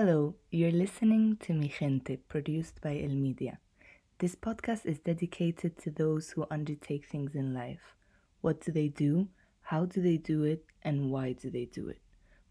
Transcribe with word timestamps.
Hello, 0.00 0.36
you're 0.52 0.70
listening 0.70 1.36
to 1.38 1.52
Mi 1.52 1.66
Gente, 1.76 2.18
produced 2.28 2.80
by 2.80 3.00
El 3.02 3.16
Media. 3.16 3.58
This 4.20 4.36
podcast 4.36 4.86
is 4.86 5.00
dedicated 5.00 5.76
to 5.78 5.90
those 5.90 6.30
who 6.30 6.46
undertake 6.52 7.08
things 7.08 7.34
in 7.34 7.52
life. 7.52 7.96
What 8.40 8.60
do 8.60 8.70
they 8.70 8.86
do? 8.86 9.26
How 9.60 9.86
do 9.86 10.00
they 10.00 10.16
do 10.16 10.44
it? 10.44 10.64
And 10.84 11.10
why 11.10 11.32
do 11.32 11.50
they 11.50 11.64
do 11.64 11.88
it? 11.88 11.98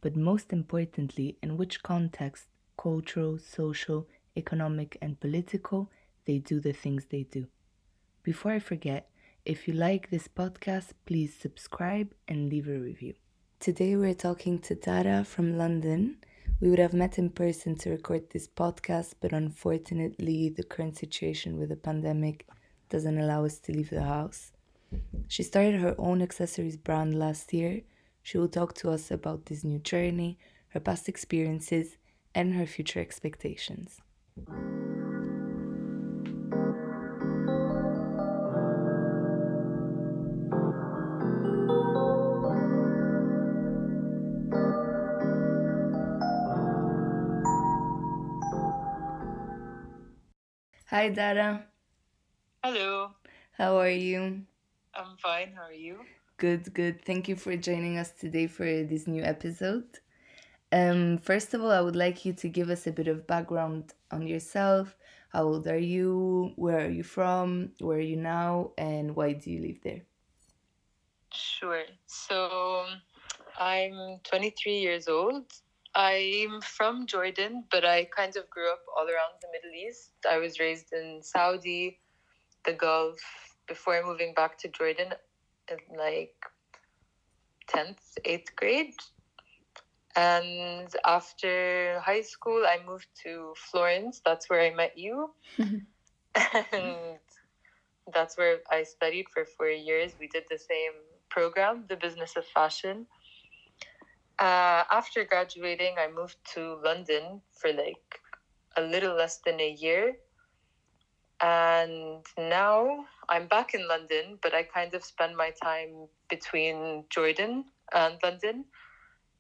But 0.02 0.18
most 0.18 0.52
importantly, 0.52 1.38
in 1.42 1.56
which 1.56 1.84
context, 1.84 2.48
cultural, 2.78 3.40
social, 3.40 4.10
economic, 4.36 4.98
and 5.02 5.18
political, 5.18 5.90
they 6.26 6.40
do 6.40 6.60
the 6.60 6.74
things 6.74 7.06
they 7.06 7.24
do. 7.24 7.48
Before 8.24 8.52
I 8.52 8.60
forget, 8.60 9.10
if 9.46 9.70
you 9.70 9.74
like 9.74 10.10
this 10.10 10.28
podcast, 10.28 10.88
please 11.06 11.34
subscribe 11.34 12.14
and 12.28 12.50
leave 12.50 12.68
a 12.68 12.78
review. 12.78 13.14
Today 13.62 13.96
we're 13.96 14.16
talking 14.16 14.60
to 14.60 14.76
Dara 14.76 15.24
from 15.24 15.58
London. 15.58 16.18
We 16.60 16.72
would 16.72 16.80
have 16.80 16.94
met 16.94 17.20
in 17.20 17.30
person 17.30 17.76
to 17.76 17.92
record 17.92 18.32
this 18.32 18.48
podcast, 18.48 19.14
but 19.22 19.32
unfortunately, 19.32 20.50
the 20.50 20.64
current 20.64 20.98
situation 20.98 21.60
with 21.60 21.70
the 21.70 21.76
pandemic 21.76 22.48
doesn't 22.90 23.20
allow 23.20 23.46
us 23.46 23.60
to 23.60 23.72
leave 23.72 23.92
the 23.92 24.04
house. 24.04 24.52
She 25.28 25.44
started 25.44 25.80
her 25.80 25.94
own 26.00 26.22
accessories 26.22 26.76
brand 26.76 27.20
last 27.20 27.54
year. 27.54 27.82
She 28.24 28.40
will 28.40 28.48
talk 28.48 28.74
to 28.76 28.90
us 28.90 29.12
about 29.12 29.46
this 29.46 29.64
new 29.64 29.78
journey, 29.78 30.40
her 30.70 30.80
past 30.80 31.08
experiences, 31.08 31.98
and 32.34 32.56
her 32.56 32.66
future 32.66 33.02
expectations. 33.02 34.02
Hi, 50.98 51.10
Dara. 51.10 51.64
Hello, 52.64 53.12
How 53.52 53.78
are 53.78 53.92
you? 53.92 54.42
I'm 54.96 55.16
fine. 55.22 55.54
How 55.56 55.66
are 55.66 55.72
you? 55.72 56.00
Good, 56.38 56.74
good. 56.74 57.06
Thank 57.06 57.28
you 57.28 57.36
for 57.36 57.56
joining 57.56 58.00
us 58.00 58.10
today 58.10 58.48
for 58.48 58.66
this 58.66 59.06
new 59.06 59.22
episode. 59.22 59.86
Um, 60.72 61.20
first 61.20 61.54
of 61.54 61.62
all, 61.62 61.70
I 61.70 61.82
would 61.82 61.96
like 61.96 62.26
you 62.26 62.34
to 62.34 62.50
give 62.50 62.72
us 62.72 62.88
a 62.88 62.92
bit 62.92 63.08
of 63.08 63.28
background 63.28 63.94
on 64.10 64.26
yourself. 64.26 64.98
How 65.30 65.44
old 65.44 65.68
are 65.68 65.78
you? 65.78 66.54
Where 66.56 66.80
are 66.80 66.90
you 66.90 67.04
from? 67.04 67.74
Where 67.80 68.00
are 68.00 68.02
you 68.02 68.18
now? 68.18 68.72
And 68.76 69.16
why 69.16 69.34
do 69.34 69.52
you 69.52 69.62
live 69.62 69.82
there? 69.84 70.02
Sure. 71.32 71.84
So, 72.08 72.88
I'm 73.60 74.18
23 74.24 74.80
years 74.80 75.08
old. 75.08 75.46
I'm 75.98 76.62
from 76.62 77.08
Jordan, 77.08 77.64
but 77.72 77.84
I 77.84 78.06
kind 78.16 78.38
of 78.38 78.48
grew 78.52 78.72
up 78.72 78.84
all 78.96 79.06
around 79.06 79.42
the 79.42 79.48
Middle 79.52 79.76
East. 79.76 80.12
I 80.30 80.38
was 80.38 80.60
raised 80.60 80.94
in 80.94 81.24
Saudi, 81.24 81.98
the 82.66 82.74
Gulf, 82.74 83.20
before 83.68 84.06
moving 84.06 84.36
back 84.36 84.60
to 84.60 84.68
Jordan 84.68 85.10
in 85.72 85.98
like 85.98 86.36
10th, 87.74 87.98
8th 88.24 88.56
grade. 88.56 88.94
And 90.16 90.88
after 91.04 92.00
high 92.00 92.22
school, 92.22 92.64
I 92.68 92.78
moved 92.86 93.08
to 93.24 93.56
Florence. 93.58 94.22
That's 94.24 94.52
where 94.52 94.62
I 94.62 94.76
met 94.76 95.00
you. 95.00 95.32
Mm-hmm. 95.58 95.78
and 96.76 97.18
that's 98.14 98.38
where 98.38 98.60
I 98.70 98.84
studied 98.84 99.26
for 99.34 99.46
four 99.46 99.70
years. 99.70 100.14
We 100.20 100.28
did 100.28 100.44
the 100.48 100.60
same 100.60 100.94
program, 101.32 101.86
the 101.90 101.96
business 101.96 102.36
of 102.38 102.46
fashion. 102.46 103.08
Uh, 104.40 104.84
after 104.92 105.26
graduating, 105.26 105.96
I 105.98 106.08
moved 106.08 106.38
to 106.54 106.80
London 106.84 107.42
for 107.52 107.72
like 107.74 108.22
a 108.76 108.82
little 108.82 109.16
less 109.16 109.40
than 109.46 109.60
a 109.60 109.72
year. 109.72 110.16
And 111.42 112.26
now 112.38 113.06
I'm 113.30 113.48
back 113.48 113.74
in 113.74 113.88
London, 113.88 114.40
but 114.42 114.54
I 114.54 114.64
kind 114.64 114.94
of 114.94 115.04
spend 115.04 115.36
my 115.36 115.52
time 115.62 116.08
between 116.30 117.06
Jordan 117.10 117.66
and 117.94 118.16
London 118.24 118.66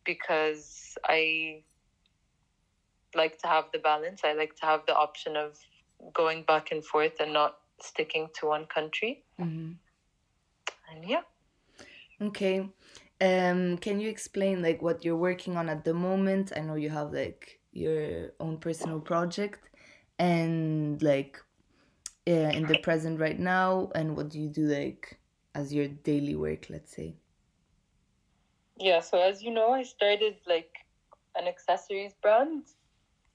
because 0.05 0.97
I 1.05 1.63
like 3.15 3.37
to 3.39 3.47
have 3.47 3.65
the 3.73 3.79
balance. 3.79 4.21
I 4.23 4.33
like 4.33 4.55
to 4.57 4.65
have 4.65 4.81
the 4.87 4.95
option 4.95 5.35
of 5.35 5.57
going 6.13 6.43
back 6.43 6.71
and 6.71 6.85
forth 6.85 7.19
and 7.19 7.33
not 7.33 7.57
sticking 7.81 8.29
to 8.39 8.47
one 8.47 8.65
country. 8.65 9.23
hmm 9.37 9.73
And 10.91 11.03
yeah. 11.05 11.21
Okay. 12.21 12.67
Um, 13.19 13.77
can 13.77 13.99
you 13.99 14.09
explain 14.09 14.61
like 14.61 14.81
what 14.81 15.03
you're 15.03 15.15
working 15.17 15.57
on 15.57 15.69
at 15.69 15.83
the 15.83 15.93
moment? 15.93 16.51
I 16.55 16.59
know 16.59 16.75
you 16.75 16.89
have 16.89 17.13
like 17.13 17.59
your 17.71 18.31
own 18.39 18.57
personal 18.57 18.99
project 18.99 19.69
and 20.19 21.01
like 21.01 21.41
uh, 22.27 22.31
in 22.31 22.67
the 22.67 22.77
present 22.77 23.19
right 23.19 23.39
now, 23.39 23.89
and 23.95 24.15
what 24.15 24.29
do 24.29 24.39
you 24.39 24.49
do 24.49 24.65
like 24.65 25.19
as 25.55 25.73
your 25.73 25.87
daily 25.87 26.35
work, 26.35 26.69
let's 26.69 26.95
say? 26.95 27.15
Yeah, 28.77 28.99
so 28.99 29.19
as 29.19 29.41
you 29.41 29.51
know, 29.51 29.71
I 29.71 29.83
started 29.83 30.35
like 30.45 30.75
an 31.35 31.47
accessories 31.47 32.13
brand, 32.21 32.63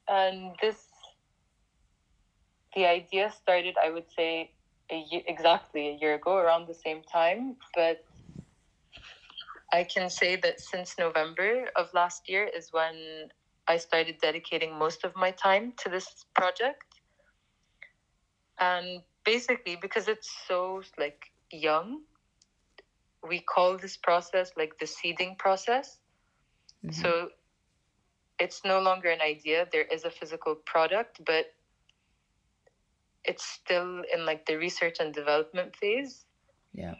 and 0.08 0.52
this 0.60 0.86
the 2.74 2.86
idea 2.86 3.32
started, 3.32 3.76
I 3.82 3.90
would 3.90 4.10
say, 4.10 4.52
a 4.90 5.04
year, 5.10 5.22
exactly 5.26 5.88
a 5.88 5.98
year 6.00 6.14
ago, 6.14 6.36
around 6.36 6.68
the 6.68 6.74
same 6.74 7.02
time. 7.02 7.56
But 7.74 8.04
I 9.72 9.84
can 9.84 10.10
say 10.10 10.36
that 10.36 10.60
since 10.60 10.98
November 10.98 11.70
of 11.76 11.92
last 11.94 12.28
year 12.28 12.44
is 12.44 12.72
when 12.72 13.30
I 13.66 13.78
started 13.78 14.18
dedicating 14.20 14.78
most 14.78 15.04
of 15.04 15.16
my 15.16 15.30
time 15.30 15.72
to 15.78 15.88
this 15.88 16.26
project, 16.34 16.84
and 18.60 19.02
basically 19.24 19.76
because 19.76 20.08
it's 20.08 20.30
so 20.46 20.82
like 20.98 21.32
young, 21.50 22.02
we 23.26 23.40
call 23.40 23.78
this 23.78 23.96
process 23.96 24.52
like 24.56 24.78
the 24.78 24.86
seeding 24.86 25.36
process. 25.36 26.00
Mhm. 26.84 26.94
So 26.94 27.30
it's 28.38 28.64
no 28.64 28.80
longer 28.80 29.10
an 29.10 29.20
idea. 29.20 29.68
There 29.72 29.84
is 29.84 30.04
a 30.04 30.10
physical 30.10 30.56
product, 30.66 31.24
but 31.24 31.46
it's 33.24 33.44
still 33.44 34.02
in 34.12 34.26
like 34.26 34.44
the 34.46 34.56
research 34.56 34.96
and 35.00 35.14
development 35.14 35.76
phase. 35.76 36.26
Yeah. 36.74 36.96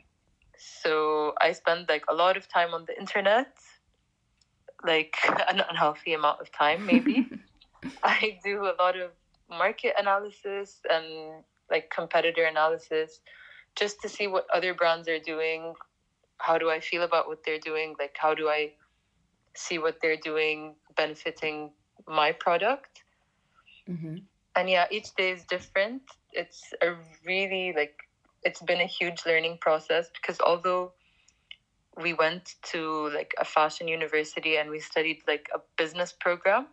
So 0.83 1.34
I 1.41 1.53
spend 1.53 1.89
like 1.89 2.05
a 2.09 2.15
lot 2.15 2.37
of 2.37 2.49
time 2.49 2.75
on 2.75 2.84
the 2.87 2.99
internet, 2.99 3.55
like 4.84 5.17
an 5.50 5.62
unhealthy 5.69 6.15
amount 6.15 6.41
of 6.41 6.53
time, 6.53 6.87
maybe. 6.87 7.28
I 8.05 8.39
do 8.45 8.65
a 8.65 8.75
lot 8.81 8.97
of 8.97 9.11
market 9.51 9.95
analysis 9.99 10.81
and 10.91 11.45
like 11.71 11.91
competitor 11.95 12.45
analysis 12.45 13.21
just 13.77 14.01
to 14.03 14.09
see 14.09 14.27
what 14.27 14.47
other 14.55 14.75
brands 14.75 15.09
are 15.09 15.19
doing. 15.19 15.75
How 16.39 16.59
do 16.59 16.71
I 16.71 16.81
feel 16.81 17.03
about 17.03 17.28
what 17.28 17.39
they're 17.45 17.59
doing? 17.59 17.95
Like, 17.99 18.17
how 18.19 18.34
do 18.34 18.49
I 18.49 18.72
see 19.56 19.78
what 19.78 19.97
they're 20.03 20.17
doing 20.17 20.77
benefiting 20.97 21.72
my 22.06 22.33
product? 22.33 23.03
hmm 23.87 24.19
and 24.56 24.69
yeah 24.69 24.87
each 24.91 25.15
day 25.15 25.31
is 25.31 25.45
different 25.45 26.03
it's 26.33 26.62
a 26.83 26.95
really 27.27 27.72
like 27.75 27.95
it's 28.44 28.62
been 28.62 28.80
a 28.80 28.86
huge 28.86 29.25
learning 29.26 29.58
process 29.60 30.10
because 30.10 30.41
although 30.41 30.92
we 32.03 32.12
went 32.14 32.54
to 32.62 33.08
like 33.14 33.34
a 33.38 33.44
fashion 33.44 33.88
university 33.88 34.56
and 34.56 34.70
we 34.70 34.78
studied 34.80 35.20
like 35.26 35.48
a 35.54 35.58
business 35.76 36.12
program 36.12 36.66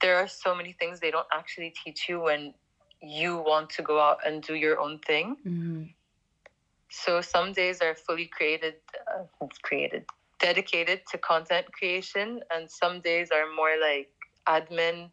there 0.00 0.16
are 0.16 0.28
so 0.28 0.54
many 0.54 0.72
things 0.72 1.00
they 1.00 1.10
don't 1.10 1.26
actually 1.32 1.72
teach 1.84 2.08
you 2.08 2.20
when 2.20 2.54
you 3.02 3.36
want 3.38 3.70
to 3.70 3.82
go 3.82 4.00
out 4.00 4.18
and 4.26 4.42
do 4.42 4.54
your 4.54 4.78
own 4.80 4.98
thing. 4.98 5.36
Hmm 5.42 5.84
so 6.90 7.20
some 7.20 7.52
days 7.52 7.80
are 7.80 7.94
fully 7.94 8.26
created 8.26 8.74
uh, 9.14 9.46
created 9.62 10.04
dedicated 10.38 11.00
to 11.10 11.18
content 11.18 11.66
creation 11.72 12.40
and 12.52 12.70
some 12.70 13.00
days 13.00 13.30
are 13.30 13.46
more 13.54 13.74
like 13.80 14.10
admin 14.48 15.10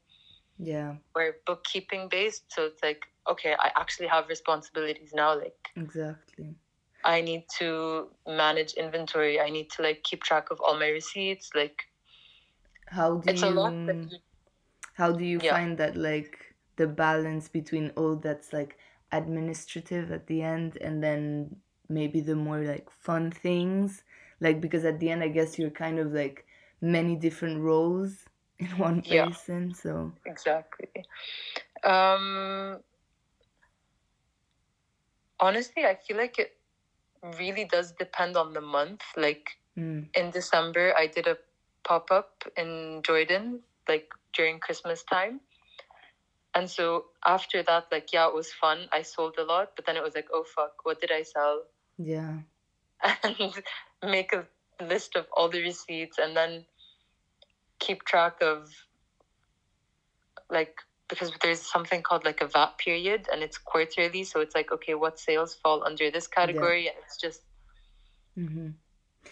Yeah, 0.57 0.95
or 1.15 1.35
bookkeeping 1.45 2.07
based. 2.09 2.45
So 2.49 2.65
it's 2.65 2.81
like, 2.83 3.01
okay, 3.29 3.55
I 3.59 3.71
actually 3.75 4.07
have 4.07 4.27
responsibilities 4.29 5.13
now. 5.13 5.37
Like 5.37 5.57
exactly. 5.75 6.55
I 7.03 7.21
need 7.21 7.47
to 7.57 8.11
manage 8.27 8.73
inventory. 8.73 9.39
I 9.39 9.49
need 9.49 9.69
to 9.71 9.81
like 9.81 10.03
keep 10.03 10.23
track 10.23 10.51
of 10.51 10.59
all 10.61 10.77
my 10.77 10.89
receipts. 10.89 11.49
Like 11.55 11.85
How 12.87 13.17
do 13.17 13.31
it's 13.31 13.43
a 13.43 13.49
lot 13.51 13.75
that 13.85 13.99
you 14.09 14.11
you 14.11 14.19
how 14.93 15.11
do 15.13 15.25
you 15.25 15.39
yeah. 15.39 15.53
find 15.53 15.77
that 15.77 15.95
like 15.95 16.55
the 16.77 16.87
balance 16.87 17.47
between 17.49 17.91
all 17.91 18.15
that's 18.15 18.53
like 18.53 18.77
administrative 19.11 20.11
at 20.11 20.27
the 20.27 20.41
end 20.41 20.77
and 20.81 21.03
then 21.03 21.61
maybe 21.89 22.19
the 22.21 22.35
more 22.35 22.59
like 22.59 22.89
fun 22.91 23.31
things 23.31 24.03
like 24.39 24.59
because 24.61 24.85
at 24.85 24.99
the 24.99 25.09
end 25.09 25.23
i 25.23 25.27
guess 25.29 25.57
you're 25.59 25.69
kind 25.85 25.99
of 25.99 26.11
like 26.13 26.45
many 26.81 27.15
different 27.15 27.59
roles 27.61 28.25
in 28.59 28.77
one 28.77 29.01
Yeah. 29.03 29.25
person 29.25 29.73
so 29.73 30.13
Exactly. 30.25 30.89
Um 31.83 32.83
honestly 35.39 35.85
I 35.85 35.95
feel 35.95 36.17
like 36.17 36.39
it 36.39 36.57
really 37.39 37.65
does 37.65 37.91
depend 37.93 38.37
on 38.37 38.53
the 38.53 38.61
month. 38.61 39.01
Like 39.15 39.57
mm, 39.77 40.07
in 40.13 40.31
December 40.31 40.93
I 40.97 41.07
did 41.07 41.27
a 41.27 41.37
pop 41.83 42.11
up 42.11 42.43
in 42.55 43.01
Jordan 43.05 43.61
like 43.87 44.09
during 44.33 44.59
Christmas 44.59 45.03
time. 45.03 45.39
And 46.55 46.69
so 46.69 47.05
after 47.25 47.61
that, 47.63 47.85
like, 47.91 48.11
yeah, 48.11 48.27
it 48.27 48.33
was 48.33 48.51
fun. 48.51 48.87
I 48.91 49.03
sold 49.03 49.35
a 49.37 49.43
lot, 49.43 49.73
but 49.75 49.85
then 49.85 49.95
it 49.95 50.01
was 50.03 50.15
like, 50.15 50.27
oh 50.33 50.43
fuck, 50.55 50.73
what 50.83 50.99
did 50.99 51.11
I 51.11 51.21
sell? 51.21 51.63
Yeah. 51.97 52.39
And 53.23 53.53
make 54.11 54.33
a 54.33 54.45
list 54.83 55.15
of 55.15 55.27
all 55.35 55.49
the 55.49 55.61
receipts 55.61 56.17
and 56.17 56.35
then 56.35 56.65
keep 57.79 58.03
track 58.05 58.41
of 58.41 58.69
like 60.49 60.75
because 61.09 61.31
there's 61.41 61.61
something 61.61 62.01
called 62.01 62.25
like 62.25 62.41
a 62.41 62.47
VAT 62.47 62.77
period 62.77 63.27
and 63.31 63.41
it's 63.43 63.57
quarterly, 63.57 64.23
so 64.23 64.39
it's 64.41 64.55
like 64.55 64.71
okay, 64.71 64.95
what 64.95 65.19
sales 65.19 65.55
fall 65.55 65.83
under 65.83 66.11
this 66.11 66.27
category? 66.27 66.87
And 66.87 66.97
it's 67.05 67.17
just 67.17 67.41
Mm-hmm. 68.37 68.69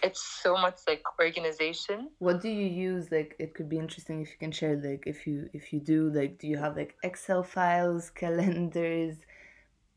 it's 0.04 0.22
so 0.22 0.57
much 0.57 0.80
like 0.88 1.04
organization. 1.19 2.10
What 2.19 2.42
do 2.42 2.50
you 2.50 2.66
use? 2.68 3.12
Like, 3.12 3.36
it 3.39 3.54
could 3.56 3.69
be 3.69 3.77
interesting 3.77 4.22
if 4.22 4.30
you 4.31 4.38
can 4.39 4.51
share. 4.51 4.75
Like, 4.77 5.04
if 5.07 5.27
you 5.27 5.50
if 5.54 5.74
you 5.74 5.80
do, 5.80 6.10
like, 6.10 6.39
do 6.39 6.48
you 6.48 6.57
have 6.57 6.75
like 6.77 6.95
Excel 7.04 7.44
files, 7.44 8.10
calendars, 8.22 9.16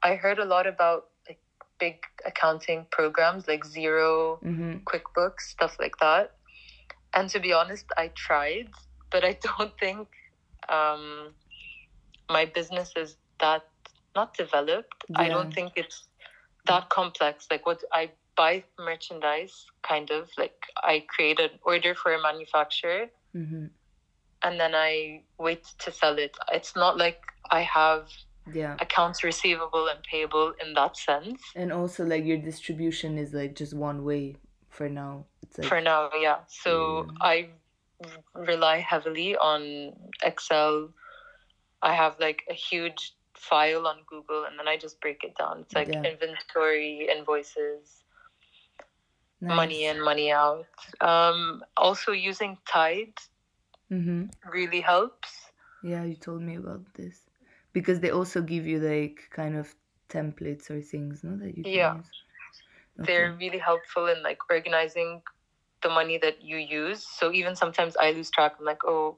I 0.03 0.15
heard 0.15 0.39
a 0.39 0.45
lot 0.45 0.68
about 0.68 1.07
like 1.27 1.39
big 1.80 2.03
accounting 2.25 2.86
programs 2.92 3.47
like 3.47 3.63
Xero, 3.65 4.39
Mm-hmm. 4.45 4.77
QuickBooks, 4.86 5.42
stuff 5.42 5.77
like 5.80 5.97
that. 6.00 6.31
And 7.15 7.29
to 7.29 7.39
be 7.39 7.53
honest, 7.53 7.85
I 7.97 8.12
tried, 8.15 8.67
but 9.12 9.23
I 9.23 9.38
don't 9.57 9.73
think 9.79 10.07
um, 10.69 11.33
my 12.29 12.45
business 12.45 12.91
is 12.95 13.17
that 13.39 13.63
not 14.15 14.35
developed. 14.35 14.94
I 15.15 15.29
don't 15.29 15.53
think 15.53 15.73
it's 15.75 16.07
that 16.67 16.89
complex. 16.89 17.47
Like 17.51 17.65
what 17.65 17.83
I 17.94 18.12
buy 18.38 18.63
merchandise, 18.79 19.65
kind 19.83 20.09
of 20.12 20.29
like 20.38 20.56
I 20.83 21.06
create 21.09 21.39
an 21.39 21.51
order 21.63 21.95
for 21.95 22.13
a 22.13 22.21
manufacturer 22.21 23.07
Mm-hmm. 23.35 23.65
and 24.44 24.59
then 24.59 24.73
I 24.73 25.23
wait 25.38 25.65
to 25.79 25.91
sell 25.91 26.18
it. 26.18 26.38
It's 26.53 26.73
not 26.75 26.97
like 26.97 27.19
I 27.51 27.61
have 27.63 28.07
Yeah. 28.53 28.77
accounts 28.79 29.25
receivable 29.25 29.88
and 29.89 30.01
payable 30.03 30.53
in 30.65 30.73
that 30.75 30.95
sense. 30.95 31.41
And 31.53 31.73
also, 31.73 32.06
like, 32.06 32.23
your 32.23 32.38
distribution 32.38 33.18
is 33.18 33.33
like 33.33 33.56
just 33.56 33.73
one 33.73 34.06
way 34.06 34.38
for 34.75 34.89
now. 34.89 35.25
It's 35.44 35.57
like 35.60 35.77
for 35.77 35.81
now 35.81 36.10
yeah 36.19 36.39
so 36.48 37.07
Yeah. 37.07 37.12
i 37.22 37.48
rely 38.36 38.77
heavily 38.80 39.36
on 39.38 39.94
excel 40.24 40.89
i 41.81 41.94
have 41.94 42.16
like 42.19 42.44
a 42.50 42.54
huge 42.54 43.13
file 43.36 43.88
on 43.88 43.98
google 44.07 44.45
and 44.45 44.57
then 44.60 44.68
i 44.68 44.77
just 44.77 45.00
break 45.01 45.24
it 45.24 45.36
down 45.36 45.60
it's 45.62 45.75
like 45.75 45.94
Yeah. 45.94 46.04
inventory 46.04 47.07
invoices 47.12 48.04
money 49.50 49.86
in 49.86 50.01
money 50.04 50.31
out 50.31 50.68
um 51.01 51.63
also 51.78 52.12
using 52.12 52.57
tide 52.66 53.13
Mm-hmm. 53.92 54.25
really 54.54 54.81
helps 54.81 55.51
Yeah, 55.81 56.04
you 56.04 56.16
told 56.16 56.42
me 56.42 56.56
about 56.56 56.94
this 56.95 57.30
because 57.74 58.00
they 58.00 58.10
also 58.12 58.42
give 58.42 58.66
you 58.66 58.80
like 58.80 59.30
kind 59.31 59.56
of 59.56 59.75
templates 60.10 60.69
or 60.69 60.81
things, 60.81 61.24
no, 61.24 61.38
that 61.38 61.57
you 61.57 61.66
can 61.66 61.86
Yeah. 61.86 61.94
use. 61.94 62.12
They're 62.97 63.36
really 63.39 63.57
helpful 63.59 64.07
in 64.07 64.21
like 64.24 64.38
organizing 64.50 65.21
the 65.81 65.89
money 65.89 66.18
that 66.18 66.42
you 66.42 66.57
use 66.57 67.06
so 67.07 67.31
even 67.31 67.56
sometimes 67.56 67.95
i 68.00 68.12
lose 68.12 68.30
track 68.31 68.53
i'm 68.59 68.65
like 68.65 68.83
oh 68.86 69.18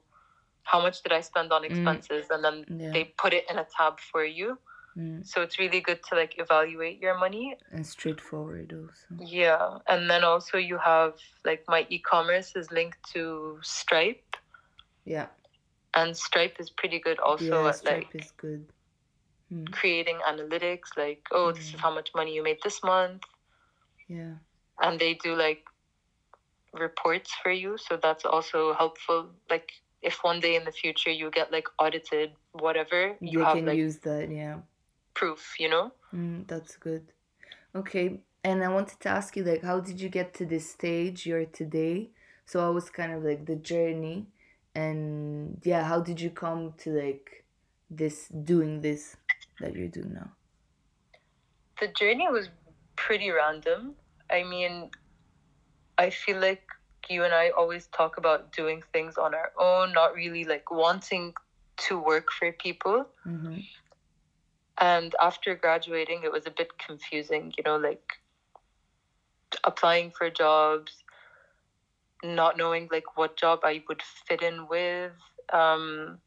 how 0.64 0.80
much 0.80 1.02
did 1.02 1.12
i 1.12 1.20
spend 1.20 1.52
on 1.52 1.64
expenses 1.64 2.26
and 2.30 2.44
then 2.44 2.64
Yeah. 2.68 2.90
they 2.92 3.04
put 3.18 3.32
it 3.32 3.44
in 3.50 3.58
a 3.58 3.66
tab 3.76 3.98
for 4.00 4.24
you 4.24 4.58
Mm. 4.96 5.24
so 5.24 5.42
it's 5.42 5.58
really 5.58 5.80
good 5.80 6.00
to 6.08 6.16
like 6.16 6.34
evaluate 6.38 6.98
your 7.00 7.16
money 7.18 7.56
And 7.72 7.86
straightforward 7.86 8.72
also. 8.72 9.22
yeah 9.24 9.78
and 9.88 10.10
then 10.10 10.24
also 10.24 10.58
you 10.58 10.78
have 10.78 11.14
like 11.44 11.62
my 11.68 11.86
e-commerce 11.88 12.56
is 12.56 12.70
linked 12.72 12.98
to 13.12 13.58
stripe 13.62 14.36
Yeah. 15.04 15.26
and 15.94 16.16
stripe 16.16 16.56
is 16.58 16.70
pretty 16.70 16.98
good 17.00 17.18
also 17.20 17.64
yeah, 17.64 17.68
at 17.68 17.76
Stripe 17.76 18.04
like 18.14 18.14
is 18.24 18.32
good. 18.36 18.66
Mm. 19.52 19.72
creating 19.72 20.18
analytics 20.28 20.96
like 20.96 21.22
oh 21.32 21.52
this 21.52 21.68
is 21.74 21.80
Mm. 21.80 21.82
how 21.82 21.94
much 21.94 22.10
money 22.14 22.34
you 22.34 22.42
made 22.42 22.58
this 22.64 22.82
month 22.82 23.22
Yeah. 24.08 24.34
and 24.80 24.98
they 24.98 25.14
do 25.14 25.34
like 25.36 25.62
reports 26.72 27.30
for 27.42 27.50
you 27.50 27.76
so 27.78 27.98
that's 28.02 28.24
also 28.24 28.74
helpful 28.74 29.28
like 29.50 29.70
if 30.02 30.18
one 30.22 30.40
day 30.40 30.54
in 30.56 30.64
the 30.64 30.72
future 30.72 31.10
you 31.10 31.30
get 31.30 31.50
like 31.50 31.66
audited 31.78 32.30
whatever 32.52 33.16
you 33.20 33.38
they 33.38 33.44
have 33.44 33.56
can 33.56 33.66
like 33.66 33.76
use 33.76 33.98
that. 33.98 34.30
Yeah. 34.30 34.58
proof 35.14 35.54
you 35.58 35.68
know 35.68 35.92
Mm, 36.14 36.46
that's 36.46 36.76
good. 36.76 37.12
Okay, 37.74 38.20
and 38.42 38.64
I 38.64 38.68
wanted 38.68 38.98
to 39.00 39.08
ask 39.10 39.36
you 39.36 39.44
like 39.44 39.62
how 39.62 39.80
did 39.80 40.00
you 40.00 40.08
get 40.08 40.32
to 40.34 40.46
this 40.46 40.70
stage 40.70 41.26
you're 41.26 41.44
today? 41.44 42.08
So 42.46 42.66
I 42.66 42.70
was 42.70 42.88
kind 42.88 43.12
of 43.12 43.22
like 43.22 43.44
the 43.44 43.56
journey 43.56 44.26
and 44.74 45.60
yeah, 45.64 45.84
how 45.84 46.00
did 46.00 46.18
you 46.20 46.30
come 46.30 46.72
to 46.78 46.90
like 46.90 47.44
this 47.90 48.28
doing 48.28 48.80
this 48.80 49.16
that 49.60 49.76
you're 49.76 49.88
doing 49.88 50.14
now? 50.14 50.30
the 51.80 51.88
journey 51.88 52.26
was 52.28 52.48
pretty 53.06 53.30
random. 53.30 53.94
I 54.30 54.42
mean, 54.42 54.90
I 55.96 56.10
feel 56.10 56.40
like 56.40 56.62
you 57.08 57.24
and 57.24 57.32
I 57.32 57.50
always 57.50 57.86
talk 57.86 58.18
about 58.18 58.52
doing 58.52 58.82
things 58.92 59.16
on 59.16 59.34
our 59.34 59.52
own, 59.58 59.92
not 59.92 60.14
really 60.14 60.44
like 60.44 60.70
wanting 60.70 61.32
to 61.88 61.98
work 61.98 62.28
for 62.32 62.52
people. 62.52 63.06
Mm-hmm. 63.26 63.60
And 64.78 65.14
after 65.22 65.54
graduating, 65.54 66.22
it 66.24 66.32
was 66.32 66.46
a 66.46 66.50
bit 66.50 66.78
confusing, 66.78 67.52
you 67.56 67.64
know, 67.64 67.76
like 67.76 68.12
applying 69.64 70.10
for 70.10 70.28
jobs, 70.30 70.92
not 72.22 72.56
knowing 72.56 72.88
like 72.92 73.16
what 73.16 73.36
job 73.36 73.60
I 73.62 73.82
would 73.88 74.02
fit 74.26 74.42
in 74.42 74.68
with. 74.68 75.12
Um, 75.52 76.18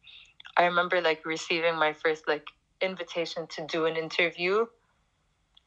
I 0.57 0.65
remember 0.65 0.99
like 1.01 1.25
receiving 1.25 1.75
my 1.75 1.93
first 1.93 2.27
like 2.27 2.47
invitation 2.81 3.47
to 3.55 3.65
do 3.67 3.85
an 3.85 3.95
interview, 3.95 4.65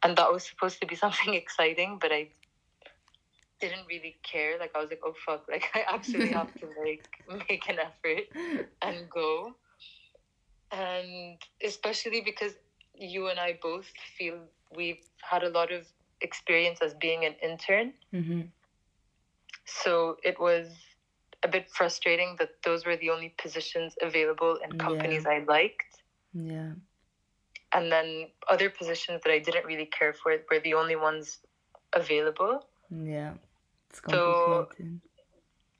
and 0.04 0.16
that 0.18 0.30
was 0.32 0.44
supposed 0.46 0.80
to 0.80 0.86
be 0.86 0.94
something 1.04 1.34
exciting, 1.34 1.98
but 2.00 2.12
I 2.12 2.28
didn't 3.60 3.86
really 3.88 4.16
care. 4.22 4.58
Like 4.58 4.72
I 4.74 4.80
was 4.80 4.90
like, 4.90 5.00
oh 5.04 5.14
fuck, 5.26 5.46
like 5.50 5.64
I 5.74 5.84
actually 5.88 6.28
have 6.32 6.54
to 6.60 6.66
like 6.84 7.04
make 7.48 7.68
an 7.68 7.78
effort 7.78 8.24
and 8.82 9.08
go. 9.10 9.54
And 10.70 11.38
especially 11.64 12.20
because 12.20 12.52
you 12.94 13.28
and 13.28 13.38
I 13.40 13.58
both 13.62 13.86
feel 14.18 14.38
we've 14.76 15.02
had 15.22 15.42
a 15.42 15.48
lot 15.48 15.72
of 15.72 15.86
experience 16.20 16.80
as 16.82 16.94
being 16.94 17.24
an 17.24 17.34
intern. 17.42 17.92
Mm-hmm. 18.12 18.42
So 19.66 20.16
it 20.22 20.38
was 20.38 20.68
a 21.42 21.48
bit 21.48 21.68
frustrating 21.70 22.36
that 22.38 22.50
those 22.64 22.84
were 22.86 22.96
the 22.96 23.10
only 23.10 23.34
positions 23.38 23.94
available 24.02 24.58
in 24.64 24.70
Yeah. 24.72 24.84
companies 24.84 25.26
I 25.26 25.44
liked. 25.46 26.02
Yeah. 26.32 26.72
And 27.74 27.90
then 27.90 28.28
other 28.48 28.70
positions 28.70 29.20
that 29.24 29.32
I 29.32 29.40
didn't 29.40 29.66
really 29.66 29.86
care 29.86 30.12
for 30.12 30.36
were 30.50 30.60
the 30.60 30.74
only 30.74 30.96
ones 30.96 31.38
available. 31.92 32.66
Yeah. 32.90 33.34
It's 33.90 34.00
So- 34.08 34.68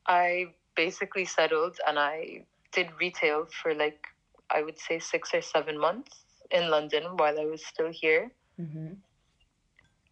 I 0.07 0.55
basically 0.77 1.25
settled 1.25 1.79
and 1.87 1.99
I 1.99 2.45
did 2.73 2.89
retail 3.01 3.47
for 3.47 3.73
like, 3.75 4.05
I 4.51 4.63
would 4.63 4.79
say 4.79 4.99
six 4.99 5.33
or 5.33 5.41
seven 5.41 5.79
months 5.79 6.25
in 6.51 6.69
London 6.69 7.17
while 7.17 7.41
I 7.41 7.47
was 7.47 7.65
still 7.65 7.91
here. 7.91 8.31
Mm-hmm. 8.61 8.93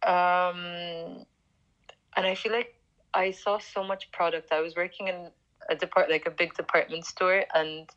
Um, 0.09 1.25
and 2.15 2.25
I 2.25 2.35
feel 2.35 2.51
like 2.51 2.75
I 3.13 3.31
saw 3.31 3.59
so 3.59 3.83
much 3.83 4.11
product. 4.11 4.51
I 4.51 4.61
was 4.61 4.75
working 4.75 5.07
in 5.07 5.29
a 5.69 5.75
depart 5.75 6.09
like 6.09 6.25
a 6.25 6.31
big 6.31 6.53
department 6.55 7.05
store, 7.05 7.45
and 7.53 7.89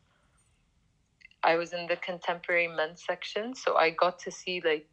I 1.43 1.55
was 1.55 1.73
in 1.73 1.87
the 1.87 1.95
contemporary 1.97 2.67
men's 2.67 3.03
section, 3.05 3.55
so 3.55 3.75
I 3.75 3.91
got 3.91 4.19
to 4.19 4.31
see 4.31 4.61
like 4.63 4.87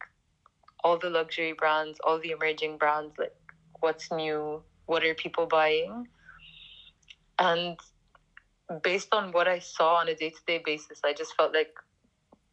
all 0.82 0.98
the 0.98 1.10
luxury 1.10 1.52
brands, 1.52 1.98
all 2.04 2.20
the 2.20 2.30
emerging 2.30 2.78
brands, 2.78 3.14
like 3.18 3.34
what's 3.80 4.12
new, 4.12 4.62
what 4.86 5.04
are 5.04 5.14
people 5.14 5.46
buying, 5.46 6.06
and 7.38 7.78
based 8.82 9.08
on 9.12 9.32
what 9.32 9.48
I 9.48 9.58
saw 9.58 9.96
on 9.96 10.08
a 10.08 10.14
day 10.14 10.30
to 10.30 10.40
day 10.46 10.62
basis, 10.64 11.00
I 11.04 11.12
just 11.12 11.34
felt 11.36 11.52
like, 11.52 11.72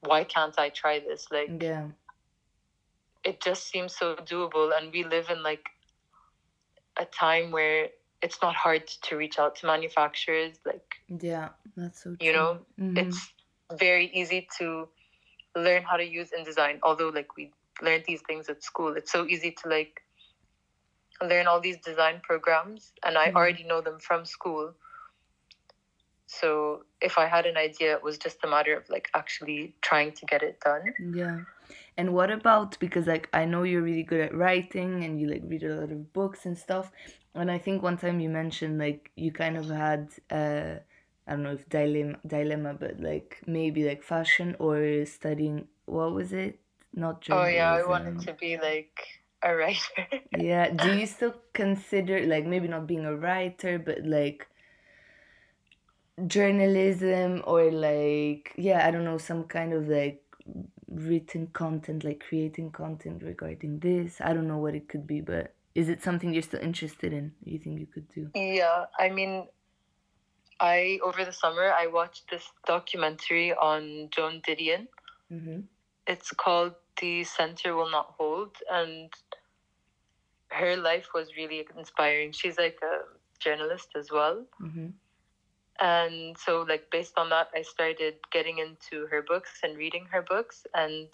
why 0.01 0.23
can't 0.23 0.57
I 0.57 0.69
try 0.69 0.99
this? 0.99 1.27
Like 1.31 1.49
Yeah. 1.61 1.87
it 3.23 3.41
just 3.41 3.67
seems 3.69 3.95
so 3.95 4.15
doable 4.15 4.71
and 4.75 4.91
we 4.91 5.03
live 5.03 5.29
in 5.29 5.43
like 5.43 5.69
a 6.97 7.05
time 7.05 7.51
where 7.51 7.89
it's 8.21 8.41
not 8.41 8.55
hard 8.55 8.87
to 9.03 9.15
reach 9.15 9.37
out 9.39 9.55
to 9.57 9.65
manufacturers 9.67 10.57
like 10.65 10.95
Yeah. 11.07 11.49
That's 11.77 12.03
so 12.03 12.15
true. 12.15 12.27
you 12.27 12.33
know 12.33 12.65
Mhm. 12.79 12.97
it's 12.97 13.29
very 13.79 14.07
easy 14.13 14.47
to 14.59 14.87
learn 15.55 15.83
how 15.83 15.97
to 15.97 16.05
use 16.05 16.29
InDesign 16.37 16.79
although 16.83 17.09
like 17.09 17.35
we 17.37 17.51
learned 17.81 18.03
these 18.07 18.21
things 18.27 18.49
at 18.49 18.63
school 18.63 18.95
it's 18.95 19.11
so 19.11 19.25
easy 19.25 19.51
to 19.63 19.69
like 19.69 20.01
learn 21.21 21.47
all 21.47 21.59
these 21.61 21.77
design 21.77 22.21
programs 22.23 22.93
and 23.05 23.17
I 23.17 23.31
Mhm. 23.31 23.35
already 23.35 23.63
know 23.63 23.81
them 23.81 23.99
from 23.99 24.25
school 24.25 24.73
so 26.27 26.83
if 27.01 27.17
I 27.17 27.27
had 27.27 27.45
an 27.45 27.57
idea 27.57 27.93
it 27.93 28.03
was 28.03 28.17
just 28.17 28.43
a 28.43 28.47
matter 28.47 28.75
of 28.75 28.89
like 28.89 29.09
actually 29.13 29.75
trying 29.81 30.13
to 30.13 30.25
get 30.25 30.41
it 30.43 30.59
done 30.61 30.93
Yeah. 30.99 31.39
And 31.97 32.13
what 32.13 32.31
about 32.31 32.77
because 32.79 33.07
like 33.07 33.29
I 33.33 33.45
know 33.45 33.63
you're 33.63 33.81
really 33.81 34.03
good 34.03 34.21
at 34.21 34.35
writing 34.35 35.03
and 35.03 35.19
you 35.19 35.27
like 35.27 35.43
read 35.45 35.63
a 35.63 35.75
lot 35.75 35.91
of 35.91 36.13
books 36.13 36.45
and 36.45 36.57
stuff. 36.57 36.91
And 37.35 37.49
I 37.51 37.57
think 37.57 37.81
one 37.81 37.97
time 37.97 38.19
you 38.19 38.29
mentioned 38.29 38.77
like 38.79 39.11
you 39.15 39.31
kind 39.31 39.57
of 39.57 39.69
had 39.69 40.09
uh 40.29 40.79
I 41.27 41.31
don't 41.31 41.43
know 41.43 41.53
if 41.53 41.67
dilemma 41.69 42.17
dilemma, 42.25 42.73
but 42.73 42.99
like 42.99 43.41
maybe 43.45 43.87
like 43.87 44.03
fashion 44.03 44.55
or 44.59 45.05
studying 45.05 45.67
what 45.85 46.13
was 46.13 46.33
it? 46.33 46.59
Not 46.93 47.21
journalism. 47.21 47.53
Oh 47.53 47.55
yeah, 47.55 47.73
I 47.73 47.87
wanted 47.87 48.19
to 48.21 48.33
be 48.33 48.57
like 48.57 49.21
a 49.43 49.55
writer. 49.55 50.07
Yeah. 50.37 50.69
Do 50.69 50.97
you 50.97 51.05
still 51.05 51.35
consider 51.53 52.25
like 52.25 52.45
maybe 52.45 52.67
not 52.67 52.87
being 52.87 53.05
a 53.05 53.15
writer, 53.15 53.79
but 53.79 54.05
like 54.05 54.47
journalism 56.27 57.43
or 57.45 57.71
like 57.71 58.53
yeah, 58.57 58.85
I 58.87 58.91
don't 58.91 59.05
know, 59.05 59.17
some 59.17 59.45
kind 59.45 59.73
of 59.73 59.87
like 59.87 60.23
written 60.91 61.47
content, 61.47 62.03
like 62.03 62.23
creating 62.27 62.71
content 62.71 63.23
regarding 63.23 63.79
this. 63.79 64.19
I 64.21 64.33
don't 64.33 64.47
know 64.47 64.57
what 64.57 64.75
it 64.75 64.89
could 64.89 65.07
be, 65.07 65.21
but 65.21 65.53
is 65.73 65.87
it 65.87 66.03
something 66.03 66.33
you're 66.33 66.43
still 66.43 66.61
interested 66.61 67.13
in? 67.13 67.31
You 67.43 67.57
think 67.59 67.79
you 67.79 67.87
could 67.87 68.07
do? 68.09 68.29
yeah, 68.35 68.85
I 68.99 69.09
mean, 69.09 69.47
I 70.61 70.99
over 71.03 71.25
the 71.25 71.33
summer 71.33 71.73
I 71.73 71.87
watched 71.87 72.29
this 72.29 72.45
documentary 72.67 73.53
on 73.53 74.09
Joan 74.11 74.41
Didion. 74.47 74.87
Mm-hmm. 75.33 75.61
It's 76.07 76.31
called 76.31 76.75
"The 77.01 77.23
Center 77.23 77.75
Will 77.75 77.89
Not 77.89 78.13
Hold," 78.17 78.55
and 78.71 79.11
her 80.49 80.77
life 80.77 81.07
was 81.15 81.35
really 81.35 81.65
inspiring. 81.77 82.31
She's 82.31 82.57
like 82.59 82.79
a 82.83 82.99
journalist 83.39 83.89
as 83.95 84.11
well. 84.11 84.45
Mm-hmm. 84.61 84.89
and 85.79 86.37
so 86.37 86.61
like 86.69 86.89
based 86.91 87.17
on 87.17 87.29
that 87.29 87.47
i 87.55 87.61
started 87.61 88.15
getting 88.31 88.59
into 88.59 89.07
her 89.07 89.21
books 89.21 89.61
and 89.63 89.77
reading 89.77 90.05
her 90.11 90.21
books 90.21 90.67
and 90.75 91.07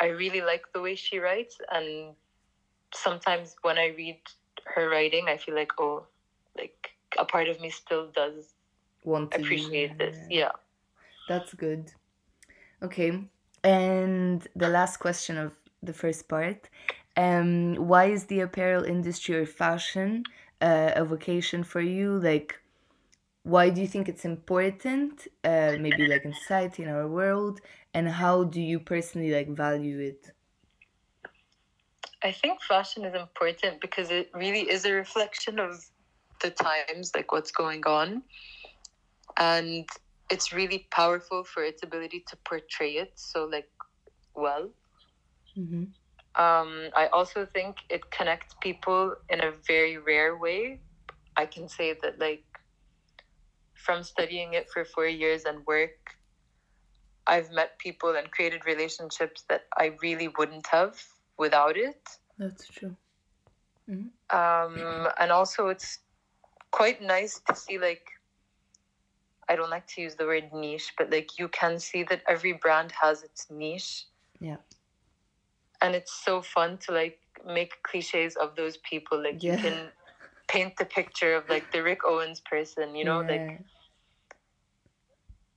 i 0.00 0.06
really 0.06 0.40
like 0.40 0.64
the 0.72 0.80
way 0.80 0.94
she 0.94 1.18
writes 1.18 1.58
and 1.70 2.14
sometimes 2.92 3.54
when 3.62 3.78
i 3.78 3.88
read 3.96 4.18
her 4.74 4.88
writing 4.88 5.26
i 5.28 5.36
feel 5.36 5.54
like 5.54 5.72
oh 5.78 6.04
like 6.56 6.90
a 7.18 7.24
part 7.24 7.48
of 7.48 7.60
me 7.60 7.70
still 7.70 8.10
does 8.10 8.54
Want 9.04 9.32
to 9.32 9.38
appreciate 9.40 9.98
this 9.98 10.16
yeah 10.30 10.52
That's 11.28 11.54
good. 11.54 11.92
Okay. 12.82 13.24
And 13.64 14.46
the 14.56 14.68
last 14.68 14.98
question 14.98 15.38
of 15.38 15.52
the 15.82 15.92
first 15.92 16.28
part. 16.28 16.68
Um, 17.16 17.74
why 17.76 18.06
is 18.06 18.26
the 18.26 18.40
apparel 18.40 18.84
industry 18.84 19.36
or 19.36 19.46
fashion 19.46 20.24
uh, 20.60 20.92
a 20.96 21.04
vocation 21.04 21.62
for 21.64 21.80
you? 21.80 22.18
Like, 22.18 22.60
why 23.44 23.70
do 23.70 23.80
you 23.80 23.86
think 23.86 24.08
it's 24.08 24.24
important? 24.24 25.28
Uh, 25.44 25.74
maybe 25.78 26.06
like 26.06 26.24
in 26.24 26.34
society, 26.34 26.82
in 26.82 26.88
our 26.88 27.08
world, 27.08 27.60
and 27.94 28.08
how 28.08 28.44
do 28.44 28.60
you 28.60 28.80
personally 28.80 29.32
like 29.32 29.48
value 29.48 30.00
it? 30.00 30.32
i 32.22 32.32
think 32.32 32.60
fashion 32.62 33.04
is 33.04 33.14
important 33.14 33.80
because 33.80 34.10
it 34.10 34.30
really 34.34 34.68
is 34.70 34.84
a 34.84 34.92
reflection 34.92 35.58
of 35.58 35.84
the 36.42 36.50
times 36.50 37.12
like 37.14 37.32
what's 37.32 37.50
going 37.50 37.84
on 37.86 38.22
and 39.38 39.88
it's 40.30 40.52
really 40.52 40.86
powerful 40.90 41.44
for 41.44 41.62
its 41.62 41.82
ability 41.82 42.24
to 42.28 42.36
portray 42.44 42.92
it 42.92 43.12
so 43.14 43.44
like 43.44 43.68
well 44.34 44.70
Mm-hmm. 45.58 45.84
Um, 46.42 46.88
I 46.96 47.08
also 47.12 47.44
think 47.44 47.76
it 47.90 48.10
connects 48.10 48.54
people 48.62 49.14
in 49.28 49.40
a 49.44 49.52
very 49.66 49.98
rare 49.98 50.36
way. 50.36 50.80
I 51.36 51.46
can 51.46 51.68
say 51.68 51.94
that, 52.02 52.18
like, 52.18 52.44
from 53.74 54.02
studying 54.02 54.54
it 54.54 54.68
for 54.72 54.84
four 54.84 55.06
years 55.06 55.44
and 55.44 55.66
work, 55.66 56.16
I've 57.26 57.50
met 57.52 57.78
people 57.78 58.16
and 58.16 58.30
created 58.30 58.64
relationships 58.66 59.44
that 59.48 59.64
I 59.76 59.92
really 60.02 60.28
wouldn't 60.38 60.66
have 60.68 61.02
without 61.38 61.76
it. 61.76 62.02
That's 62.38 62.66
true. 62.66 62.96
Um, 64.30 65.08
and 65.18 65.30
also, 65.30 65.68
it's 65.68 65.98
quite 66.72 67.00
nice 67.00 67.40
to 67.46 67.54
see, 67.54 67.78
like, 67.78 68.04
I 69.48 69.56
don't 69.56 69.70
like 69.70 69.86
to 69.94 70.00
use 70.02 70.16
the 70.16 70.26
word 70.26 70.52
niche, 70.52 70.92
but 70.98 71.10
like, 71.10 71.38
you 71.38 71.48
can 71.48 71.78
see 71.78 72.02
that 72.04 72.22
every 72.28 72.52
brand 72.54 72.92
has 73.00 73.22
its 73.22 73.50
niche. 73.50 74.06
Yeah. 74.40 74.56
and 75.82 75.94
it's 75.94 76.12
so 76.24 76.40
fun 76.40 76.78
to 76.78 76.92
like 76.92 77.18
make 77.44 77.72
cliches 77.82 78.36
of 78.36 78.54
those 78.56 78.76
people 78.78 79.22
like 79.22 79.42
Yeah. 79.42 79.52
you 79.52 79.58
can 79.58 79.92
paint 80.48 80.76
the 80.76 80.84
picture 80.84 81.34
of 81.34 81.48
like 81.48 81.70
the 81.72 81.82
rick 81.82 82.00
owens 82.06 82.40
person 82.40 82.94
you 82.94 83.04
know 83.04 83.20
like 83.28 83.60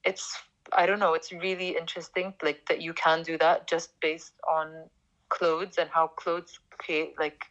it's 0.03 0.35
i 0.73 0.85
don't 0.85 0.99
know 0.99 1.13
it's 1.13 1.31
really 1.31 1.77
interesting 1.77 2.33
like 2.41 2.65
that 2.67 2.81
you 2.81 2.93
can 2.93 3.23
do 3.23 3.37
that 3.37 3.67
just 3.67 3.99
based 4.01 4.33
on 4.49 4.89
clothes 5.29 5.77
and 5.77 5.89
how 5.89 6.07
clothes 6.07 6.59
create 6.69 7.13
like 7.19 7.45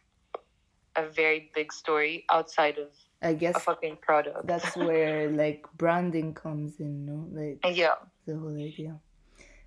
a 0.97 1.07
very 1.07 1.51
big 1.53 1.71
story 1.71 2.25
outside 2.29 2.77
of 2.77 2.89
I 3.21 3.29
a 3.29 3.33
guess 3.33 3.55
a 3.55 3.59
fucking 3.59 3.97
product 4.01 4.47
that's 4.47 4.75
where 4.75 5.29
like 5.31 5.65
branding 5.77 6.33
comes 6.33 6.79
in, 6.79 7.05
no? 7.05 7.27
Like 7.31 7.59
yeah 7.75 7.95
the 8.25 8.37
whole 8.37 8.55
idea. 8.55 8.99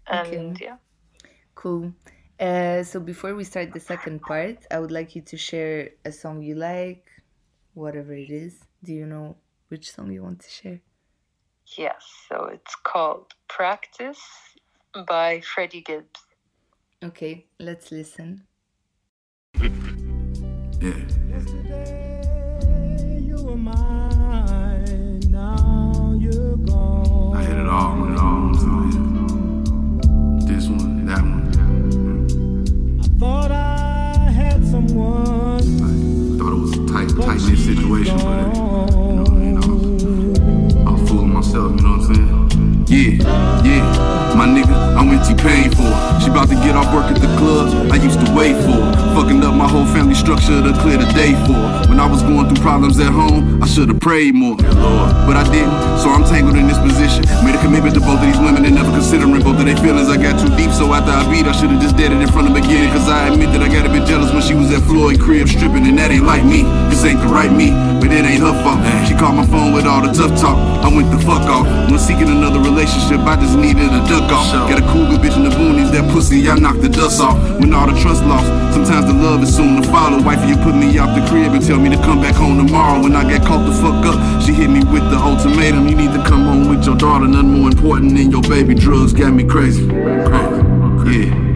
and 0.07 0.27
Okay. 0.27 0.55
yeah 0.61 0.77
Cool. 1.55 1.93
Uh, 2.39 2.85
so 2.85 3.01
before 3.01 3.35
we 3.35 3.43
start 3.43 3.73
the 3.73 3.81
second 3.81 4.23
part, 4.23 4.59
I 4.71 4.79
would 4.79 4.93
like 4.93 5.17
you 5.17 5.23
to 5.23 5.37
share 5.37 5.91
a 6.05 6.13
song 6.13 6.41
you 6.41 6.55
like, 6.55 7.11
whatever 7.75 8.15
it 8.15 8.31
is. 8.31 8.61
Do 8.85 8.93
you 8.95 9.07
know 9.07 9.37
which 9.69 9.91
song 9.91 10.13
you 10.13 10.23
want 10.23 10.41
to 10.41 10.51
share? 10.51 10.81
yes 11.77 12.03
so 12.27 12.47
it's 12.47 12.75
called 12.83 13.35
practice 13.47 14.23
by 15.07 15.39
freddie 15.41 15.83
gibbs 15.83 16.21
Okay, 17.01 17.47
let's 17.61 17.93
listen. 17.93 18.43
Yeah. 20.81 21.18
I 27.35 27.43
hit 27.43 27.59
it 27.59 27.69
all, 27.69 27.97
man. 27.97 28.13
It 28.13 28.19
all. 28.19 28.55
So. 28.55 28.69
This 30.47 30.65
one, 30.69 31.07
that 31.07 31.21
one. 31.23 31.49
I 33.01 33.03
thought 33.19 33.51
I 33.51 34.31
had 34.31 34.65
someone. 34.67 35.65
Like, 35.79 36.39
thought 36.39 36.53
it 36.53 36.61
was 36.61 36.73
a 36.73 36.77
tight, 36.87 37.09
tight 37.25 37.41
knit 37.49 37.59
situation, 37.59 38.17
but 38.19 38.39
it, 38.41 38.47
you 38.47 39.13
know, 39.17 39.27
you 39.39 39.53
know, 39.59 39.69
I'm 40.89 40.97
fooling 41.07 41.33
myself. 41.35 41.71
You 41.77 41.83
know 41.83 41.93
what 41.97 42.09
I'm 42.09 42.15
saying? 42.15 42.29
Yeah, 42.89 43.65
yeah. 43.65 44.35
My 44.37 44.47
nigga, 44.47 44.97
I'm 45.29 45.71
for. 45.77 45.93
She 46.21 46.31
about 46.31 46.49
to 46.49 46.57
get 46.65 46.77
off 46.77 46.93
work 46.95 47.13
at 47.13 47.21
the 47.21 47.29
club. 47.37 47.93
I 47.93 47.97
used 47.97 48.19
to 48.25 48.29
wait 48.33 48.57
for. 48.65 48.81
Fucking 49.13 49.45
up 49.45 49.55
my 49.55 49.69
whole 49.69 49.85
family 49.85 50.15
structure 50.15 50.63
to 50.63 50.73
clear 50.81 50.97
the 50.97 51.11
day 51.13 51.35
for. 51.45 51.61
When 51.89 52.01
I 52.01 52.07
was 52.07 52.23
going 52.23 52.49
through 52.49 52.63
problems 52.63 52.99
at 53.01 53.13
home, 53.13 53.63
I 53.63 53.67
should 53.67 53.89
have 53.89 54.01
prayed 54.01 54.35
more. 54.35 54.57
But 54.57 55.37
I 55.37 55.45
didn't, 55.53 55.75
so 56.01 56.11
I'm 56.11 56.25
tangled 56.25 56.57
in 56.57 56.67
this 56.67 56.79
position. 56.79 57.25
Made 57.45 57.55
a 57.55 57.61
commitment 57.61 57.95
to 57.95 58.01
both 58.01 58.21
of 58.21 58.27
these 58.27 58.39
women 58.39 58.65
and 58.65 58.75
never 58.75 58.91
considering 58.91 59.43
both 59.43 59.59
of 59.61 59.67
their 59.67 59.77
feelings. 59.77 60.09
I 60.09 60.17
got 60.17 60.41
too 60.41 60.49
deep, 60.57 60.71
so 60.71 60.93
after 60.95 61.13
I 61.13 61.29
beat, 61.31 61.47
I 61.47 61.53
should 61.53 61.71
have 61.71 61.83
just 61.83 61.97
did 61.97 62.13
it 62.13 62.21
in 62.21 62.29
front 62.29 62.49
of 62.49 62.55
the 62.55 62.61
beginning. 62.61 62.91
Cause 62.91 63.09
I 63.09 63.29
admit 63.29 63.53
that 63.53 63.63
I 63.63 63.69
got 63.69 63.85
a 63.85 63.93
bit 63.93 64.07
jealous 64.09 64.33
when 64.33 64.43
she 64.43 64.55
was 64.55 64.73
at 64.73 64.83
Floyd 64.89 65.21
crib 65.21 65.49
stripping, 65.49 65.87
and 65.87 65.99
that 65.99 66.11
ain't 66.11 66.25
like 66.25 66.45
me. 66.45 66.63
This 66.89 67.05
ain't 67.05 67.21
the 67.21 67.29
right 67.29 67.53
me, 67.53 67.71
but 68.01 68.09
it 68.11 68.25
ain't 68.25 68.41
her 68.41 68.55
fault. 68.65 68.81
Called 69.29 69.45
my 69.45 69.59
phone 69.59 69.75
with 69.75 69.85
all 69.85 70.01
the 70.01 70.09
tough 70.09 70.41
talk. 70.41 70.57
I 70.57 70.89
went 70.89 71.11
the 71.11 71.19
fuck 71.21 71.45
off. 71.53 71.67
When 71.91 71.99
seeking 71.99 72.33
another 72.33 72.61
relationship, 72.61 73.21
I 73.29 73.37
just 73.37 73.59
needed 73.59 73.93
a 73.93 74.01
duck 74.09 74.33
off. 74.33 74.49
Got 74.71 74.79
a 74.79 74.87
cougar 74.89 75.21
bitch 75.21 75.37
in 75.37 75.45
the 75.45 75.51
boonies, 75.51 75.93
that 75.93 76.11
pussy, 76.11 76.49
I 76.49 76.57
knocked 76.57 76.81
the 76.81 76.89
dust 76.89 77.21
off. 77.21 77.37
When 77.61 77.75
all 77.75 77.87
the 77.87 78.01
trust 78.01 78.25
lost, 78.25 78.47
sometimes 78.73 79.05
the 79.05 79.13
love 79.13 79.43
is 79.43 79.55
soon 79.55 79.83
to 79.83 79.89
follow. 79.93 80.23
Wifey, 80.23 80.49
you 80.49 80.57
put 80.57 80.75
me 80.75 80.99
out 80.99 81.13
the 81.13 81.21
crib 81.29 81.53
and 81.53 81.61
tell 81.61 81.79
me 81.79 81.91
to 81.91 81.97
come 81.97 82.23
back 82.23 82.37
home 82.37 82.57
tomorrow. 82.57 83.03
When 83.03 83.15
I 83.15 83.29
get 83.29 83.45
caught 83.45 83.67
the 83.69 83.75
fuck 83.75 84.01
up, 84.07 84.17
she 84.41 84.55
hit 84.55 84.71
me 84.71 84.81
with 84.81 85.05
the 85.11 85.19
ultimatum. 85.19 85.89
You 85.89 85.97
need 85.97 86.13
to 86.13 86.25
come 86.25 86.45
home 86.45 86.71
with 86.71 86.87
your 86.87 86.97
daughter, 86.97 87.29
nothing 87.29 87.53
more 87.53 87.69
important 87.69 88.17
than 88.17 88.31
your 88.31 88.41
baby. 88.49 88.75
Drugs 88.75 89.13
got 89.13 89.35
me 89.35 89.45
crazy. 89.45 89.87
Crazy. 89.89 91.29
Yeah. 91.29 91.48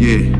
Yeah. 0.00 0.39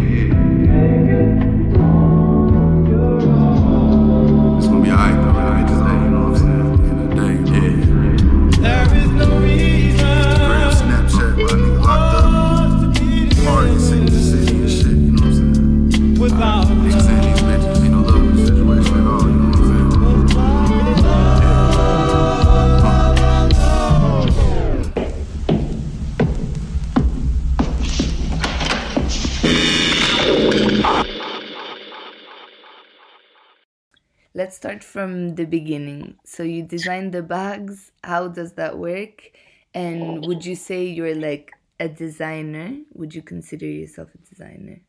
From 34.92 35.36
the 35.36 35.44
beginning. 35.44 36.18
So 36.24 36.42
you 36.42 36.62
design 36.62 37.12
the 37.12 37.22
bags. 37.22 37.92
How 38.02 38.28
does 38.28 38.52
that 38.54 38.78
work? 38.78 39.30
And 39.72 40.26
would 40.26 40.44
you 40.44 40.56
say 40.56 40.84
you're 40.84 41.14
like 41.14 41.52
a 41.78 41.88
designer? 41.88 42.76
Would 42.94 43.14
you 43.14 43.22
consider 43.22 43.66
yourself 43.66 44.08
a 44.14 44.18
designer? 44.18 44.80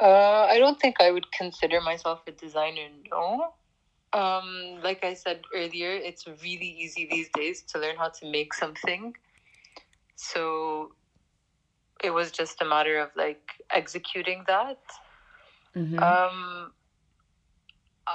Uh, 0.00 0.46
I 0.54 0.58
don't 0.58 0.80
think 0.80 0.96
I 1.00 1.10
would 1.10 1.30
consider 1.32 1.80
myself 1.80 2.22
a 2.26 2.32
designer, 2.32 2.88
no. 3.10 3.52
Um, 4.12 4.78
like 4.82 5.04
I 5.04 5.14
said 5.14 5.42
earlier, 5.54 5.90
it's 5.90 6.26
really 6.26 6.70
easy 6.78 7.08
these 7.10 7.28
days 7.34 7.62
to 7.70 7.78
learn 7.78 7.96
how 7.96 8.08
to 8.08 8.30
make 8.30 8.54
something. 8.54 9.14
So 10.14 10.92
it 12.02 12.10
was 12.10 12.30
just 12.30 12.62
a 12.62 12.64
matter 12.64 12.98
of 12.98 13.10
like 13.16 13.42
executing 13.70 14.44
that. 14.46 14.80
Mm-hmm. 15.76 15.98
Um, 15.98 16.72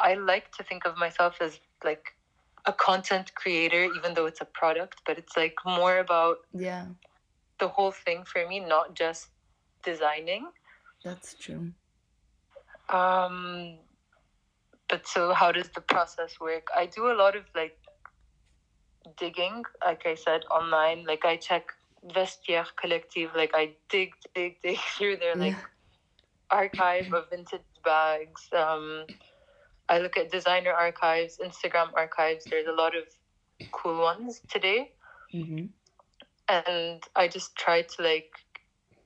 I 0.01 0.15
like 0.15 0.51
to 0.53 0.63
think 0.63 0.85
of 0.85 0.97
myself 0.97 1.37
as 1.41 1.59
like 1.83 2.15
a 2.65 2.73
content 2.73 3.33
creator, 3.35 3.85
even 3.85 4.13
though 4.13 4.25
it's 4.25 4.41
a 4.41 4.45
product, 4.45 5.01
but 5.05 5.17
it's 5.17 5.35
like 5.37 5.55
more 5.65 5.99
about 5.99 6.37
yeah, 6.53 6.85
the 7.59 7.67
whole 7.67 7.91
thing 7.91 8.23
for 8.25 8.47
me, 8.47 8.59
not 8.59 8.95
just 8.95 9.27
designing. 9.83 10.47
that's 11.03 11.33
true. 11.35 11.71
Um, 12.89 13.77
but 14.89 15.07
so 15.07 15.33
how 15.33 15.51
does 15.51 15.69
the 15.69 15.81
process 15.81 16.39
work? 16.39 16.67
I 16.75 16.85
do 16.85 17.11
a 17.11 17.15
lot 17.15 17.35
of 17.35 17.43
like 17.55 17.77
digging, 19.17 19.63
like 19.85 20.03
I 20.05 20.15
said, 20.15 20.41
online. 20.51 21.05
Like 21.05 21.25
I 21.25 21.37
check 21.37 21.65
Vestiaire 22.15 22.67
Collective, 22.79 23.31
like 23.35 23.51
I 23.53 23.71
dig, 23.89 24.11
dig, 24.35 24.61
dig 24.63 24.77
through 24.97 25.17
their 25.17 25.35
like 25.35 25.53
Yeah. 25.53 25.59
archive 26.51 27.13
of 27.13 27.29
vintage 27.29 27.61
bags. 27.83 28.47
Um, 28.55 29.05
I 29.93 29.99
look 29.99 30.17
at 30.17 30.31
designer 30.31 30.73
archives, 30.85 31.37
Instagram 31.49 31.89
archives. 32.03 32.45
There's 32.49 32.67
a 32.67 32.77
lot 32.83 32.93
of 33.01 33.05
cool 33.71 34.01
ones 34.01 34.41
today. 34.55 34.91
Mm-hmm. 35.33 35.65
and 36.47 37.01
I 37.15 37.27
just 37.27 37.55
try 37.55 37.81
to 37.81 38.03
like 38.03 38.31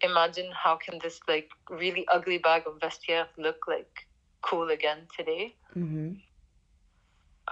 imagine 0.02 0.50
how 0.64 0.76
can 0.76 1.00
this 1.04 1.20
like 1.28 1.50
really 1.70 2.06
ugly 2.14 2.38
bag 2.38 2.64
of 2.68 2.80
vestiaire 2.80 3.28
look 3.38 3.60
like 3.68 4.08
cool 4.42 4.70
again 4.70 5.00
today. 5.18 5.56
Mm-hmm. 5.76 6.10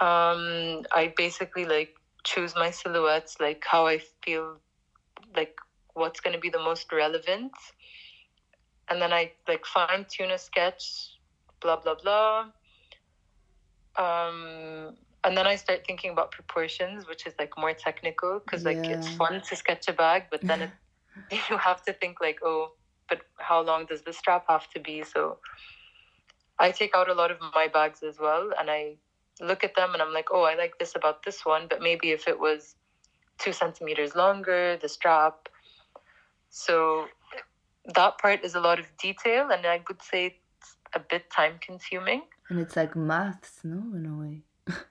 Um, 0.06 0.84
I 0.92 1.14
basically 1.16 1.64
like 1.64 1.94
choose 2.24 2.54
my 2.54 2.70
silhouettes, 2.70 3.36
like 3.40 3.64
how 3.66 3.86
I 3.86 4.00
feel, 4.22 4.58
like 5.34 5.56
what's 5.94 6.20
gonna 6.20 6.42
be 6.46 6.50
the 6.50 6.64
most 6.70 6.92
relevant, 6.92 7.52
and 8.88 9.00
then 9.00 9.12
I 9.12 9.32
like 9.48 9.64
fine 9.64 10.04
tune 10.10 10.32
a 10.32 10.38
sketch, 10.38 10.84
blah 11.60 11.76
blah 11.76 11.96
blah. 12.02 12.46
Um, 13.98 14.96
and 15.24 15.36
then 15.36 15.46
I 15.46 15.56
start 15.56 15.84
thinking 15.86 16.12
about 16.12 16.30
proportions, 16.30 17.08
which 17.08 17.26
is 17.26 17.34
like 17.38 17.52
more 17.58 17.72
technical 17.72 18.40
because 18.40 18.64
like 18.64 18.86
it's 18.90 19.08
fun 19.08 19.40
to 19.48 19.56
sketch 19.56 19.88
a 19.88 19.92
bag, 19.92 20.24
but 20.30 20.46
then 20.46 20.62
it, 20.62 20.70
you 21.50 21.56
have 21.58 21.82
to 21.84 21.92
think 21.92 22.20
like, 22.20 22.38
oh, 22.44 22.72
but 23.08 23.22
how 23.38 23.60
long 23.62 23.86
does 23.86 24.02
the 24.02 24.12
strap 24.12 24.44
have 24.48 24.68
to 24.70 24.80
be? 24.80 25.02
So 25.02 25.38
I 26.58 26.70
take 26.70 26.94
out 26.94 27.08
a 27.08 27.14
lot 27.14 27.30
of 27.30 27.38
my 27.54 27.68
bags 27.72 28.02
as 28.02 28.18
well, 28.20 28.50
and 28.58 28.70
I 28.70 28.96
look 29.40 29.64
at 29.64 29.74
them 29.74 29.92
and 29.92 30.02
I'm 30.02 30.12
like, 30.12 30.28
oh, 30.30 30.42
I 30.42 30.54
like 30.54 30.78
this 30.78 30.94
about 30.96 31.24
this 31.24 31.44
one, 31.44 31.66
but 31.68 31.82
maybe 31.82 32.10
if 32.10 32.28
it 32.28 32.38
was 32.38 32.76
two 33.38 33.52
centimeters 33.52 34.14
longer, 34.14 34.78
the 34.80 34.88
strap. 34.88 35.48
So 36.48 37.06
that 37.94 38.18
part 38.18 38.44
is 38.44 38.54
a 38.54 38.60
lot 38.60 38.78
of 38.78 38.86
detail, 38.96 39.50
and 39.50 39.66
I 39.66 39.82
would 39.88 40.02
say 40.02 40.38
it's 40.58 40.76
a 40.94 41.00
bit 41.00 41.30
time 41.30 41.58
consuming. 41.60 42.22
And 42.48 42.60
it's 42.60 42.76
like 42.76 42.94
maths, 42.94 43.60
no, 43.64 43.82
in 43.96 44.06
a 44.06 44.16
way. 44.18 44.42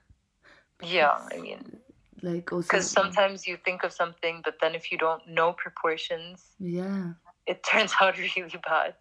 Yeah, 0.82 1.16
I 1.32 1.38
mean, 1.38 1.78
Like 2.22 2.52
also 2.52 2.66
because 2.68 2.90
sometimes 2.90 3.46
you 3.46 3.56
think 3.64 3.82
of 3.82 3.92
something, 3.92 4.42
but 4.44 4.56
then 4.60 4.74
if 4.74 4.92
you 4.92 4.98
don't 4.98 5.26
know 5.26 5.54
proportions, 5.54 6.44
Yeah, 6.60 7.12
it 7.46 7.62
turns 7.64 7.94
out 8.00 8.18
really 8.18 8.60
bad. 8.62 8.94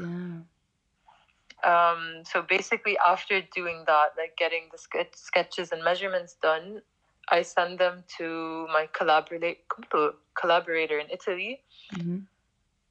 yeah. 0.00 0.40
Um, 1.64 2.22
so 2.24 2.40
basically, 2.40 2.96
after 3.06 3.42
doing 3.54 3.84
that, 3.86 4.10
like 4.16 4.36
getting 4.38 4.68
the 4.72 4.78
sketch, 4.78 5.14
sketches 5.14 5.72
and 5.72 5.84
measurements 5.84 6.36
done, 6.40 6.80
I 7.30 7.42
send 7.42 7.78
them 7.78 8.04
to 8.16 8.66
my 8.68 8.88
collaborate, 8.92 9.64
collaborator 10.34 10.98
in 10.98 11.10
Italy. 11.10 11.60
Mm-hmm. 11.94 12.18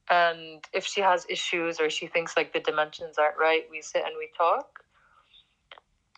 And 0.09 0.63
if 0.73 0.85
she 0.85 1.01
has 1.01 1.25
issues 1.29 1.79
or 1.79 1.89
she 1.89 2.07
thinks 2.07 2.37
like 2.37 2.53
the 2.53 2.59
dimensions 2.59 3.17
aren't 3.17 3.37
right, 3.39 3.63
we 3.71 3.81
sit 3.81 4.03
and 4.05 4.13
we 4.17 4.29
talk. 4.37 4.83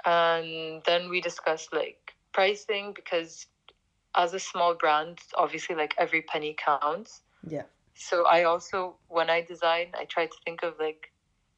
And 0.06 0.82
then 0.86 1.10
we 1.10 1.22
discuss 1.22 1.68
like 1.72 2.14
pricing 2.34 2.94
because 2.96 3.48
as 4.16 4.34
a 4.34 4.40
small 4.40 4.74
brand, 4.76 5.20
obviously 5.38 5.76
like 5.76 5.94
every 5.98 6.22
penny 6.22 6.56
counts. 6.58 7.22
Yeah. 7.48 7.64
So 7.96 8.26
I 8.26 8.44
also, 8.44 8.96
when 9.08 9.30
I 9.30 9.42
design, 9.42 9.88
I 9.98 10.06
try 10.06 10.26
to 10.26 10.38
think 10.46 10.64
of 10.64 10.74
like 10.80 11.12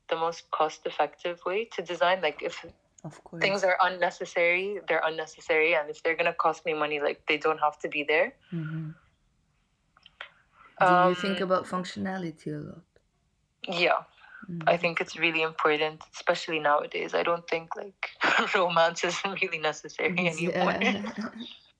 the 0.09 0.15
most 0.15 0.49
cost 0.51 0.85
effective 0.85 1.39
way 1.45 1.65
to 1.75 1.81
design. 1.81 2.21
Like 2.21 2.41
if 2.41 2.65
Of 3.03 3.23
course. 3.23 3.41
things 3.41 3.63
are 3.63 3.77
unnecessary, 3.81 4.79
they're 4.87 5.01
unnecessary. 5.05 5.75
And 5.75 5.89
if 5.89 6.01
they're 6.03 6.15
going 6.15 6.31
to 6.31 6.37
cost 6.37 6.65
me 6.65 6.73
money, 6.73 6.99
like 6.99 7.21
they 7.27 7.37
don't 7.37 7.59
have 7.59 7.77
to 7.79 7.89
be 7.89 8.03
there. 8.03 8.33
hmm 8.49 8.89
Do 10.79 10.93
you 11.09 11.15
think 11.15 11.37
Um, 11.41 11.47
about 11.47 11.65
functionality 11.67 12.47
a 12.57 12.61
lot? 12.69 12.85
Yeah. 13.67 14.01
Mhm. 14.51 14.63
I 14.67 14.77
think 14.77 14.99
it's 15.01 15.17
really 15.17 15.41
important, 15.41 16.01
especially 16.13 16.59
nowadays. 16.59 17.13
I 17.13 17.23
don't 17.23 17.47
think 17.47 17.75
like 17.75 18.09
romance 18.55 19.03
is 19.03 19.17
really 19.41 19.59
necessary 19.59 20.27
anymore. 20.27 20.75
Yeah. 20.81 21.29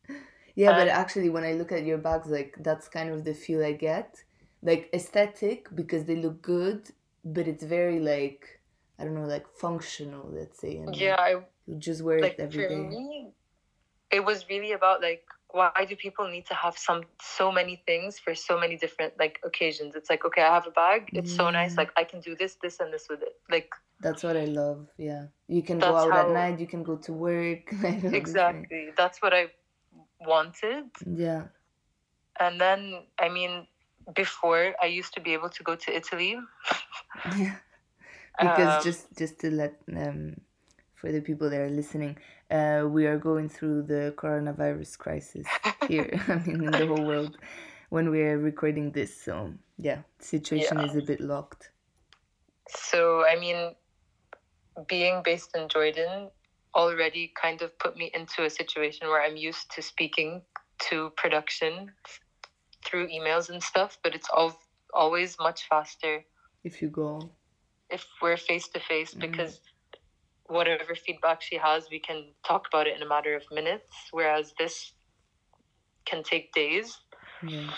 yeah, 0.56 0.74
but 0.74 0.88
actually, 0.88 1.30
when 1.30 1.44
I 1.44 1.54
look 1.54 1.72
at 1.72 1.86
your 1.86 1.98
bags, 1.98 2.28
like 2.28 2.56
that's 2.60 2.88
kind 2.88 3.10
of 3.10 3.24
the 3.24 3.34
feel 3.34 3.64
I 3.64 3.74
get. 3.74 4.24
Like 4.64 4.90
aesthetic 4.94 5.68
because 5.76 6.06
they 6.06 6.16
look 6.16 6.42
good, 6.42 6.90
but 7.26 7.48
it's 7.48 7.64
very 7.64 8.00
like 8.00 8.62
I 9.00 9.04
don't 9.06 9.16
know, 9.16 9.26
like 9.26 9.48
functional. 9.50 10.30
Let's 10.32 10.60
say. 10.60 10.78
And 10.78 10.96
Yeah, 10.96 11.16
I 11.20 11.32
you 11.68 11.76
just 11.78 12.02
wear 12.04 12.20
like 12.20 12.34
it 12.34 12.40
every 12.40 12.64
for 12.64 12.70
day. 12.70 12.88
me, 12.90 13.32
it 14.12 14.24
was 14.26 14.48
really 14.50 14.74
about 14.74 15.02
like 15.02 15.24
why 15.54 15.86
do 15.88 15.96
people 15.96 16.28
need 16.28 16.46
to 16.48 16.54
have 16.54 16.78
some 16.78 17.04
so 17.22 17.52
many 17.52 17.82
things 17.86 18.20
for 18.20 18.34
so 18.36 18.60
many 18.60 18.78
different 18.78 19.14
like 19.20 19.40
occasions? 19.44 19.96
It's 19.96 20.10
like 20.10 20.26
okay, 20.26 20.42
I 20.42 20.54
have 20.54 20.68
a 20.68 20.72
bag. 20.72 21.10
It's 21.14 21.34
so 21.34 21.50
nice. 21.50 21.78
Like 21.78 21.92
I 21.98 22.04
can 22.04 22.20
do 22.22 22.36
this, 22.36 22.58
this, 22.62 22.80
and 22.80 22.94
this 22.94 23.08
with 23.10 23.22
it. 23.22 23.36
Like 23.50 23.70
That's 24.02 24.24
what 24.24 24.38
I 24.38 24.46
love. 24.46 24.88
Yeah, 24.98 25.28
you 25.48 25.62
can 25.64 25.80
go 25.80 25.96
out 25.96 26.16
at 26.16 26.30
night. 26.30 26.60
You 26.60 26.68
can 26.68 26.84
go 26.84 26.96
to 26.98 27.14
work. 27.14 27.74
exactly, 27.84 28.90
that's 28.98 29.22
what 29.22 29.34
I 29.34 29.48
wanted. 30.20 30.86
Yeah. 31.06 31.48
And 32.40 32.60
then 32.60 33.04
I 33.20 33.30
mean, 33.30 33.68
before 34.16 34.74
I 34.82 34.86
used 34.88 35.14
to 35.16 35.22
be 35.22 35.34
able 35.34 35.50
to 35.50 35.64
go 35.64 35.76
to 35.76 35.96
Italy. 35.96 36.38
Yeah. 37.38 37.56
Because 38.40 38.78
Um, 38.78 38.84
just 38.84 39.04
just 39.18 39.40
to 39.42 39.52
let 39.52 39.76
um 39.94 40.36
for 41.02 41.12
the 41.12 41.22
people 41.22 41.50
that 41.50 41.60
are 41.62 41.70
listening, 41.70 42.18
uh, 42.52 42.86
we 42.88 43.08
are 43.08 43.18
going 43.18 43.50
through 43.50 43.84
the 43.84 44.14
coronavirus 44.18 44.98
crisis 45.00 45.48
here. 45.88 46.10
I 46.30 46.36
mean, 46.46 46.64
in 46.64 46.78
the 46.78 46.88
whole 46.88 47.06
world 47.06 47.38
when 47.90 48.12
we 48.12 48.22
are 48.22 48.38
recording 48.38 48.92
this. 48.92 49.20
So 49.22 49.54
yeah, 49.78 50.04
situation 50.20 50.80
Yeah. 50.80 50.86
is 50.88 50.96
a 50.98 51.02
bit 51.02 51.22
locked. 51.22 51.72
So, 52.70 53.26
I 53.26 53.40
mean, 53.40 53.76
being 54.88 55.22
based 55.24 55.56
in 55.56 55.70
Jordan 55.70 56.32
already 56.76 57.34
kind 57.42 57.62
of 57.62 57.78
put 57.80 57.98
me 57.98 58.12
into 58.14 58.46
a 58.46 58.50
situation 58.50 59.08
where 59.08 59.24
I'm 59.24 59.38
used 59.38 59.72
to 59.76 59.82
speaking 59.82 60.44
to 60.90 61.12
production 61.18 61.92
through 62.86 63.10
emails 63.10 63.50
and 63.50 63.62
stuff, 63.64 63.98
but 64.04 64.16
it's 64.16 64.30
all 64.30 64.58
always 64.94 65.38
much 65.40 65.68
faster 65.70 66.26
If 66.64 66.82
you 66.82 66.90
go, 66.90 67.32
if 67.90 68.06
we're 68.22 68.38
face 68.38 68.68
to 68.70 68.80
face 68.80 69.14
Mhm. 69.16 69.22
because 69.22 69.62
whatever 70.52 70.96
feedback 70.96 71.42
she 71.42 71.58
has, 71.58 71.88
we 71.92 72.00
can 72.00 72.26
talk 72.46 72.68
about 72.68 72.88
it 72.88 72.96
in 72.96 73.02
a 73.04 73.08
matter 73.08 73.36
of 73.36 73.44
minutes, 73.52 73.90
whereas 74.12 74.54
this 74.60 74.94
can 76.06 76.24
take 76.24 76.54
days. 76.54 76.98
yeah, 77.48 77.72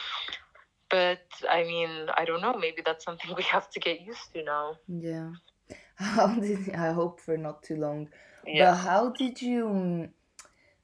But 0.90 1.26
I 1.50 1.64
mean, 1.64 2.08
I 2.18 2.26
don't 2.26 2.42
know, 2.42 2.54
maybe 2.54 2.82
that's 2.86 3.06
something 3.06 3.34
we 3.38 3.44
have 3.44 3.70
to 3.72 3.80
get 3.80 4.02
used 4.02 4.34
to 4.34 4.44
now. 4.44 4.76
yeah. 4.88 5.32
How 5.96 6.28
did 6.28 6.74
I 6.76 6.92
hope 6.92 7.20
for 7.22 7.38
not 7.38 7.64
too 7.64 7.76
long? 7.78 8.10
Yeah. 8.46 8.72
But 8.72 8.78
how 8.78 9.10
did 9.10 9.42
you, 9.42 9.66
mm, 9.66 10.10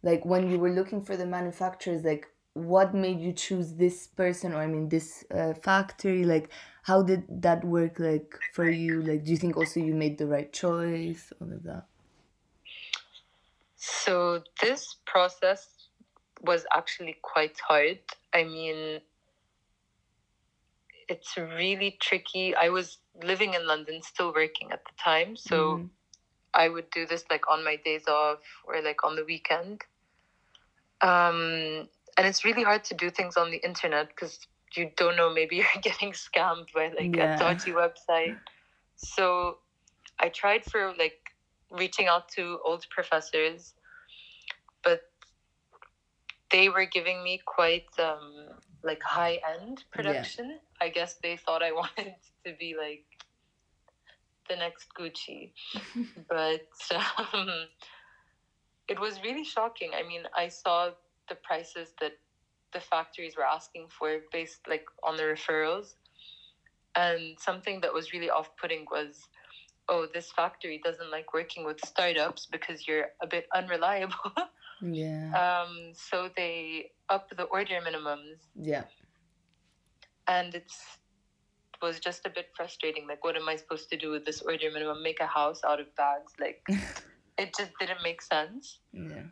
like, 0.04 0.23
when 0.25 0.49
you 0.49 0.60
were 0.60 0.71
looking 0.71 1.02
for 1.02 1.17
the 1.17 1.25
manufacturers, 1.25 2.04
like, 2.04 2.28
what 2.54 2.94
made 2.94 3.20
you 3.20 3.34
choose 3.34 3.76
this 3.76 4.08
person 4.08 4.54
or 4.54 4.58
I 4.62 4.68
mean 4.68 4.90
this 4.90 5.24
uh, 5.32 5.54
factory? 5.54 6.24
Like, 6.26 6.52
how 6.84 7.04
did 7.04 7.26
that 7.42 7.64
work? 7.64 8.00
Like 8.00 8.36
for 8.54 8.70
you? 8.70 9.02
Like, 9.02 9.24
do 9.24 9.32
you 9.32 9.38
think 9.38 9.58
also 9.58 9.80
you 9.80 9.96
made 9.96 10.18
the 10.18 10.28
right 10.28 10.52
choice? 10.52 11.32
All 11.42 11.52
of 11.52 11.64
that. 11.64 11.88
So 13.78 14.44
this 14.62 14.96
process 15.06 15.88
was 16.42 16.66
actually 16.74 17.18
quite 17.22 17.60
hard. 17.60 18.00
I 18.34 18.44
mean, 18.44 19.02
it's 21.08 21.36
really 21.38 21.98
tricky. 22.00 22.56
I 22.56 22.70
was 22.70 23.00
living 23.24 23.54
in 23.54 23.66
London, 23.68 24.02
still 24.02 24.34
working 24.34 24.72
at 24.72 24.84
the 24.86 24.92
time, 24.98 25.36
so 25.36 25.78
Mhm. 25.78 25.90
I 26.54 26.70
would 26.70 26.90
do 26.92 27.06
this 27.08 27.26
like 27.30 27.48
on 27.50 27.64
my 27.64 27.78
days 27.78 28.08
off 28.08 28.42
or 28.66 28.82
like 28.82 29.04
on 29.04 29.16
the 29.16 29.26
weekend. 29.26 29.84
Um, 31.02 31.90
and 32.17 32.28
it's 32.28 32.43
really 32.45 32.63
hard 32.63 32.84
to 32.86 32.95
do 32.95 33.10
things 33.10 33.38
on 33.38 33.52
the 33.52 33.58
internet 33.58 34.10
because 34.10 34.39
you 34.76 34.91
don't 34.98 35.15
know. 35.15 35.34
Maybe 35.34 35.56
you're 35.58 35.82
getting 35.82 36.12
scammed 36.12 36.72
by 36.74 36.89
like 36.89 37.15
Yeah. 37.15 37.36
a 37.36 37.39
dodgy 37.39 37.72
website. 37.72 38.38
So 38.95 39.58
I 40.19 40.30
tried 40.30 40.65
for 40.65 40.93
like 40.98 41.19
reaching 41.72 42.08
out 42.08 42.30
to 42.30 42.60
old 42.65 42.86
professors, 42.89 43.74
but 44.84 45.02
they 46.52 46.69
were 46.69 46.86
giving 46.86 47.24
me 47.24 47.41
quite 47.45 47.88
um, 48.00 48.50
like 48.84 49.02
high 49.04 49.39
end 49.60 49.84
production. 49.91 50.50
yeah. 50.50 50.58
I 50.82 50.89
guess 50.89 51.15
they 51.22 51.38
thought 51.38 51.62
I 51.63 51.72
wanted 51.82 52.15
to 52.45 52.54
be 52.60 52.76
like 52.78 53.06
the 54.50 54.56
next 54.56 54.88
Gucci, 55.00 55.52
but 56.30 56.67
um, 57.34 57.50
it 58.88 59.00
was 59.00 59.22
really 59.24 59.43
shocking. 59.43 59.91
I 59.95 60.08
mean, 60.08 60.24
I 60.36 60.48
saw 60.48 60.89
the 61.30 61.36
prices 61.44 61.94
that 62.02 62.13
the 62.74 62.80
factories 62.80 63.36
were 63.38 63.46
asking 63.46 63.88
for 63.98 64.20
based 64.32 64.62
like 64.68 64.86
on 65.04 65.18
the 65.18 65.24
referrals, 65.24 65.96
and 66.96 67.38
something 67.39 67.82
that 67.82 67.94
was 67.94 68.13
really 68.13 68.30
off 68.30 68.50
putting 68.62 68.86
was. 68.92 69.28
Oh, 69.92 70.06
this 70.13 70.32
factory 70.32 70.80
doesn't 70.84 71.10
like 71.10 71.34
working 71.34 71.65
with 71.65 71.80
startups 71.84 72.46
because 72.46 72.88
you're 72.88 73.08
a 73.24 73.28
bit 73.28 73.46
unreliable. 73.56 74.32
Yeah. 74.82 75.34
um, 75.36 75.92
so 75.94 76.30
they 76.38 76.92
up 77.10 77.28
the 77.36 77.44
order 77.44 77.80
minimums 77.86 78.39
Yeah. 78.56 78.84
and 80.28 80.56
it's 80.56 80.78
it 81.74 81.86
was 81.86 82.00
just 82.00 82.26
a 82.26 82.30
bit 82.30 82.48
frustrating 82.56 83.06
like 83.08 83.24
what 83.26 83.36
am 83.36 83.50
i 83.50 83.56
supposed 83.58 83.89
to 83.89 83.98
do 83.98 84.10
with 84.12 84.24
this 84.26 84.42
order 84.42 84.70
minimum 84.72 85.04
make 85.04 85.20
a 85.20 85.26
house 85.28 85.62
out 85.68 85.80
of 85.82 85.94
bags 85.96 86.32
like 86.39 86.62
it 87.38 87.54
just 87.58 87.72
didn't 87.80 88.02
make 88.04 88.22
sense 88.22 88.80
Yeah. 88.94 89.24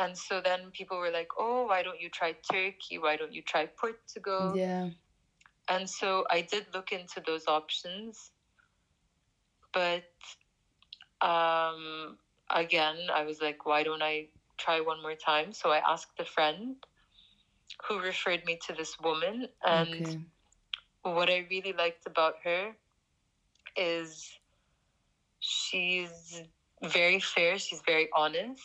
And 0.00 0.16
so 0.16 0.40
then 0.40 0.70
people 0.72 0.98
were 0.98 1.10
like 1.10 1.28
oh 1.38 1.66
why 1.66 1.82
don't 1.82 2.00
you 2.00 2.08
try 2.08 2.34
turkey? 2.50 2.98
Why 2.98 3.16
don't 3.16 3.34
you 3.34 3.42
try 3.42 3.68
portugal? 3.80 4.56
Yeah. 4.56 4.88
and 5.68 5.88
so 5.88 6.24
i 6.30 6.40
did 6.40 6.66
look 6.74 6.92
into 6.92 7.22
those 7.26 7.46
options. 7.46 8.32
But 9.72 10.04
um 11.20 12.16
again 12.50 12.96
i 13.14 13.22
was 13.24 13.40
like 13.40 13.64
why 13.66 13.82
don't 13.82 14.02
i 14.02 14.26
try 14.58 14.80
one 14.80 15.02
more 15.02 15.14
time? 15.14 15.52
So 15.52 15.70
i 15.70 15.80
asked 15.92 16.18
a 16.18 16.24
friend 16.24 16.76
who 17.86 18.00
referred 18.00 18.44
me 18.44 18.58
to 18.66 18.72
this 18.74 18.96
woman. 19.00 19.48
And 19.64 20.06
okay. 20.06 20.18
what 21.02 21.30
I 21.30 21.46
really 21.50 21.72
liked 21.72 22.04
about 22.06 22.34
her 22.44 22.72
is 23.76 24.28
she's 25.38 26.42
very 26.82 27.20
fair, 27.20 27.58
she's 27.58 27.80
very 27.86 28.08
honest 28.14 28.60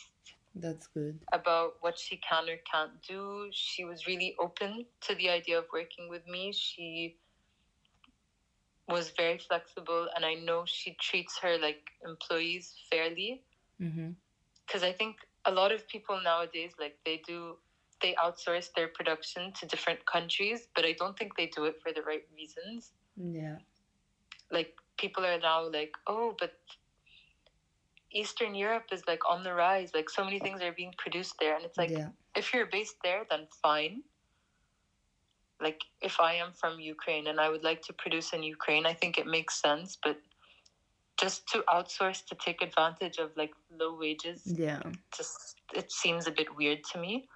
That's 0.56 0.88
good. 0.88 1.20
about 1.32 1.76
what 1.82 1.98
she 2.00 2.18
can 2.18 2.50
or 2.50 2.58
can't 2.72 3.02
do. 3.02 3.50
She 3.52 3.84
was 3.86 4.08
really 4.08 4.36
open 4.40 4.86
to 5.02 5.16
the 5.16 5.30
idea 5.30 5.58
of 5.60 5.66
working 5.74 6.10
with 6.10 6.28
me. 6.28 6.52
She 6.54 7.18
was 8.88 9.12
very 9.12 9.38
flexible, 9.38 10.08
and 10.16 10.26
I 10.26 10.36
know 10.36 10.66
she 10.66 10.96
treats 11.00 11.40
her 11.40 11.58
like 11.58 11.92
employees 12.06 12.76
fairly 12.90 13.44
Mm-hmm. 13.82 14.12
because 14.66 14.84
I 14.84 14.92
think 14.92 15.18
a 15.46 15.52
lot 15.52 15.72
of 15.72 15.88
people 15.88 16.20
nowadays 16.24 16.74
like 16.80 16.98
they 17.06 17.22
do 17.26 17.58
they 18.02 18.16
outsource 18.16 18.70
their 18.76 18.88
production 18.88 19.52
to 19.60 19.66
different 19.66 20.06
countries, 20.06 20.68
but 20.76 20.86
I 20.86 20.94
don't 20.94 21.18
think 21.18 21.36
they 21.38 21.48
do 21.48 21.66
it 21.66 21.82
for 21.82 21.92
the 21.94 22.02
right 22.02 22.24
reasons. 22.36 22.94
Yeah. 23.18 23.58
like 24.52 24.74
people 24.98 25.26
are 25.26 25.40
now 25.40 25.68
like 25.70 25.92
oh 26.08 26.36
but 26.40 26.52
eastern 28.16 28.56
europe 28.56 28.86
is 28.92 29.04
like 29.08 29.30
on 29.30 29.44
the 29.44 29.54
rise 29.54 29.92
like 29.94 30.10
so 30.10 30.24
many 30.24 30.40
things 30.40 30.62
are 30.62 30.72
being 30.72 30.94
produced 30.98 31.36
there 31.40 31.56
and 31.56 31.66
it's 31.66 31.78
like 31.78 31.92
yeah. 31.92 32.08
if 32.36 32.54
you're 32.54 32.66
based 32.66 32.96
there 33.04 33.24
then 33.30 33.42
fine 33.62 34.02
like 35.62 35.82
if 36.02 36.20
i 36.20 36.34
am 36.34 36.52
from 36.54 36.80
ukraine 36.80 37.28
and 37.28 37.40
i 37.40 37.50
would 37.50 37.64
like 37.64 37.82
to 37.82 37.94
produce 37.94 38.34
in 38.34 38.42
ukraine 38.42 38.86
i 38.86 38.94
think 38.94 39.18
it 39.18 39.28
makes 39.28 39.62
sense 39.62 39.98
but 40.04 40.18
just 41.20 41.48
to 41.48 41.64
outsource 41.74 42.26
to 42.26 42.36
take 42.36 42.62
advantage 42.62 43.18
of 43.18 43.32
like 43.38 43.54
low 43.80 43.98
wages 43.98 44.42
Yeah. 44.46 44.82
just 45.16 45.62
it 45.74 45.92
seems 45.92 46.28
a 46.28 46.32
bit 46.32 46.56
weird 46.56 46.84
to 46.94 47.00
me 47.00 47.28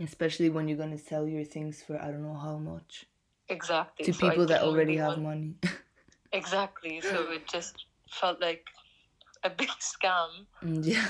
Especially 0.00 0.48
when 0.48 0.68
you're 0.68 0.78
gonna 0.78 0.98
sell 0.98 1.28
your 1.28 1.44
things 1.44 1.82
for 1.82 2.00
I 2.02 2.10
don't 2.10 2.22
know 2.22 2.40
how 2.48 2.56
much 2.56 3.06
exactly 3.48 4.04
to 4.06 4.12
So 4.12 4.26
people 4.26 4.46
that 4.46 4.62
already 4.62 4.96
have 4.96 5.18
money. 5.18 5.54
exactly 6.32 7.00
so 7.00 7.30
it 7.30 7.46
just 7.46 7.86
felt 8.10 8.40
like 8.40 8.64
a 9.44 9.50
big 9.50 9.68
scam 9.92 10.46
Mm, 10.64 10.84
yeah. 10.86 11.08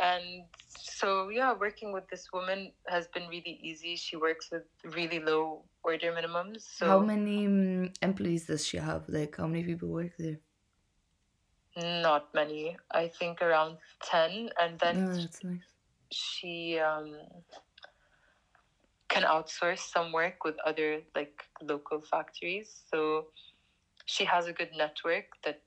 and 0.00 0.44
so 0.68 1.28
yeah 1.28 1.52
working 1.52 1.92
with 1.92 2.06
this 2.08 2.28
woman 2.32 2.72
has 2.86 3.08
been 3.08 3.28
really 3.28 3.58
easy 3.62 3.96
she 3.96 4.16
works 4.16 4.48
with 4.52 4.62
really 4.96 5.18
low 5.20 5.64
order 5.84 6.12
minimums 6.12 6.62
so 6.62 6.86
how 6.86 7.00
many 7.00 7.46
um, 7.46 7.90
employees 8.02 8.46
does 8.46 8.66
she 8.66 8.78
have? 8.78 9.08
Like 9.08 9.36
how 9.36 9.46
many 9.46 9.64
people 9.64 9.88
work 9.88 10.12
there? 10.18 10.38
not 11.76 12.34
many 12.34 12.76
i 12.90 13.06
think 13.08 13.40
around 13.42 13.76
10 14.02 14.50
and 14.60 14.78
then 14.80 14.96
Oh, 14.96 15.12
that's 15.14 15.44
nice. 15.44 15.60
she 16.10 16.78
um, 16.78 17.14
can 19.08 19.22
outsource 19.22 19.78
some 19.80 20.12
work 20.12 20.44
with 20.44 20.56
other 20.66 21.00
like 21.14 21.42
local 21.62 22.00
factories 22.00 22.82
so 22.90 23.26
she 24.06 24.24
has 24.24 24.46
a 24.46 24.52
good 24.52 24.70
network 24.76 25.26
that 25.44 25.62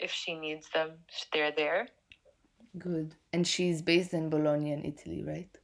if 0.00 0.12
she 0.12 0.34
needs 0.34 0.68
them 0.70 0.98
they're 1.32 1.52
there 1.52 1.88
Good. 2.78 3.16
And 3.30 3.46
she's 3.46 3.82
based 3.82 4.14
in 4.14 4.30
Bologna 4.30 4.72
in 4.72 4.84
Italy, 4.86 5.22
right? 5.22 5.54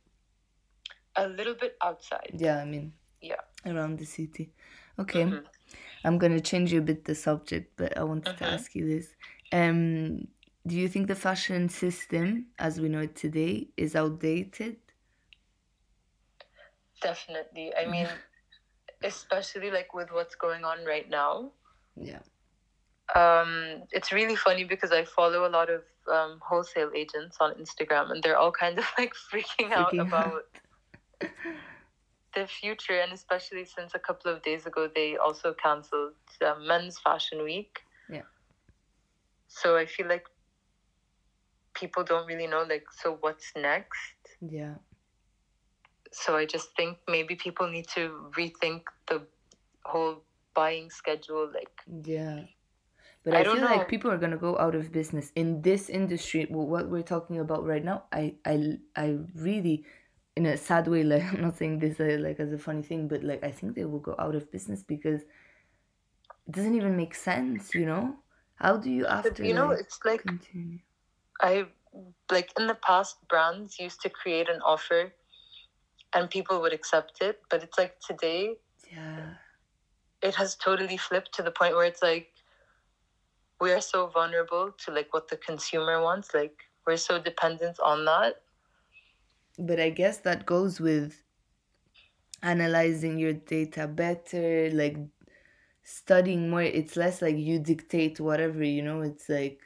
a 1.17 1.29
little 1.29 1.55
bit 1.55 1.77
outside 1.83 2.35
Yeah, 2.37 2.59
I 2.59 2.65
mean 2.65 2.93
yeah 3.21 3.41
around 3.67 3.99
the 3.99 4.05
city. 4.07 4.53
Okay. 4.99 5.25
Mhm. 5.25 5.45
I'm 6.05 6.19
gonna 6.19 6.41
change 6.41 6.73
you 6.73 6.81
a 6.81 6.83
bit 6.83 7.05
the 7.05 7.15
subject, 7.15 7.75
but 7.77 7.97
I 7.99 8.05
wanted 8.05 8.37
to 8.39 8.45
Mhm. 8.45 8.53
ask 8.55 8.75
you 8.75 8.87
this. 8.89 9.15
Um, 9.53 10.29
do 10.67 10.77
you 10.77 10.89
think 10.89 11.09
the 11.09 11.15
fashion 11.17 11.69
system, 11.69 12.47
as 12.59 12.81
we 12.81 12.89
know 12.89 13.01
it 13.01 13.17
today, 13.17 13.69
is 13.77 13.97
outdated? 13.97 14.77
definitely 17.01 17.73
i 17.77 17.87
mean 17.87 18.09
especially 19.05 19.71
like 19.71 19.95
with 19.95 20.11
what's 20.13 20.35
going 20.37 20.65
on 20.65 20.85
right 20.85 21.09
now 21.11 21.53
Yeah. 21.97 22.23
Um, 23.15 23.83
it's 23.93 24.13
really 24.13 24.37
funny 24.37 24.65
because 24.65 24.93
I 24.93 25.05
follow 25.05 25.47
a 25.47 25.51
lot 25.51 25.69
of 25.71 25.83
um, 26.11 26.39
wholesale 26.43 26.91
agents 26.95 27.37
on 27.41 27.55
Instagram, 27.55 28.11
and 28.11 28.23
they're 28.23 28.39
all 28.39 28.53
kind 28.53 28.79
of 28.79 28.85
like 28.99 29.13
freaking, 29.15 29.73
out 29.73 29.93
Freaking 29.93 30.01
out. 30.01 30.07
about 30.09 30.43
the 32.35 32.47
future, 32.47 32.99
and 32.99 33.13
especially 33.13 33.65
since 33.65 33.95
a 33.95 33.99
couple 33.99 34.33
of 34.33 34.43
days 34.43 34.67
ago 34.67 34.89
they 34.95 35.17
also 35.17 35.55
cancelled 35.55 36.15
uh, 36.45 36.55
Men's 36.67 36.99
Fashion 36.99 37.43
Week. 37.45 37.81
Yeah. 38.11 38.23
So 39.49 39.77
I 39.77 39.87
feel 39.87 40.09
like 40.09 40.25
people 41.75 42.05
don't 42.05 42.27
really 42.27 42.47
know 42.47 42.65
like 42.69 42.85
so 43.03 43.19
what's 43.21 43.53
next. 43.57 44.17
Yeah. 44.41 44.75
So 46.13 46.37
I 46.37 46.47
just 46.47 46.69
think 46.77 46.99
maybe 47.09 47.35
people 47.35 47.69
need 47.69 47.89
to 47.95 48.31
rethink 48.37 48.83
the 49.09 49.23
whole 49.85 50.23
buying 50.55 50.91
schedule. 50.91 51.51
Like 51.53 51.71
Yeah. 52.05 52.45
But 53.25 53.35
I 53.35 53.41
I, 53.41 53.45
don't 53.45 53.57
feel 53.57 53.63
know. 53.63 53.67
like 53.69 53.89
people 53.89 54.11
are 54.11 54.19
gonna 54.19 54.37
go 54.37 54.59
out 54.59 54.75
of 54.75 54.93
business 54.93 55.33
in 55.35 55.63
this 55.63 55.89
industry. 55.89 56.47
What 56.51 56.89
we're 56.91 57.03
talking 57.03 57.39
about 57.41 57.65
right 57.65 57.85
now, 57.85 58.05
I, 58.13 58.35
I, 58.45 58.79
I 58.97 59.19
really, 59.35 59.85
in 60.37 60.47
a 60.47 60.57
sad 60.57 60.89
way, 60.89 61.03
like 61.05 61.25
I'm 61.33 61.43
not 61.43 61.57
saying 61.57 61.79
this 61.81 62.01
uh, 62.01 62.19
like 62.21 62.41
as 62.41 62.53
a 62.53 62.59
funny 62.59 62.83
thing, 62.83 63.09
but 63.09 63.25
like 63.25 63.43
I 63.45 63.51
think 63.51 63.75
they 63.77 63.85
will 63.87 64.01
go 64.01 64.15
out 64.19 64.35
of 64.35 64.51
business 64.53 64.83
because 64.83 65.23
it 65.23 66.53
doesn't 66.53 66.75
even 66.75 66.97
make 66.97 67.15
sense. 67.15 67.75
You 67.75 67.87
know, 67.87 68.17
how 68.57 68.77
do 68.77 68.91
you 68.91 69.07
after 69.07 69.45
you 69.45 69.55
know, 69.55 69.71
like, 69.71 69.81
it's 69.81 69.99
like 70.05 70.27
continue? 70.27 70.81
I 71.41 71.67
like 72.31 72.51
in 72.59 72.67
the 72.67 72.75
past 72.75 73.17
brands 73.29 73.79
used 73.79 74.01
to 74.03 74.11
create 74.11 74.49
an 74.49 74.61
offer 74.63 75.15
and 76.15 76.31
people 76.31 76.61
would 76.61 76.73
accept 76.73 77.21
it, 77.23 77.41
but 77.51 77.63
it's 77.63 77.79
like 77.79 78.01
today 78.01 78.57
Yeah. 78.91 79.35
it 80.23 80.35
has 80.37 80.57
totally 80.57 80.97
flipped 80.97 81.33
to 81.35 81.43
the 81.43 81.51
point 81.51 81.75
where 81.75 81.87
it's 81.87 82.03
like 82.03 82.29
we 83.61 83.73
are 83.73 83.81
so 83.81 84.07
vulnerable 84.09 84.71
to 84.79 84.91
like 84.93 85.13
what 85.13 85.29
the 85.29 85.37
consumer 85.37 86.03
wants 86.03 86.35
like 86.35 86.55
we're 86.87 86.97
so 86.97 87.19
dependent 87.21 87.79
on 87.81 88.05
that 88.05 88.35
but 89.59 89.81
I 89.81 89.91
guess 89.91 90.19
that 90.19 90.47
goes 90.47 90.81
with 90.81 91.23
analyzing 92.43 93.19
your 93.19 93.33
data 93.33 93.87
better, 93.87 94.71
like 94.73 94.97
studying 95.83 96.51
more. 96.51 96.63
It's 96.63 96.97
less 96.97 97.23
like 97.23 97.37
you 97.37 97.59
dictate 97.59 98.21
whatever, 98.21 98.63
you 98.63 98.83
know, 98.83 99.01
it's 99.03 99.29
like, 99.29 99.61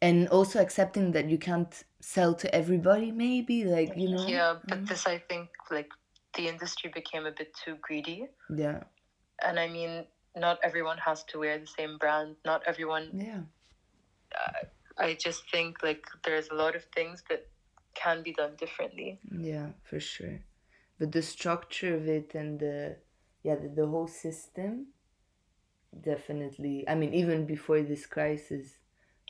and 0.00 0.28
also 0.28 0.60
accepting 0.60 1.12
that 1.12 1.28
you 1.28 1.38
can't 1.38 1.84
sell 2.00 2.34
to 2.34 2.54
everybody, 2.54 3.10
maybe, 3.10 3.64
like, 3.64 3.96
you 3.96 4.08
know. 4.08 4.26
yeah 4.28 4.54
but 4.68 4.78
Mm. 4.80 4.88
this 4.88 5.06
i 5.06 5.18
think 5.18 5.48
like 5.70 5.88
the 6.36 6.48
industry 6.48 6.90
became 6.94 7.26
a 7.26 7.32
bit 7.32 7.50
too 7.64 7.76
greedy 7.82 8.26
Yeah, 8.50 8.84
and 9.44 9.58
i 9.58 9.68
mean 9.68 10.04
not 10.36 10.58
everyone 10.62 10.98
has 10.98 11.24
to 11.24 11.38
wear 11.38 11.58
the 11.58 11.66
same 11.66 11.98
brand 11.98 12.36
not 12.44 12.62
everyone 12.66 13.10
yeah, 13.14 13.40
uh, 14.38 14.64
i 14.98 15.14
just 15.14 15.50
think 15.50 15.82
like 15.82 16.04
there's 16.24 16.48
a 16.50 16.54
lot 16.54 16.76
of 16.76 16.84
things 16.94 17.22
that 17.28 17.46
can 17.94 18.22
be 18.22 18.32
done 18.32 18.54
differently 18.58 19.18
yeah, 19.38 19.68
for 19.84 20.00
sure. 20.00 20.40
But 20.98 21.12
the 21.12 21.22
structure 21.22 21.94
of 21.94 22.08
it 22.08 22.34
and 22.34 22.58
the, 22.60 22.96
yeah, 23.42 23.56
the, 23.56 23.68
the 23.68 23.86
whole 23.86 24.06
system, 24.08 24.88
definitely. 26.00 26.84
I 26.88 26.94
mean, 26.94 27.14
even 27.14 27.46
before 27.46 27.82
this 27.82 28.06
crisis, 28.06 28.78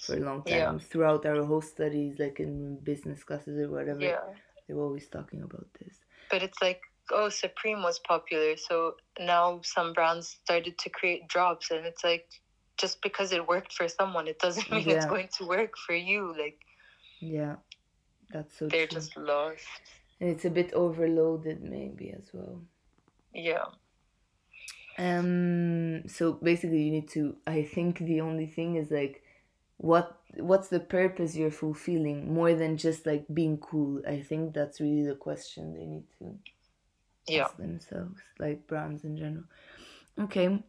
for 0.07 0.17
a 0.17 0.21
long 0.21 0.43
time, 0.45 0.53
Yeah. 0.53 0.79
throughout 0.79 1.27
our 1.27 1.45
whole 1.45 1.61
studies, 1.63 2.19
like 2.19 2.39
in 2.41 2.79
business 2.83 3.25
classes 3.25 3.59
or 3.59 3.71
whatever, 3.71 4.01
yeah 4.01 4.21
they 4.69 4.75
were 4.75 4.85
always 4.85 5.09
talking 5.09 5.43
about 5.43 5.67
this. 5.81 5.97
but 6.31 6.43
it's 6.43 6.61
like 6.61 6.81
oh 7.13 7.29
supreme 7.29 7.83
was 7.83 7.99
popular 8.01 8.57
so 8.57 8.95
now 9.19 9.61
some 9.63 9.93
brands 9.93 10.29
started 10.45 10.77
to 10.79 10.91
create 10.91 11.29
drops 11.29 11.71
and 11.71 11.87
it's 11.87 12.05
like 12.05 12.27
just 12.79 13.01
because 13.03 13.33
it 13.33 13.47
worked 13.49 13.73
for 13.73 13.89
someone 13.89 14.29
it 14.29 14.39
doesn't 14.39 14.71
mean 14.73 14.89
it's 14.91 15.07
going 15.07 15.29
to 15.39 15.47
work 15.47 15.73
for 15.87 15.95
you 15.95 16.35
like 16.39 16.59
Yeah, 17.21 17.57
that's 18.31 18.59
so 18.59 18.71
they're 18.71 18.87
true. 18.87 18.87
just 18.87 19.17
lost 19.17 19.83
And 20.21 20.29
it's 20.29 20.45
a 20.45 20.51
bit 20.51 20.75
overloaded, 20.75 21.63
maybe 21.63 22.11
as 22.13 22.29
well. 22.35 22.67
yeah 23.33 23.67
Um. 24.99 26.09
So 26.09 26.33
basically, 26.35 26.83
you 26.83 26.91
need 26.91 27.09
to. 27.11 27.37
I 27.47 27.63
think 27.63 27.99
the 27.99 28.21
only 28.21 28.47
thing 28.47 28.77
is 28.77 28.91
like, 28.91 29.23
what 29.77 30.19
what's 30.39 30.69
the 30.69 30.81
purpose 30.81 31.37
you're 31.37 31.51
fulfilling 31.51 32.33
more 32.33 32.55
than 32.55 32.77
just 32.79 33.07
like 33.07 33.27
being 33.33 33.59
cool. 33.59 34.03
I 34.07 34.21
think 34.23 34.55
that's 34.55 34.81
really 34.81 35.05
the 35.07 35.17
question 35.17 35.75
they 35.75 35.87
need 35.87 36.05
to 36.19 36.39
yeah 37.29 37.49
themselves, 37.59 38.21
like 38.39 38.67
brands 38.67 39.05
in 39.05 39.17
general. 39.17 39.45
Okay. 40.19 40.63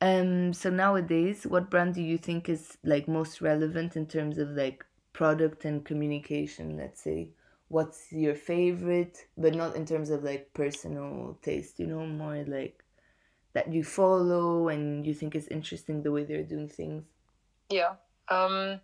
Um. 0.00 0.52
So 0.52 0.70
nowadays, 0.70 1.46
what 1.46 1.70
brand 1.70 1.94
do 1.94 2.02
you 2.02 2.18
think 2.18 2.48
is 2.48 2.78
like 2.84 3.08
most 3.08 3.40
relevant 3.40 3.96
in 3.96 4.06
terms 4.06 4.38
of 4.38 4.50
like 4.50 4.84
product 5.12 5.64
and 5.64 5.84
communication? 5.84 6.76
Let's 6.76 7.02
say, 7.02 7.30
what's 7.68 8.12
your 8.12 8.34
favorite, 8.34 9.26
but 9.36 9.54
not 9.54 9.76
in 9.76 9.86
terms 9.86 10.10
of 10.10 10.22
like 10.24 10.52
personal 10.54 11.38
taste. 11.42 11.78
You 11.80 11.86
know, 11.86 12.06
more 12.06 12.44
like 12.46 12.84
that 13.54 13.72
you 13.72 13.82
follow 13.84 14.68
and 14.68 15.06
you 15.06 15.14
think 15.14 15.34
is 15.34 15.48
interesting 15.48 16.02
the 16.02 16.12
way 16.12 16.24
they're 16.24 16.42
doing 16.44 16.68
things. 16.68 17.04
yeah 17.70 17.94
um 18.28 18.80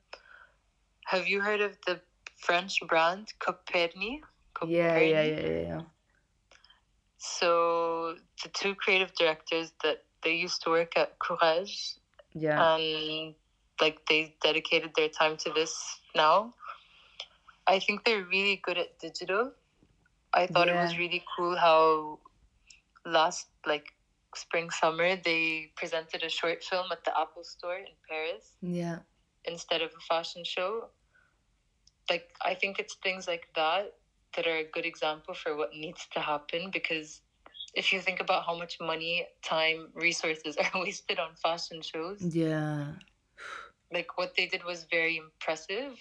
have 1.06 1.28
you 1.28 1.40
heard 1.40 1.60
of 1.60 1.78
the 1.86 2.00
french 2.36 2.80
brand 2.88 3.32
coperni 3.38 4.20
Yeah, 4.62 4.98
yeah, 5.00 5.22
yeah, 5.24 5.40
yeah, 5.40 5.60
yeah. 5.62 5.82
So 7.22 8.16
the 8.42 8.48
two 8.48 8.74
creative 8.74 9.14
directors 9.14 9.72
that 9.84 9.98
they 10.24 10.34
used 10.34 10.62
to 10.62 10.70
work 10.70 10.96
at 10.96 11.20
Courrèges 11.20 11.98
Yeah, 12.34 12.58
and 12.66 13.34
like 13.80 13.98
they 14.08 14.34
dedicated 14.42 14.90
their 14.96 15.08
time 15.08 15.36
to 15.38 15.52
this 15.52 15.72
now. 16.16 16.54
I 17.68 17.78
think 17.78 18.04
they're 18.04 18.24
really 18.24 18.60
good 18.64 18.76
at 18.76 18.98
digital. 18.98 19.52
I 20.34 20.48
thought 20.48 20.68
it 20.68 20.74
was 20.74 20.98
really 20.98 21.22
cool 21.36 21.56
how 21.56 22.18
last 23.06 23.46
like 23.66 23.86
spring 24.34 24.70
summer 24.70 25.14
they 25.14 25.70
presented 25.76 26.24
a 26.24 26.28
short 26.28 26.64
film 26.64 26.86
at 26.90 27.04
the 27.04 27.16
Apple 27.16 27.44
store 27.44 27.76
in 27.76 27.94
Paris 28.08 28.56
yeah, 28.62 28.98
instead 29.44 29.80
of 29.80 29.90
a 29.96 30.00
fashion 30.08 30.42
show. 30.44 30.88
Like 32.10 32.34
I 32.44 32.54
think 32.54 32.80
it's 32.80 32.96
things 32.96 33.28
like 33.28 33.46
that 33.54 33.94
that 34.36 34.46
are 34.46 34.56
a 34.56 34.64
good 34.64 34.86
example 34.86 35.34
for 35.34 35.56
what 35.56 35.74
needs 35.74 36.06
to 36.12 36.20
happen 36.20 36.70
because 36.72 37.20
if 37.74 37.92
you 37.92 38.00
think 38.00 38.20
about 38.20 38.44
how 38.44 38.56
much 38.56 38.78
money, 38.80 39.26
time, 39.42 39.88
resources 39.94 40.56
are 40.74 40.80
wasted 40.80 41.18
on 41.18 41.34
fashion 41.36 41.82
shows, 41.82 42.20
yeah. 42.20 42.92
like 43.92 44.16
what 44.18 44.34
they 44.36 44.46
did 44.46 44.64
was 44.64 44.84
very 44.90 45.16
impressive. 45.16 45.98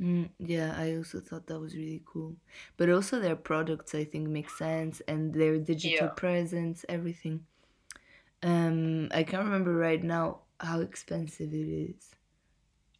Mm, 0.00 0.30
yeah, 0.38 0.74
I 0.76 0.96
also 0.96 1.20
thought 1.20 1.46
that 1.46 1.60
was 1.60 1.74
really 1.76 2.02
cool. 2.04 2.36
But 2.76 2.90
also 2.90 3.20
their 3.20 3.36
products, 3.36 3.94
I 3.94 4.04
think, 4.04 4.28
make 4.28 4.50
sense, 4.50 5.00
and 5.08 5.32
their 5.34 5.58
digital 5.58 6.08
Yeah. 6.08 6.14
presence, 6.14 6.84
everything. 6.88 7.46
Um, 8.42 9.08
I 9.12 9.22
can't 9.24 9.44
remember 9.44 9.74
right 9.74 10.02
now 10.02 10.40
how 10.60 10.80
expensive 10.80 11.52
it 11.54 11.68
is. 11.68 12.14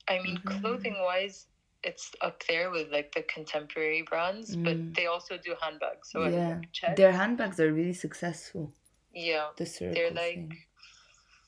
I 0.09 0.19
mean, 0.21 0.37
Mhm. 0.37 0.45
clothing 0.61 0.97
wise, 1.01 1.49
it's 1.85 2.13
up 2.21 2.43
there 2.49 2.71
with 2.71 2.91
like 2.93 3.13
the 3.15 3.23
contemporary 3.23 4.03
brands, 4.03 4.57
Mm. 4.57 4.65
but 4.65 4.95
they 4.95 5.07
also 5.07 5.37
do 5.37 5.55
handbags. 5.61 6.11
So 6.11 6.27
yeah, 6.27 6.61
check. 6.73 6.97
their 6.97 7.13
handbags 7.13 7.59
are 7.61 7.73
really 7.73 7.93
successful. 7.95 8.73
yeah, 9.15 9.49
The 9.57 9.65
they're 9.95 10.11
like 10.11 10.35
thing. 10.35 10.59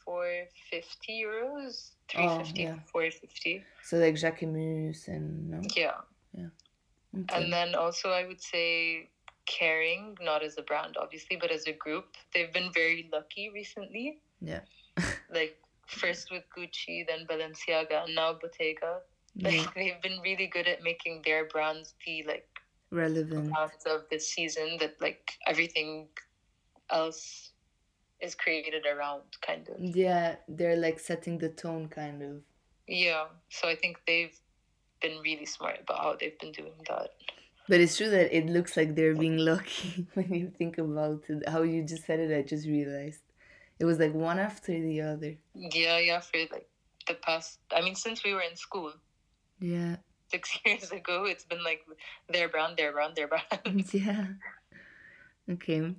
450 0.04 1.22
euros, 1.24 1.92
Oh, 2.16 2.42
350, 2.44 2.62
yeah. 2.62 2.74
450. 2.92 3.64
So 3.82 3.96
like 3.96 4.14
Jacquemus 4.14 5.08
and 5.08 5.50
no. 5.50 5.60
Yeah. 5.76 6.00
Okay. 7.16 7.36
And 7.36 7.52
then 7.52 7.74
also, 7.76 8.10
I 8.10 8.26
would 8.26 8.40
say 8.42 9.08
Kering, 9.46 10.16
not 10.20 10.42
as 10.42 10.58
a 10.58 10.62
brand, 10.62 10.96
obviously, 11.00 11.36
but 11.36 11.50
as 11.52 11.66
a 11.66 11.72
group, 11.72 12.06
they've 12.34 12.52
been 12.52 12.70
very 12.74 13.08
lucky 13.12 13.50
recently. 13.54 14.18
Yeah. 14.40 14.60
like 15.32 15.56
first 15.86 16.30
with 16.32 16.42
Gucci, 16.56 17.06
then 17.06 17.24
Balenciaga, 17.30 18.04
and 18.04 18.14
now 18.14 18.32
Bottega. 18.34 18.98
Like 19.40 19.54
yeah, 19.54 19.66
they've 19.74 20.02
been 20.02 20.20
really 20.20 20.46
good 20.46 20.66
at 20.68 20.82
making 20.82 21.22
their 21.24 21.46
brands 21.46 21.94
the 22.06 22.24
like 22.26 22.48
relevant. 22.90 23.52
brands 23.52 23.84
of 23.86 24.02
the 24.10 24.18
season 24.18 24.76
that 24.80 25.00
like 25.00 25.32
everything 25.46 26.08
else 26.90 27.50
is 28.20 28.34
created 28.34 28.84
around, 28.86 29.22
kind 29.42 29.68
of. 29.68 29.76
Yeah, 29.78 30.36
they're 30.48 30.76
like 30.76 30.98
setting 30.98 31.38
the 31.38 31.48
tone, 31.48 31.88
kind 31.88 32.22
of. 32.22 32.42
Yeah. 32.86 33.26
So 33.48 33.68
I 33.68 33.76
think 33.76 34.00
they've 34.06 34.36
been 35.00 35.18
really 35.22 35.46
smart 35.46 35.80
about 35.82 35.98
how 35.98 36.16
they've 36.18 36.38
been 36.38 36.52
doing 36.52 36.72
that. 36.88 37.10
But 37.68 37.80
it's 37.80 37.96
true 37.96 38.10
that 38.10 38.36
it 38.36 38.46
looks 38.46 38.76
like 38.76 38.94
they're 38.94 39.14
being 39.14 39.38
lucky 39.38 40.06
when 40.14 40.32
you 40.32 40.52
think 40.56 40.78
about 40.78 41.24
it. 41.28 41.48
How 41.48 41.62
you 41.62 41.82
just 41.82 42.04
said 42.04 42.20
it, 42.20 42.36
I 42.36 42.42
just 42.42 42.66
realized. 42.66 43.20
It 43.78 43.86
was 43.86 43.98
like 43.98 44.14
one 44.14 44.38
after 44.38 44.72
the 44.72 45.00
other. 45.00 45.36
Yeah, 45.54 45.98
yeah, 45.98 46.20
for 46.20 46.38
like 46.52 46.68
the 47.08 47.14
past, 47.14 47.58
I 47.74 47.80
mean, 47.80 47.94
since 47.94 48.22
we 48.22 48.32
were 48.32 48.42
in 48.42 48.56
school 48.56 48.92
Yeah. 49.64 49.96
six 50.30 50.58
years 50.66 50.90
ago, 50.92 51.24
it's 51.24 51.44
been 51.44 51.62
like 51.64 51.80
their 52.28 52.48
brand, 52.48 52.76
their 52.76 52.92
brand, 52.92 53.16
their 53.16 53.28
brand. 53.28 53.44
yeah. 53.92 54.26
Okay. 55.50 55.94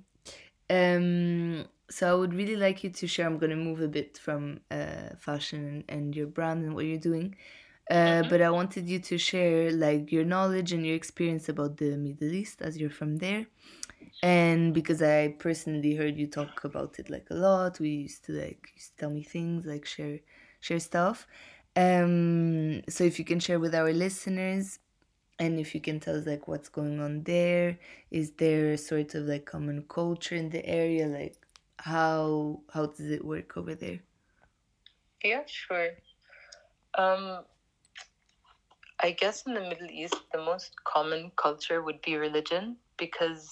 Um 0.70 1.66
so 1.90 2.10
I 2.10 2.14
would 2.14 2.34
really 2.34 2.56
like 2.56 2.84
you 2.84 2.90
to 2.90 3.06
share 3.06 3.26
I'm 3.26 3.38
gonna 3.38 3.56
move 3.56 3.80
a 3.80 3.88
bit 3.88 4.18
from 4.18 4.60
uh 4.70 5.10
fashion 5.18 5.64
and, 5.66 5.84
and 5.88 6.16
your 6.16 6.26
brand 6.28 6.64
and 6.64 6.74
what 6.74 6.86
you're 6.86 6.98
doing. 7.10 7.36
Uh, 7.90 8.22
Mhm. 8.22 8.28
but 8.30 8.42
I 8.42 8.50
wanted 8.50 8.88
you 8.88 9.00
to 9.00 9.18
share 9.18 9.72
like 9.72 10.12
your 10.12 10.24
knowledge 10.24 10.72
and 10.72 10.86
your 10.86 10.96
experience 10.96 11.48
about 11.48 11.76
the 11.78 11.96
Middle 11.96 12.32
East 12.32 12.62
as 12.62 12.78
you're 12.78 12.90
from 12.90 13.18
there. 13.18 13.46
And 14.22 14.74
because 14.74 15.02
I 15.02 15.36
personally 15.38 15.94
heard 15.96 16.16
you 16.18 16.26
talk 16.28 16.64
about 16.64 16.98
it 16.98 17.10
like 17.10 17.28
a 17.30 17.34
lot, 17.34 17.80
we 17.80 17.90
used 17.90 18.24
to 18.26 18.32
like 18.32 18.70
used 18.76 18.92
to 18.92 18.96
tell 18.98 19.10
me 19.10 19.22
things, 19.22 19.66
like 19.66 19.84
share 19.86 20.20
share 20.60 20.80
stuff. 20.80 21.26
Um, 21.76 22.82
so 22.88 23.04
if 23.04 23.18
you 23.18 23.24
can 23.24 23.38
share 23.38 23.60
with 23.60 23.74
our 23.74 23.92
listeners, 23.92 24.78
and 25.38 25.60
if 25.60 25.74
you 25.74 25.80
can 25.80 26.00
tell 26.00 26.16
us 26.16 26.26
like 26.26 26.48
what's 26.48 26.70
going 26.70 27.00
on 27.00 27.22
there, 27.24 27.78
is 28.10 28.32
there 28.32 28.76
sort 28.78 29.14
of 29.14 29.24
like 29.24 29.44
common 29.44 29.84
culture 29.88 30.34
in 30.34 30.48
the 30.48 30.64
area? 30.66 31.06
Like 31.06 31.36
how 31.78 32.60
how 32.72 32.86
does 32.86 33.10
it 33.10 33.24
work 33.24 33.56
over 33.56 33.74
there? 33.74 34.00
Yeah, 35.22 35.42
sure. 35.46 35.90
Um, 36.96 37.44
I 39.00 39.10
guess 39.10 39.42
in 39.46 39.54
the 39.54 39.60
Middle 39.60 39.90
East, 39.90 40.16
the 40.32 40.38
most 40.38 40.72
common 40.84 41.30
culture 41.36 41.82
would 41.82 42.00
be 42.00 42.16
religion 42.16 42.76
because 42.96 43.50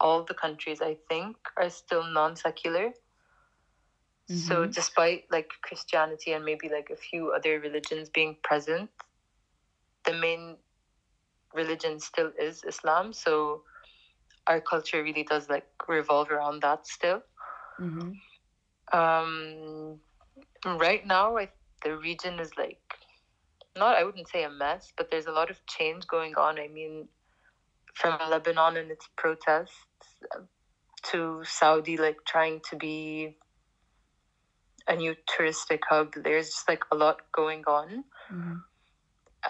all 0.00 0.22
the 0.22 0.34
countries, 0.34 0.80
I 0.80 0.96
think, 1.08 1.36
are 1.56 1.70
still 1.70 2.04
non 2.04 2.36
secular. 2.36 2.92
So, 4.28 4.66
Mhm. 4.66 4.74
despite 4.74 5.24
like 5.30 5.50
Christianity 5.62 6.32
and 6.32 6.44
maybe 6.44 6.68
like 6.68 6.90
a 6.90 6.96
few 6.96 7.32
other 7.32 7.60
religions 7.60 8.10
being 8.10 8.36
present, 8.42 8.90
the 10.04 10.12
main 10.14 10.58
religion 11.54 11.98
still 12.00 12.32
is 12.38 12.64
Islam. 12.64 13.12
So, 13.12 13.64
our 14.46 14.60
culture 14.60 15.02
really 15.02 15.24
does 15.24 15.48
like 15.48 15.66
revolve 15.88 16.30
around 16.30 16.62
that 16.62 16.86
still. 16.86 17.22
Mm-hmm. 17.80 18.10
Um, 18.92 20.00
right 20.78 21.06
now, 21.06 21.36
I, 21.36 21.48
the 21.84 21.96
region 21.96 22.38
is 22.40 22.50
like 22.58 22.80
not, 23.76 23.96
I 23.96 24.04
wouldn't 24.04 24.28
say 24.28 24.44
a 24.44 24.50
mess, 24.50 24.92
but 24.96 25.10
there's 25.10 25.26
a 25.26 25.32
lot 25.32 25.50
of 25.50 25.64
change 25.66 26.06
going 26.06 26.34
on. 26.36 26.58
I 26.58 26.68
mean, 26.68 27.08
from 27.94 28.18
Lebanon 28.30 28.76
and 28.76 28.90
its 28.90 29.08
protests 29.16 29.86
to 31.04 31.42
Saudi, 31.44 31.96
like 31.96 32.16
trying 32.26 32.60
to 32.70 32.76
be 32.76 33.36
a 34.88 34.96
new 34.96 35.14
touristic 35.30 35.80
hub, 35.88 36.12
there's 36.24 36.46
just 36.46 36.68
like 36.68 36.82
a 36.90 36.96
lot 36.96 37.16
going 37.32 37.62
on. 37.66 38.04
Mm-hmm. 38.32 38.54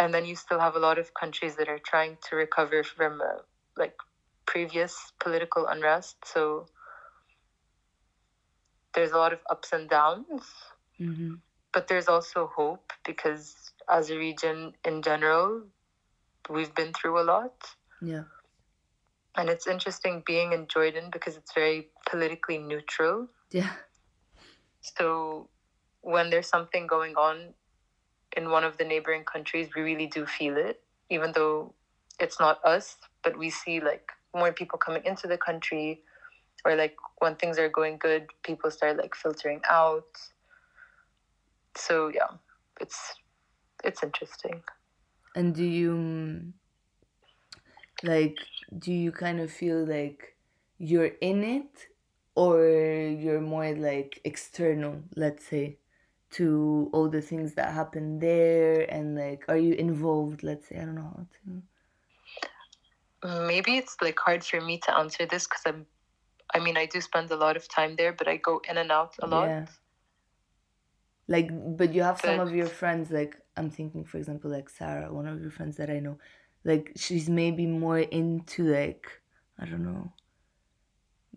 And 0.01 0.15
then 0.15 0.25
you 0.25 0.37
still 0.37 0.61
have 0.61 0.77
a 0.77 0.79
lot 0.79 0.99
of 0.99 1.15
countries 1.15 1.57
that 1.57 1.69
are 1.69 1.79
trying 1.79 2.19
to 2.29 2.37
recover 2.37 2.83
from 2.85 3.21
uh, 3.21 3.43
like 3.77 3.95
previous 4.47 5.13
political 5.21 5.67
unrest. 5.67 6.17
So 6.25 6.67
there's 8.95 9.13
a 9.13 9.17
lot 9.19 9.33
of 9.33 9.41
ups 9.51 9.73
and 9.73 9.89
downs. 9.89 10.45
Mm-hmm. 11.01 11.35
but 11.73 11.87
there's 11.87 12.09
also 12.09 12.51
hope 12.57 12.93
because 13.07 13.55
as 13.89 14.11
a 14.11 14.19
region 14.19 14.73
in 14.85 15.01
general 15.01 15.63
we've 16.51 16.75
been 16.75 16.93
through 16.93 17.21
a 17.21 17.27
lot 17.35 17.55
Yeah. 18.03 18.25
and 19.37 19.49
it's 19.49 19.69
interesting 19.69 20.25
being 20.27 20.53
in 20.53 20.67
jordan 20.67 21.11
because 21.13 21.37
it's 21.37 21.55
very 21.55 21.87
politically 22.11 22.59
neutral 22.59 23.29
Yeah. 23.53 23.71
So 24.81 25.49
when 26.03 26.31
there's 26.31 26.49
something 26.49 26.87
going 26.87 27.15
on 27.17 27.55
in 28.37 28.51
one 28.51 28.65
of 28.65 28.77
the 28.79 28.85
neighboring 28.85 29.25
countries 29.25 29.69
we 29.75 29.83
really 29.83 30.07
do 30.07 30.27
feel 30.27 30.57
it 30.57 30.81
even 31.11 31.33
though 31.33 31.73
it's 32.21 32.39
not 32.39 32.65
us 32.65 32.97
but 33.23 33.37
we 33.39 33.51
see 33.51 33.81
like 33.81 34.11
more 34.35 34.53
people 34.53 34.79
coming 34.79 35.05
into 35.05 35.27
the 35.27 35.39
country 35.39 36.03
or 36.65 36.75
like 36.75 36.97
when 37.19 37.35
things 37.37 37.59
are 37.59 37.69
going 37.69 37.99
good 37.99 38.27
people 38.43 38.71
start 38.71 38.97
like 38.97 39.15
filtering 39.15 39.61
out. 39.69 40.05
So 41.77 42.09
yeah 42.09 42.37
it's 42.81 43.15
it's 43.85 44.03
interesting. 44.03 44.63
And 45.35 45.55
do 45.55 45.65
you 45.65 45.93
mm, 45.93 46.53
like 48.03 48.37
do 48.79 48.93
you 48.93 49.13
kind 49.13 49.41
of 49.41 49.51
feel 49.51 49.85
like 49.85 50.37
you're 50.79 51.13
in 51.21 51.43
it 51.43 51.89
or 52.43 52.61
you're 53.23 53.41
more 53.41 53.75
like 53.75 54.21
external, 54.25 55.03
let's 55.17 55.45
say, 55.47 55.79
to 56.37 56.89
all 56.93 57.09
the 57.09 57.23
things 57.23 57.55
that 57.55 57.73
happen 57.75 58.21
there 58.21 58.83
and 58.95 59.17
like 59.17 59.45
are 59.49 59.59
you 59.59 59.75
involved, 59.75 60.43
let's 60.45 60.69
say, 60.69 60.77
I 60.79 60.85
don't 60.85 60.95
know 60.95 61.13
how 61.17 61.27
to 61.45 61.63
maybe 63.47 63.77
it's 63.77 63.97
like 64.01 64.19
hard 64.19 64.45
for 64.45 64.61
me 64.61 64.79
to 64.79 64.97
answer 64.97 65.27
this 65.27 65.47
because 65.47 65.63
i'm 65.67 65.87
i 66.55 66.59
mean 66.61 66.77
i 66.77 66.87
do 66.87 67.01
spend 67.01 67.31
a 67.31 67.37
lot 67.37 67.57
of 67.57 67.69
time 67.69 67.97
there 67.97 68.13
but 68.13 68.29
i 68.29 68.37
go 68.37 68.61
in 68.71 68.79
and 68.79 68.93
out 68.93 69.15
a 69.23 69.27
lot 69.27 69.45
Yeah. 69.45 69.67
like 71.29 71.51
but 71.77 71.93
you 71.95 72.03
have 72.03 72.21
some 72.21 72.41
of 72.41 72.55
your 72.55 72.67
friends 72.67 73.11
like 73.11 73.37
I'm 73.57 73.71
thinking 73.71 74.05
for 74.05 74.19
example 74.19 74.51
like 74.51 74.69
Sarah, 74.71 75.13
one 75.13 75.27
of 75.27 75.41
your 75.41 75.51
friends 75.51 75.77
that 75.79 75.91
I 75.91 75.99
know, 75.99 76.19
like 76.65 76.93
she's 76.97 77.29
maybe 77.29 77.67
more 77.67 77.99
into 77.99 78.65
like 78.65 79.11
I 79.59 79.67
don't 79.67 79.85
know 79.85 80.13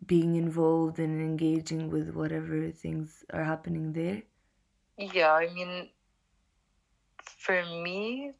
being 0.05 0.35
involved 0.35 0.99
and 0.99 1.21
engaging 1.21 1.89
with 1.89 2.11
whatever 2.13 2.71
things 2.71 3.23
are 3.33 3.43
happening 3.43 3.93
there. 3.93 4.23
yeah 4.97 5.31
i 5.33 5.47
mean 5.53 5.89
for 7.39 7.63
me 7.65 8.31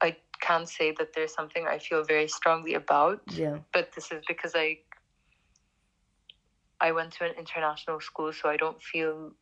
i 0.00 0.16
can't 0.40 0.68
say 0.68 0.92
that 0.92 1.12
there's 1.14 1.34
something 1.34 1.66
i 1.66 1.78
feel 1.78 2.04
very 2.04 2.28
strongly 2.28 2.74
about 2.74 3.20
Yeah. 3.32 3.58
but 3.72 3.92
this 3.94 4.10
is 4.12 4.22
because 4.28 4.52
i 4.54 4.78
i 6.80 6.92
went 6.92 7.12
to 7.12 7.24
an 7.24 7.32
international 7.38 8.00
school 8.00 8.32
so 8.32 8.48
i 8.48 8.56
don't 8.56 8.82
feel 8.82 9.32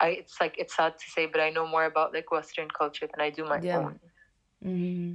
i 0.00 0.08
it's 0.08 0.40
like 0.40 0.56
it's 0.58 0.76
sad 0.76 0.98
to 0.98 1.10
say 1.10 1.26
but 1.26 1.40
i 1.40 1.50
know 1.50 1.66
more 1.66 1.84
about 1.84 2.12
like 2.12 2.30
western 2.30 2.68
culture 2.70 3.06
than 3.06 3.20
i 3.24 3.30
do 3.30 3.44
my 3.44 3.60
Yeah. 3.62 3.78
own 3.78 3.98
hmm 4.62 5.14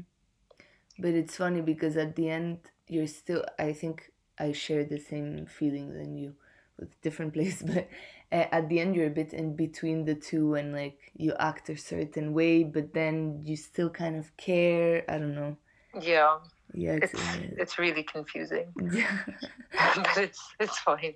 But 1.00 1.14
it's 1.14 1.36
funny 1.38 1.62
because 1.62 1.98
at 1.98 2.16
the 2.16 2.30
end, 2.30 2.60
you're 2.88 3.08
still. 3.08 3.44
I 3.60 3.74
think 3.74 4.12
I 4.40 4.52
share 4.52 4.84
the 4.86 5.00
same 5.00 5.46
feeling 5.46 5.94
than 5.94 6.18
you, 6.18 6.36
with 6.80 7.00
different 7.02 7.34
place. 7.38 7.62
But 7.62 7.90
uh, 8.32 8.46
at 8.52 8.70
the 8.70 8.80
end, 8.80 8.96
you're 8.96 9.08
a 9.08 9.12
bit 9.22 9.34
in 9.34 9.56
between 9.56 10.06
the 10.06 10.16
two, 10.16 10.56
and 10.56 10.74
like 10.74 11.12
you 11.16 11.34
act 11.40 11.70
a 11.70 11.78
certain 11.78 12.34
way, 12.34 12.64
but 12.64 12.94
then 12.94 13.42
you 13.46 13.56
still 13.56 13.90
kind 13.90 14.16
of 14.16 14.36
care. 14.38 15.04
I 15.10 15.18
don't 15.18 15.36
know. 15.36 15.58
yeah 16.02 16.38
Yeah, 16.74 16.94
it's, 17.02 17.14
it's 17.14 17.24
it's 17.58 17.80
really 17.80 18.04
confusing 18.04 18.74
yeah. 18.92 19.18
but 19.96 20.18
it's 20.18 20.42
it's 20.60 20.78
fine 20.80 21.16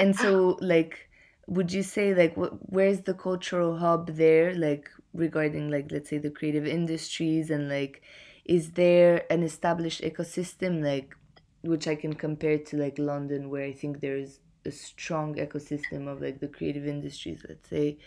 and 0.00 0.16
so, 0.16 0.58
like, 0.60 1.08
would 1.46 1.72
you 1.72 1.82
say 1.82 2.14
like 2.14 2.34
wh- 2.34 2.54
where's 2.72 3.00
the 3.02 3.14
cultural 3.14 3.76
hub 3.78 4.08
there? 4.16 4.54
Like 4.54 4.90
regarding 5.12 5.70
like 5.70 5.90
let's 5.90 6.08
say 6.10 6.18
the 6.18 6.30
creative 6.30 6.66
industries 6.66 7.50
and 7.50 7.68
like, 7.68 8.02
is 8.44 8.72
there 8.72 9.24
an 9.30 9.42
established 9.42 10.02
ecosystem 10.02 10.82
like 10.84 11.14
which 11.62 11.86
I 11.88 11.96
can 11.96 12.14
compare 12.14 12.58
to 12.58 12.76
like 12.76 12.98
London, 12.98 13.50
where 13.50 13.64
I 13.64 13.72
think 13.72 14.00
there's 14.00 14.40
a 14.64 14.70
strong 14.70 15.36
ecosystem 15.36 16.08
of 16.08 16.20
like 16.22 16.40
the 16.40 16.48
creative 16.48 16.86
industries, 16.86 17.44
let's 17.48 17.68
say. 17.68 17.98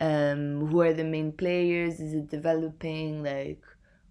Um, 0.00 0.66
who 0.66 0.80
are 0.80 0.94
the 0.94 1.04
main 1.04 1.32
players? 1.32 2.00
Is 2.00 2.14
it 2.14 2.28
developing? 2.28 3.22
Like, 3.22 3.62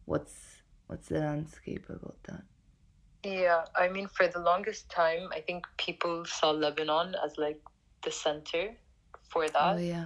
what's 0.06 0.62
what's 0.88 1.08
the 1.10 1.20
landscape 1.20 1.86
about 1.90 2.18
that? 2.24 2.44
Yeah, 3.24 3.66
I 3.76 3.90
mean, 3.90 4.08
for 4.08 4.28
the 4.28 4.40
longest 4.40 4.90
time, 4.90 5.30
I 5.34 5.42
think 5.42 5.66
people 5.78 6.26
saw 6.26 6.52
Lebanon 6.52 7.16
as 7.24 7.38
like 7.38 7.62
the 8.04 8.12
center 8.12 8.78
for 9.30 9.48
that, 9.50 9.76
oh 9.76 9.78
yeah, 9.78 10.06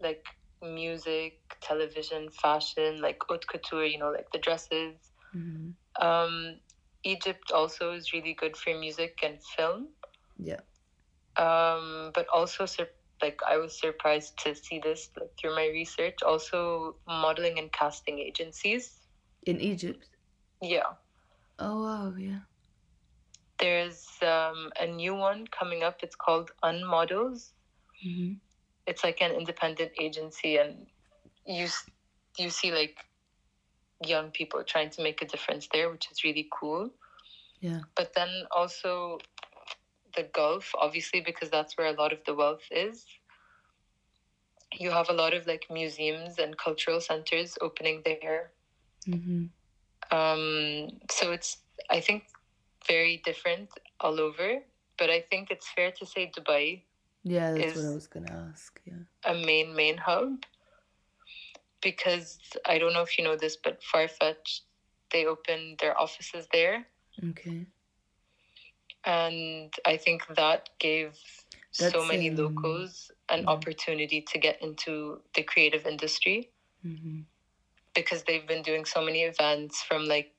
like 0.00 0.24
music, 0.62 1.40
television, 1.60 2.30
fashion, 2.30 3.00
like 3.00 3.18
haute 3.28 3.46
couture, 3.46 3.84
you 3.84 3.98
know, 3.98 4.10
like 4.10 4.30
the 4.32 4.38
dresses. 4.38 4.96
hmm 5.32 5.70
Um, 6.00 6.60
Egypt 7.04 7.50
also 7.52 7.92
is 7.92 8.12
really 8.12 8.34
good 8.34 8.56
for 8.56 8.74
music 8.74 9.18
and 9.22 9.42
film. 9.42 9.88
yeah, 10.38 10.60
Um, 11.36 12.10
but 12.14 12.26
also, 12.28 12.66
sur- 12.66 12.90
like, 13.22 13.40
I 13.46 13.56
was 13.58 13.78
surprised 13.78 14.38
to 14.44 14.54
see 14.54 14.78
this 14.78 15.10
like 15.18 15.30
through 15.38 15.54
my 15.54 15.66
research. 15.68 16.22
Also, 16.22 16.96
modeling 17.06 17.58
and 17.58 17.72
casting 17.72 18.18
agencies. 18.18 19.00
in 19.46 19.60
Egypt. 19.60 20.08
Yeah. 20.62 20.94
Oh 21.58 21.82
wow, 21.82 22.14
yeah. 22.16 22.40
There's 23.58 24.06
um, 24.22 24.72
a 24.78 24.86
new 24.86 25.14
one 25.14 25.46
coming 25.46 25.82
up. 25.82 26.02
It's 26.02 26.16
called 26.16 26.50
Unmodels. 26.62 27.52
hmm 28.02 28.32
it's 28.86 29.04
like 29.04 29.20
an 29.20 29.32
independent 29.32 29.92
agency 30.00 30.56
and 30.56 30.86
you 31.46 31.68
you 32.38 32.50
see 32.50 32.72
like 32.72 32.96
young 34.06 34.30
people 34.30 34.62
trying 34.64 34.90
to 34.90 35.02
make 35.02 35.20
a 35.22 35.26
difference 35.26 35.68
there 35.72 35.90
which 35.90 36.10
is 36.10 36.24
really 36.24 36.48
cool 36.50 36.90
Yeah. 37.60 37.80
but 37.96 38.14
then 38.14 38.28
also 38.54 39.18
the 40.16 40.24
gulf 40.24 40.72
obviously 40.78 41.20
because 41.20 41.50
that's 41.50 41.76
where 41.76 41.88
a 41.88 41.92
lot 41.92 42.12
of 42.12 42.24
the 42.24 42.34
wealth 42.34 42.66
is 42.70 43.06
you 44.72 44.90
have 44.90 45.08
a 45.08 45.12
lot 45.12 45.34
of 45.34 45.46
like 45.46 45.66
museums 45.70 46.38
and 46.38 46.56
cultural 46.58 47.00
centers 47.00 47.56
opening 47.60 48.02
there 48.04 48.42
hmm 49.06 49.46
um, 50.10 50.88
so 51.10 51.32
it's 51.32 51.58
i 51.90 52.00
think 52.00 52.24
very 52.86 53.20
different 53.24 53.68
all 54.00 54.20
over 54.20 54.58
but 54.98 55.10
i 55.10 55.20
think 55.20 55.50
it's 55.50 55.68
fair 55.68 55.90
to 55.90 56.06
say 56.06 56.30
dubai 56.36 56.82
Yeah, 57.24 57.52
that's 57.52 57.74
what 57.74 57.84
I 57.84 57.90
was 57.90 58.06
gonna 58.06 58.50
ask. 58.50 58.80
Yeah. 58.86 59.04
a 59.24 59.34
main 59.34 59.74
main 59.74 59.98
hub 59.98 60.44
because 61.82 62.38
I 62.66 62.78
don't 62.78 62.92
know 62.92 63.02
if 63.02 63.18
you 63.18 63.24
know 63.24 63.36
this, 63.36 63.56
but 63.56 63.80
Farfetch 63.82 64.60
they 65.12 65.26
opened 65.26 65.78
their 65.80 65.98
offices 65.98 66.46
there, 66.52 66.86
Okay. 67.30 67.66
and 69.04 69.72
I 69.86 69.96
think 69.96 70.22
that 70.36 70.70
gave 70.78 71.16
so 71.72 72.04
many 72.04 72.30
um, 72.30 72.36
locals 72.36 73.10
an 73.28 73.40
yeah. 73.40 73.46
opportunity 73.46 74.20
to 74.22 74.38
get 74.38 74.60
into 74.62 75.20
the 75.34 75.42
creative 75.42 75.86
industry 75.86 76.50
hmm 76.82 77.20
because 77.94 78.22
they've 78.24 78.46
been 78.46 78.62
doing 78.62 78.84
so 78.84 79.02
many 79.02 79.22
events 79.22 79.82
from 79.82 80.04
like 80.06 80.32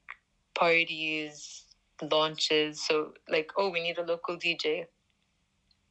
parties, 0.56 1.66
launches. 2.02 2.82
So 2.86 3.14
like, 3.30 3.52
oh, 3.58 3.70
we 3.70 3.82
need 3.82 3.98
a 3.98 4.04
local 4.04 4.38
DJ. 4.38 4.86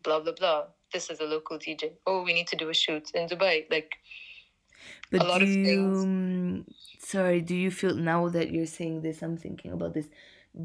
Blah 0.02 0.20
blah 0.20 0.32
blah. 0.32 0.64
This 0.92 1.10
is 1.10 1.20
a 1.20 1.24
local 1.24 1.58
DJ. 1.58 1.92
Oh, 2.06 2.22
we 2.22 2.32
need 2.32 2.46
to 2.48 2.56
do 2.56 2.70
a 2.70 2.74
shoot 2.74 3.10
in 3.14 3.28
Dubai. 3.28 3.64
Like, 3.70 3.92
But 5.10 5.22
A 5.22 5.24
lot 5.24 5.38
do 5.40 5.44
of 5.44 5.50
things- 5.52 6.04
um, 6.04 6.66
sorry, 6.98 7.40
do 7.40 7.54
you 7.54 7.70
feel 7.70 7.94
now 7.94 8.28
that 8.28 8.50
you're 8.50 8.66
saying 8.66 9.02
this, 9.02 9.22
I'm 9.22 9.36
thinking 9.36 9.72
about 9.72 9.94
this. 9.94 10.08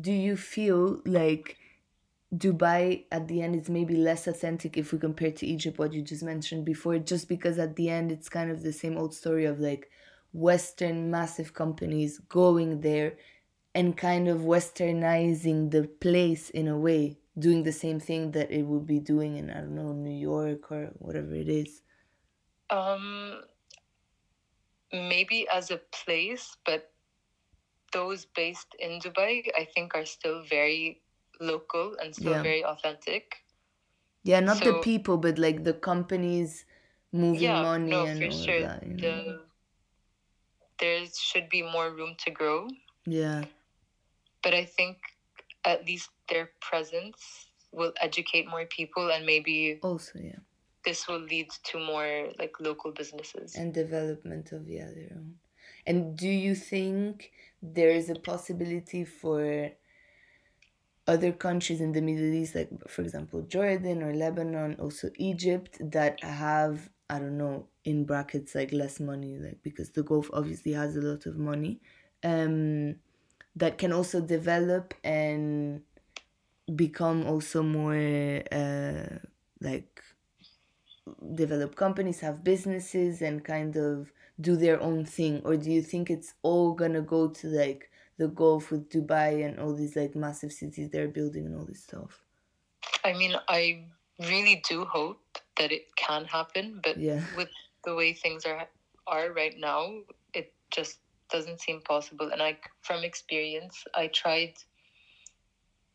Do 0.01 0.11
you 0.11 0.36
feel 0.38 1.01
like 1.05 1.57
Dubai 2.36 3.05
at 3.11 3.28
the 3.28 3.41
end 3.43 3.55
is 3.55 3.70
maybe 3.70 3.95
less 3.95 4.26
authentic 4.28 4.76
if 4.78 4.91
we 4.91 4.97
compare 4.97 5.32
to 5.32 5.45
Egypt, 5.45 5.78
what 5.78 5.93
you 5.93 6.01
just 6.01 6.24
mentioned 6.24 6.66
before, 6.66 6.97
just 6.97 7.30
because 7.30 7.59
at 7.59 7.76
the 7.76 7.89
end 7.89 8.11
it's 8.11 8.28
kind 8.30 8.49
of 8.49 8.64
the 8.64 8.74
same 8.74 8.97
old 8.97 9.14
story 9.14 9.45
of 9.45 9.59
like 9.59 9.89
Western 10.34 11.11
massive 11.11 11.53
companies 11.53 12.20
going 12.30 12.82
there 12.82 13.14
and 13.76 13.95
kind 13.95 14.28
of 14.28 14.39
westernizing 14.39 15.70
the 15.72 15.84
place 15.88 16.49
in 16.49 16.68
a 16.68 16.78
way, 16.78 17.18
doing 17.38 17.64
the 17.64 17.72
same 17.72 17.99
thing 17.99 18.32
that 18.32 18.49
it 18.51 18.64
would 18.64 18.86
be 18.88 18.99
doing 18.99 19.38
in, 19.38 19.49
I 19.51 19.61
don't 19.61 19.76
know, 19.76 19.93
New 19.93 20.09
York 20.11 20.72
or 20.72 20.91
whatever 20.97 21.36
it 21.36 21.47
is. 21.49 21.82
um, 22.70 23.43
maybe 24.93 25.47
as 25.49 25.71
a 25.71 25.81
place, 25.91 26.55
but 26.65 26.91
those 27.91 28.25
based 28.25 28.75
in 28.79 28.99
Dubai, 28.99 29.43
I 29.57 29.65
think, 29.73 29.95
are 29.95 30.05
still 30.05 30.43
very 30.43 31.01
local 31.39 31.95
and 32.01 32.15
still 32.15 32.33
Yeah. 32.33 32.43
very 32.43 32.63
authentic. 32.63 33.35
Yeah, 34.23 34.39
not 34.39 34.63
the 34.63 34.79
people, 34.81 35.17
but 35.17 35.37
like 35.37 35.63
the 35.63 35.73
companies 35.73 36.65
moving 37.11 37.41
yeah, 37.41 37.61
money 37.61 37.91
no, 37.91 38.05
and 38.05 38.17
for 38.19 38.31
all 38.31 38.45
sure. 38.45 38.59
that. 38.61 38.87
You 38.87 38.93
know? 38.95 39.01
The, 39.01 39.39
there 40.79 41.05
should 41.05 41.49
be 41.49 41.61
more 41.61 41.91
room 41.91 42.15
to 42.25 42.31
grow, 42.31 42.67
Yeah, 43.05 43.45
but 44.43 44.53
I 44.53 44.65
think 44.65 44.97
at 45.65 45.85
least 45.85 46.09
their 46.29 46.51
presence 46.61 47.47
will 47.71 47.93
educate 48.01 48.47
more 48.47 48.65
people, 48.65 49.11
and 49.11 49.25
maybe 49.25 49.79
also 49.81 50.19
yeah, 50.19 50.39
this 50.86 51.07
will 51.07 51.19
lead 51.19 51.49
to 51.65 51.79
more 51.79 52.29
like 52.39 52.59
local 52.59 52.91
businesses. 52.91 53.55
and 53.55 53.73
development 53.73 54.51
of 54.51 54.67
their 54.67 54.88
own. 55.15 55.36
And 55.86 56.17
do 56.17 56.27
you 56.29 56.55
think 56.55 57.31
there 57.61 57.89
is 57.89 58.09
a 58.09 58.15
possibility 58.15 59.05
for 59.05 59.71
other 61.07 61.31
countries 61.31 61.81
in 61.81 61.91
the 61.91 62.01
Middle 62.01 62.34
East, 62.34 62.55
like 62.55 62.69
for 62.88 63.01
example 63.01 63.41
Jordan 63.43 64.01
or 64.03 64.13
Lebanon, 64.13 64.75
also 64.79 65.09
Egypt, 65.17 65.77
that 65.91 66.23
have 66.23 66.89
I 67.09 67.19
don't 67.19 67.38
know 67.38 67.67
in 67.84 68.05
brackets 68.05 68.55
like 68.55 68.71
less 68.71 68.99
money, 68.99 69.38
like 69.38 69.59
because 69.63 69.91
the 69.91 70.03
Gulf 70.03 70.29
obviously 70.34 70.71
has 70.73 70.95
a 70.95 71.01
lot 71.01 71.25
of 71.25 71.38
money, 71.38 71.81
um, 72.23 72.95
that 73.55 73.77
can 73.77 73.91
also 73.91 74.21
develop 74.21 74.93
and 75.03 75.81
become 76.75 77.25
also 77.27 77.61
more 77.61 78.43
uh, 78.51 79.19
like 79.59 80.01
develop 81.36 81.76
companies, 81.76 82.20
have 82.22 82.43
businesses, 82.43 83.22
and 83.22 83.43
kind 83.43 83.76
of 83.76 84.12
do 84.41 84.56
their 84.56 84.82
own 84.82 85.06
thing, 85.06 85.41
or 85.45 85.58
do 85.58 85.72
you 85.72 85.82
think 85.82 86.10
it's 86.10 86.34
all 86.41 86.74
gonna 86.74 87.01
go 87.01 87.28
to 87.30 87.47
like 87.47 87.89
the 88.18 88.28
Gulf 88.28 88.72
with 88.72 88.89
Dubai 88.89 89.45
and 89.45 89.60
all 89.60 89.74
these 89.74 89.95
like 89.95 90.16
massive 90.16 90.51
cities 90.51 90.89
they're 90.89 91.08
building 91.08 91.45
and 91.45 91.56
all 91.56 91.66
this 91.66 91.84
stuff? 91.84 92.24
I 93.04 93.14
mean, 93.14 93.36
I 93.49 93.86
really 94.20 94.64
do 94.68 94.86
hope 94.86 95.22
that 95.58 95.72
it 95.72 95.95
can 95.95 96.26
happen, 96.26 96.80
but 96.84 96.97
Yeah. 96.97 97.22
with 97.38 97.49
the 97.86 97.95
way 97.95 98.14
things 98.14 98.45
are 98.45 98.68
are 99.08 99.34
right 99.34 99.58
now, 99.58 99.99
it 100.34 100.54
just 100.72 100.99
doesn't 101.30 101.60
seem 101.60 101.82
possible. 101.82 102.30
And 102.30 102.39
like 102.39 102.70
from 102.82 103.04
experience, 103.04 103.84
I 103.93 104.08
tried. 104.08 104.54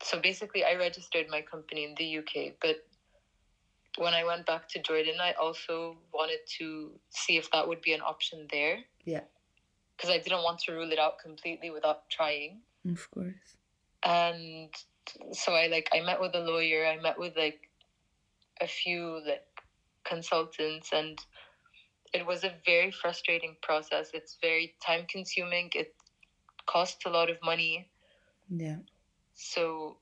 So 0.03 0.19
basically, 0.21 0.63
I 0.63 0.75
registered 0.75 1.27
my 1.29 1.41
company 1.41 1.83
in 1.83 1.95
the 1.95 2.05
UK, 2.19 2.53
but 2.61 2.85
when 3.97 4.13
I 4.13 4.23
went 4.23 4.45
back 4.45 4.69
to 4.69 4.79
Jordan, 4.81 5.15
I 5.21 5.33
also 5.33 5.97
wanted 6.13 6.39
to 6.59 6.91
see 7.09 7.37
if 7.37 7.49
that 7.51 7.67
would 7.67 7.81
be 7.81 7.93
an 7.93 8.01
option 8.01 8.47
there. 8.51 8.79
Yeah. 9.05 9.21
Because 9.97 10.09
I 10.11 10.17
didn't 10.19 10.43
want 10.43 10.59
to 10.65 10.73
rule 10.73 10.91
it 10.91 10.99
out 10.99 11.19
completely 11.19 11.69
without 11.71 12.09
trying 12.09 12.61
Of 12.89 13.09
course. 13.11 13.57
and 14.03 14.69
so 15.33 15.53
i 15.53 15.67
like 15.67 15.89
i 15.91 15.99
met 15.99 16.21
with 16.21 16.33
a 16.35 16.39
lawyer 16.39 16.85
i 16.85 16.95
met 17.01 17.17
with 17.19 17.35
like 17.35 17.59
a 18.61 18.67
few 18.67 19.19
like 19.25 19.43
consultants 20.05 20.89
and 20.93 21.17
it 22.13 22.25
was 22.25 22.43
a 22.43 22.53
very 22.65 22.91
frustrating 22.91 23.55
process 23.61 24.11
it's 24.13 24.37
very 24.41 24.75
time 24.85 25.05
consuming 25.09 25.69
it 25.73 25.93
costs 26.65 27.03
a 27.05 27.09
lot 27.09 27.29
of 27.29 27.37
money 27.43 27.89
Yeah. 28.49 28.77
so 29.33 29.97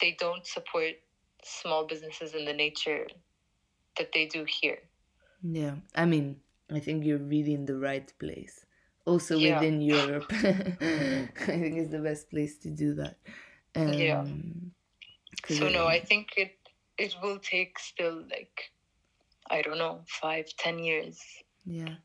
they 0.00 0.16
don't 0.18 0.46
support 0.46 0.94
small 1.44 1.86
businesses 1.86 2.34
in 2.34 2.44
the 2.44 2.52
nature 2.52 3.06
that 3.98 4.10
they 4.12 4.26
do 4.26 4.44
here 4.44 4.78
Yeah. 5.42 5.76
I 5.94 6.04
mean, 6.06 6.40
I 6.70 6.80
think 6.80 7.04
you're 7.04 7.18
really 7.22 7.54
in 7.54 7.66
the 7.66 7.78
right 7.78 8.12
place. 8.18 8.64
Also 9.04 9.38
Yeah. 9.38 9.60
within 9.60 9.80
Europe. 9.80 10.26
I 10.32 11.28
think 11.36 11.76
it's 11.76 11.90
the 11.92 12.00
best 12.02 12.30
place 12.30 12.58
to 12.58 12.70
do 12.70 12.94
that. 12.94 13.16
Um, 13.76 13.92
Yeah. 13.98 14.24
so 15.48 15.68
no 15.68 15.86
i 15.86 16.00
think 16.00 16.32
it 16.36 16.52
it 16.98 17.14
will 17.22 17.38
take 17.38 17.78
still 17.78 18.24
like 18.30 18.72
i 19.50 19.62
don't 19.62 19.78
know 19.78 20.02
five 20.06 20.46
ten 20.58 20.78
years 20.78 21.20
Yeah. 21.66 21.96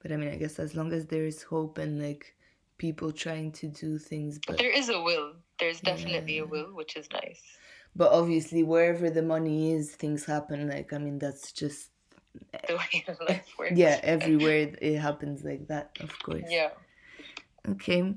But 0.00 0.12
I 0.12 0.16
mean, 0.16 0.28
I 0.28 0.36
guess 0.36 0.58
as 0.58 0.74
long 0.74 0.92
as 0.92 1.06
there 1.06 1.24
is 1.24 1.42
hope 1.42 1.78
and 1.78 2.00
like 2.02 2.36
people 2.76 3.10
trying 3.12 3.52
to 3.52 3.68
do 3.68 3.98
things, 3.98 4.38
but 4.38 4.46
but 4.46 4.58
there 4.58 4.70
is 4.70 4.88
a 4.90 5.00
will 5.00 5.32
there's 5.58 5.80
definitely 5.80 6.36
Yeah. 6.36 6.44
a 6.44 6.46
will 6.46 6.74
which 6.74 6.96
is 6.96 7.08
nice 7.10 7.42
but 7.96 8.12
obviously 8.12 8.62
wherever 8.62 9.10
the 9.10 9.22
money 9.22 9.72
is, 9.72 9.90
things 9.92 10.24
happen. 10.24 10.68
Like 10.68 10.92
I 10.92 10.98
mean, 10.98 11.18
that's 11.18 11.52
just 11.52 11.90
the 12.68 12.76
way 12.76 13.04
life 13.28 13.46
works. 13.58 13.72
yeah, 13.76 14.00
everywhere 14.02 14.58
it- 14.58 14.78
it 14.82 14.98
happens 14.98 15.44
like 15.44 15.68
that. 15.68 15.96
Of 16.00 16.12
course. 16.22 16.44
Yeah. 16.48 16.70
Okay. 17.68 18.14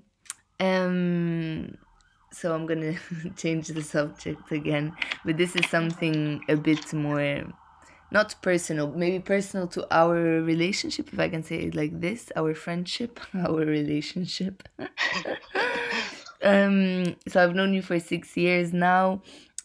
Um 0.59 1.77
so 2.31 2.53
I'm 2.53 2.65
gonna 2.65 2.95
change 3.37 3.67
the 3.69 3.81
subject 3.83 4.51
again. 4.51 4.93
But 5.25 5.37
this 5.37 5.55
is 5.55 5.67
something 5.69 6.41
a 6.49 6.55
bit 6.55 6.93
more 6.93 7.43
not 8.09 8.35
personal, 8.41 8.87
maybe 8.91 9.19
personal 9.19 9.67
to 9.67 9.85
our 9.91 10.15
relationship, 10.41 11.11
if 11.11 11.19
I 11.19 11.27
can 11.29 11.43
say 11.43 11.57
it 11.67 11.75
like 11.75 11.99
this, 11.99 12.31
our 12.37 12.53
friendship, 12.55 13.19
our 13.35 13.65
relationship. 13.65 14.63
um 16.43 17.15
so 17.27 17.43
I've 17.43 17.55
known 17.55 17.73
you 17.73 17.81
for 17.81 17.99
six 17.99 18.35
years 18.37 18.73
now. 18.73 19.21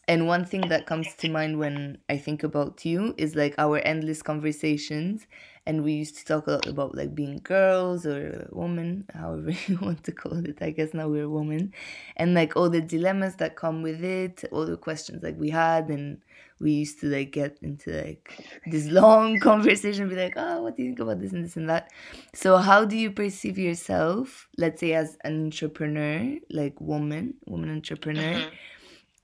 And 0.09 0.27
one 0.27 0.45
thing 0.45 0.63
that 0.69 0.87
comes 0.87 1.15
to 1.15 1.29
mind 1.29 1.59
when 1.59 1.99
I 2.09 2.19
think 2.19 2.43
about 2.43 2.85
you 2.85 3.15
is 3.17 3.37
like 3.37 3.55
our 3.59 3.79
endless 3.79 4.21
conversations. 4.23 5.27
And 5.65 5.85
we 5.85 5.93
used 5.93 6.17
to 6.19 6.25
talk 6.25 6.49
a 6.49 6.53
lot 6.53 6.67
about 6.67 6.97
like 6.97 7.15
being 7.15 7.39
girls 7.45 8.05
or 8.05 8.49
women 8.51 9.05
however 9.15 9.53
you 9.69 9.79
want 9.81 10.03
to 10.05 10.13
call 10.13 10.45
it. 10.45 10.59
I 10.61 10.71
guess 10.71 10.93
now 10.93 11.09
we're 11.09 11.29
women. 11.29 11.73
And 12.17 12.35
like 12.35 12.57
all 12.57 12.69
the 12.69 12.81
dilemmas 12.81 13.37
that 13.37 13.55
come 13.57 13.81
with 13.83 14.03
it 14.03 14.45
all 14.51 14.67
the 14.67 14.77
questions 14.77 15.23
like 15.23 15.39
we 15.39 15.51
had. 15.51 15.89
And 15.89 16.19
we 16.59 16.73
used 16.73 17.01
to 17.01 17.07
like 17.07 17.31
get 17.33 17.59
into 17.63 17.91
like 17.93 18.31
this 18.67 18.87
long 18.89 19.39
conversation 19.41 20.09
be 20.09 20.15
like 20.17 20.35
oh 20.37 20.63
what 20.63 20.77
do 20.77 20.83
you 20.83 20.91
think 20.91 21.01
about 21.01 21.21
this 21.21 21.33
and 21.33 21.45
this 21.45 21.57
and 21.57 21.69
that? 21.71 21.91
So 22.35 22.57
how 22.57 22.85
do 22.85 22.97
you 22.97 23.11
perceive 23.13 23.59
yourself 23.59 24.49
let's 24.59 24.81
say 24.81 24.93
as 24.95 25.17
an 25.25 25.45
entrepreneur 25.45 26.39
like 26.51 26.81
woman 26.81 27.35
woman 27.47 27.71
entrepreneur? 27.71 28.35
Mhm. 28.35 28.53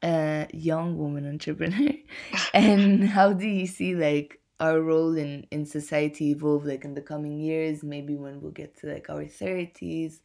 Uh 0.03 0.47
young 0.53 0.97
woman 0.97 1.29
entrepreneur. 1.29 1.95
And 2.55 3.09
how 3.09 3.33
do 3.33 3.47
you 3.47 3.67
see 3.67 3.95
like 3.95 4.41
our 4.61 4.81
role 4.81 5.17
in 5.17 5.47
in 5.51 5.67
society 5.67 6.31
evolve 6.31 6.65
like 6.65 6.85
in 6.85 6.95
the 6.95 7.03
coming 7.03 7.39
years? 7.39 7.83
Maybe 7.83 8.17
when 8.17 8.41
we'll 8.41 8.53
get 8.53 8.77
to 8.79 8.87
like 8.87 9.11
our 9.11 9.25
30s 9.25 10.21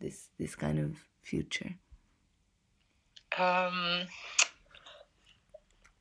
this 0.00 0.28
this 0.38 0.54
kind 0.54 0.78
of 0.78 0.96
future. 1.22 1.74
Um, 3.38 4.06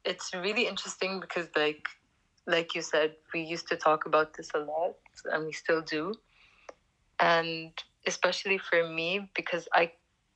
it's 0.06 0.34
really 0.34 0.68
interesting 0.68 1.20
because, 1.20 1.48
like, 1.56 1.88
like 2.46 2.76
you 2.76 2.82
said, 2.82 3.16
we 3.34 3.42
used 3.42 3.68
to 3.70 3.76
talk 3.76 4.06
about 4.06 4.36
this 4.36 4.50
a 4.54 4.60
lot, 4.60 4.96
and 5.32 5.46
we 5.46 5.54
still 5.54 5.82
do. 5.82 6.14
And 7.20 7.72
especially 8.06 8.58
for 8.58 8.88
me, 8.88 9.30
because 9.36 9.68
I 9.74 9.92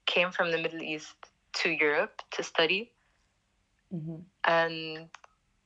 came 0.06 0.32
from 0.32 0.52
the 0.52 0.58
Middle 0.58 0.82
East 0.82 1.16
to 1.62 1.70
Europe 1.70 2.22
to 2.32 2.44
study, 2.44 2.92
mm-hmm. 3.94 4.22
and 4.46 5.10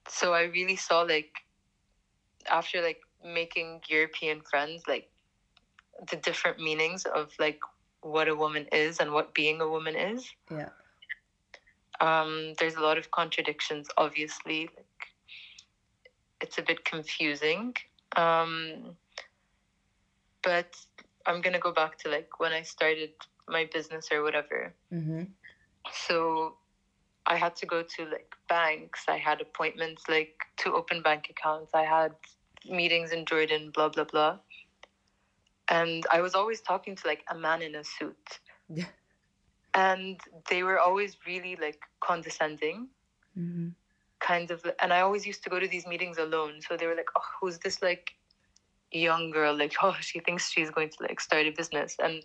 so 0.07 0.33
I 0.33 0.43
really 0.43 0.75
saw 0.75 1.01
like 1.01 1.31
after 2.49 2.81
like 2.81 3.01
making 3.23 3.81
European 3.87 4.41
friends, 4.41 4.83
like 4.87 5.09
the 6.09 6.17
different 6.17 6.59
meanings 6.59 7.05
of 7.05 7.31
like 7.39 7.59
what 8.01 8.27
a 8.27 8.35
woman 8.35 8.65
is 8.71 8.99
and 8.99 9.11
what 9.11 9.33
being 9.33 9.61
a 9.61 9.69
woman 9.69 9.95
is. 9.95 10.27
yeah 10.49 10.69
Um, 12.01 12.55
there's 12.57 12.75
a 12.75 12.81
lot 12.81 12.97
of 12.97 13.11
contradictions, 13.11 13.87
obviously. 13.95 14.69
Like, 14.75 15.01
it's 16.41 16.57
a 16.57 16.63
bit 16.63 16.83
confusing. 16.83 17.75
Um, 18.17 18.97
but 20.41 20.75
I'm 21.27 21.41
gonna 21.41 21.59
go 21.59 21.71
back 21.71 21.99
to 21.99 22.09
like 22.09 22.39
when 22.39 22.51
I 22.51 22.63
started 22.63 23.11
my 23.47 23.69
business 23.71 24.09
or 24.11 24.23
whatever. 24.23 24.73
Mm-hmm. 24.91 25.23
So 25.89 26.57
I 27.25 27.36
had 27.36 27.55
to 27.57 27.65
go 27.65 27.84
to 27.84 28.05
like 28.05 28.34
banks. 28.49 29.05
I 29.07 29.17
had 29.17 29.41
appointments 29.41 30.03
like 30.09 30.36
to 30.57 30.73
open 30.73 31.01
bank 31.01 31.27
accounts. 31.29 31.71
I 31.73 31.84
had 31.84 32.13
meetings 32.69 33.11
in 33.11 33.25
Jordan, 33.25 33.71
blah 33.73 33.89
blah 33.89 34.05
blah. 34.05 34.39
And 35.69 36.05
I 36.11 36.21
was 36.21 36.36
always 36.36 36.61
talking 36.61 36.95
to 36.95 37.07
like 37.07 37.23
a 37.32 37.36
man 37.38 37.61
in 37.61 37.75
a 37.75 37.84
suit. 37.84 38.39
Yeah. 38.69 38.86
And 39.73 40.19
they 40.49 40.63
were 40.63 40.79
always 40.79 41.17
really 41.25 41.55
like 41.61 41.79
condescending, 42.01 42.89
Mm-hmm. 43.38 43.69
kind 44.19 44.51
of. 44.51 44.65
And 44.82 44.91
I 44.91 45.01
always 45.01 45.25
used 45.25 45.43
to 45.43 45.49
go 45.49 45.59
to 45.59 45.67
these 45.67 45.88
meetings 45.88 46.17
alone. 46.17 46.61
So 46.61 46.75
they 46.75 46.86
were 46.88 46.95
like, 46.95 47.09
"Oh, 47.17 47.21
who's 47.39 47.59
this 47.59 47.82
like 47.82 48.11
young 48.91 49.32
girl? 49.32 49.57
Like, 49.57 49.73
oh, 49.82 49.95
she 50.01 50.19
thinks 50.19 50.51
she's 50.51 50.69
going 50.69 50.89
to 50.89 50.97
like 51.03 51.21
start 51.21 51.45
a 51.45 51.51
business." 51.51 51.95
And 52.03 52.23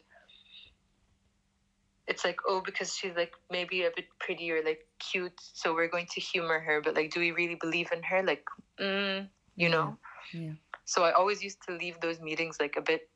it's 2.09 2.25
like, 2.25 2.39
oh, 2.49 2.63
because 2.65 2.95
she's 2.95 3.15
like 3.17 3.33
maybe 3.51 3.83
a 3.83 3.91
bit 3.95 4.07
pretty 4.21 4.51
or 4.51 4.63
like 4.65 4.87
cute, 4.99 5.39
so 5.41 5.75
we're 5.75 5.89
going 5.89 6.07
to 6.15 6.21
humor 6.21 6.61
her. 6.61 6.81
But 6.81 6.95
like, 6.95 7.11
do 7.13 7.21
we 7.21 7.33
really 7.33 7.57
believe 7.57 7.91
in 7.93 8.03
her? 8.05 8.23
Like, 8.23 8.45
mm, 8.81 9.29
you 9.57 9.69
know. 9.69 9.97
Yeah. 10.33 10.53
So 10.85 11.03
I 11.03 11.13
always 11.13 11.43
used 11.43 11.63
to 11.69 11.75
leave 11.75 12.01
those 12.01 12.21
meetings 12.21 12.59
like 12.61 12.77
a 12.77 12.83
bit 12.83 13.09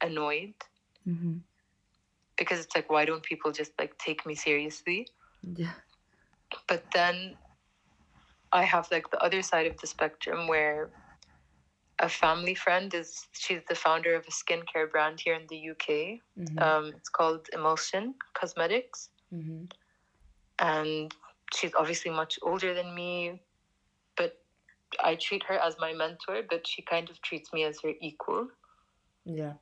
annoyed 0.00 0.54
Mm-hmm. 1.08 1.38
because 2.36 2.60
it's 2.60 2.76
like, 2.76 2.90
why 2.90 3.04
don't 3.06 3.22
people 3.22 3.50
just 3.52 3.72
like 3.78 3.96
take 3.98 4.26
me 4.26 4.34
seriously? 4.34 5.08
Yeah. 5.56 5.72
But 6.68 6.84
then 6.92 7.36
I 8.52 8.64
have 8.64 8.88
like 8.90 9.10
the 9.10 9.18
other 9.22 9.42
side 9.42 9.66
of 9.66 9.78
the 9.80 9.86
spectrum 9.86 10.46
where 10.46 10.90
a 12.00 12.08
family 12.08 12.54
friend 12.54 12.92
is 12.94 13.26
she's 13.32 13.60
the 13.68 13.74
founder 13.74 14.14
of 14.14 14.24
a 14.26 14.30
skincare 14.30 14.90
brand 14.90 15.20
here 15.20 15.34
in 15.34 15.46
the 15.48 15.70
UK. 15.70 16.20
Mm-hmm. 16.38 16.58
Um, 16.58 16.92
it's 16.96 17.08
called 17.08 17.48
Emulsion 17.52 18.14
Cosmetics, 18.34 19.10
mm-hmm. 19.32 19.64
and 20.58 21.14
she's 21.54 21.72
obviously 21.78 22.10
much 22.10 22.38
older 22.42 22.74
than 22.74 22.94
me, 22.94 23.40
but 24.16 24.38
I 25.04 25.14
treat 25.16 25.42
her 25.44 25.54
as 25.54 25.76
my 25.78 25.92
mentor, 25.92 26.42
but 26.48 26.66
she 26.66 26.82
kind 26.82 27.10
of 27.10 27.20
treats 27.22 27.52
me 27.52 27.64
as 27.64 27.80
her 27.82 27.92
equal. 28.00 28.48
Yeah. 29.24 29.52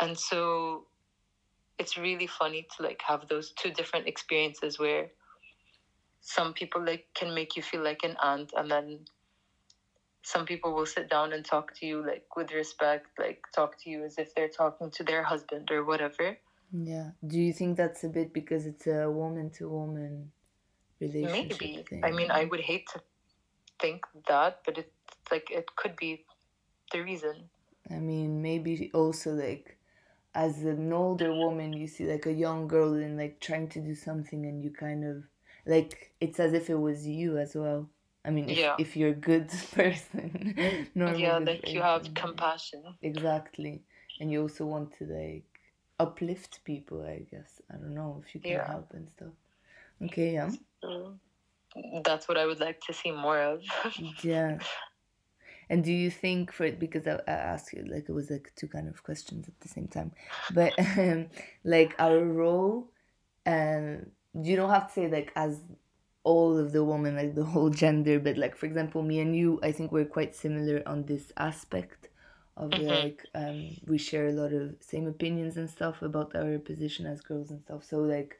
and 0.00 0.18
so 0.18 0.86
it's 1.78 1.96
really 1.96 2.26
funny 2.26 2.66
to 2.76 2.82
like 2.82 3.00
have 3.06 3.28
those 3.28 3.52
two 3.52 3.70
different 3.70 4.06
experiences 4.06 4.78
where 4.78 5.10
some 6.20 6.52
people 6.52 6.84
like 6.84 7.06
can 7.14 7.34
make 7.34 7.56
you 7.56 7.62
feel 7.62 7.82
like 7.82 8.02
an 8.02 8.16
aunt 8.22 8.52
and 8.56 8.70
then 8.70 8.98
some 10.24 10.44
people 10.46 10.74
will 10.74 10.86
sit 10.86 11.08
down 11.08 11.32
and 11.32 11.44
talk 11.44 11.74
to 11.74 11.86
you 11.86 12.04
like 12.04 12.24
with 12.36 12.52
respect 12.52 13.06
like 13.18 13.42
talk 13.54 13.78
to 13.82 13.90
you 13.90 14.04
as 14.04 14.18
if 14.18 14.34
they're 14.34 14.48
talking 14.48 14.90
to 14.90 15.04
their 15.04 15.22
husband 15.22 15.70
or 15.70 15.84
whatever 15.84 16.36
Yeah. 16.72 17.10
Do 17.24 17.38
you 17.38 17.52
think 17.52 17.76
that's 17.76 18.02
a 18.04 18.08
bit 18.08 18.32
because 18.32 18.66
it's 18.66 18.86
a 18.86 19.10
woman 19.10 19.50
to 19.58 19.68
woman 19.68 20.32
relationship 21.00 21.60
maybe 21.60 21.84
thing? 21.88 22.04
i 22.04 22.10
mean 22.10 22.30
i 22.30 22.44
would 22.44 22.60
hate 22.60 22.86
to 22.94 23.00
think 23.82 24.06
that 24.28 24.60
but 24.64 24.78
it's 24.78 25.30
like 25.30 25.50
it 25.50 25.66
could 25.76 25.96
be 25.96 26.24
the 26.92 27.00
reason 27.02 27.50
I 27.90 27.98
mean, 27.98 28.40
maybe 28.40 28.90
also 28.94 29.32
like 29.32 29.76
as 30.34 30.62
an 30.64 30.92
older 30.92 31.32
woman, 31.34 31.72
you 31.72 31.86
see 31.86 32.10
like 32.10 32.26
a 32.26 32.32
young 32.32 32.66
girl 32.66 32.94
and 32.94 33.16
like 33.16 33.40
trying 33.40 33.68
to 33.70 33.80
do 33.80 33.94
something, 33.94 34.46
and 34.46 34.62
you 34.62 34.70
kind 34.70 35.04
of 35.04 35.24
like 35.66 36.12
it's 36.20 36.40
as 36.40 36.52
if 36.52 36.70
it 36.70 36.78
was 36.78 37.06
you 37.06 37.38
as 37.38 37.54
well. 37.54 37.88
I 38.24 38.30
mean, 38.30 38.48
if, 38.48 38.58
Yeah. 38.58 38.76
if 38.78 38.96
you're 38.96 39.10
a 39.10 39.14
good 39.14 39.48
person, 39.72 40.54
normal 40.94 41.20
yeah 41.20 41.38
like 41.38 41.74
you 41.74 41.80
have 41.82 42.14
compassion 42.14 42.82
exactly, 43.02 43.82
and 44.20 44.30
you 44.30 44.42
also 44.42 44.64
want 44.66 44.92
to 44.98 45.04
like 45.04 45.44
uplift 45.98 46.60
people. 46.64 47.02
I 47.04 47.26
guess 47.30 47.60
I 47.70 47.74
don't 47.76 47.94
know 47.94 48.22
if 48.26 48.34
you 48.34 48.40
can 48.40 48.50
Yeah. 48.50 48.66
help 48.66 48.92
and 48.94 49.08
stuff. 49.10 49.34
Okay, 50.02 50.32
yeah, 50.34 50.50
So 50.82 51.18
that's 52.04 52.28
what 52.28 52.38
i 52.38 52.46
would 52.46 52.60
like 52.60 52.80
to 52.80 52.92
see 52.92 53.10
more 53.10 53.40
of 53.40 53.62
yeah. 54.22 54.58
And 55.70 55.82
do 55.82 55.92
you 55.92 56.10
think 56.10 56.52
for 56.52 56.64
it 56.64 56.78
because 56.78 57.06
I, 57.06 57.14
I 57.26 57.32
asked 57.32 57.72
you 57.72 57.84
like 57.84 58.08
it 58.08 58.12
was 58.12 58.30
like 58.30 58.52
two 58.56 58.68
kind 58.68 58.88
of 58.88 59.02
questions 59.02 59.48
at 59.48 59.58
the 59.60 59.68
same 59.68 59.88
time, 59.88 60.12
but 60.50 60.74
um, 60.98 61.28
like 61.64 61.94
our 61.98 62.20
role, 62.24 62.90
um, 63.46 64.06
you 64.42 64.56
don't 64.56 64.70
have 64.70 64.88
to 64.88 64.92
say 64.92 65.08
like 65.08 65.32
as 65.36 65.58
all 66.24 66.58
of 66.58 66.72
the 66.72 66.84
women 66.84 67.16
like 67.16 67.34
the 67.36 67.44
whole 67.44 67.70
gender, 67.70 68.18
but 68.20 68.38
like 68.38 68.56
for 68.56 68.66
example, 68.66 69.02
me 69.02 69.20
and 69.20 69.36
you, 69.36 69.60
I 69.62 69.72
think 69.72 69.92
we're 69.92 70.06
quite 70.06 70.34
similar 70.36 70.82
on 70.86 71.04
this 71.04 71.32
aspect 71.36 72.08
of 72.56 72.76
Mhm. 72.76 72.78
like 72.78 73.26
um 73.34 73.76
we 73.86 73.98
share 73.98 74.28
a 74.28 74.32
lot 74.32 74.52
of 74.52 74.76
same 74.80 75.06
opinions 75.08 75.56
and 75.56 75.70
stuff 75.70 76.02
about 76.02 76.36
our 76.36 76.58
position 76.58 77.06
as 77.06 77.20
girls 77.20 77.50
and 77.50 77.60
stuff. 77.62 77.84
So 77.84 78.00
like, 78.00 78.38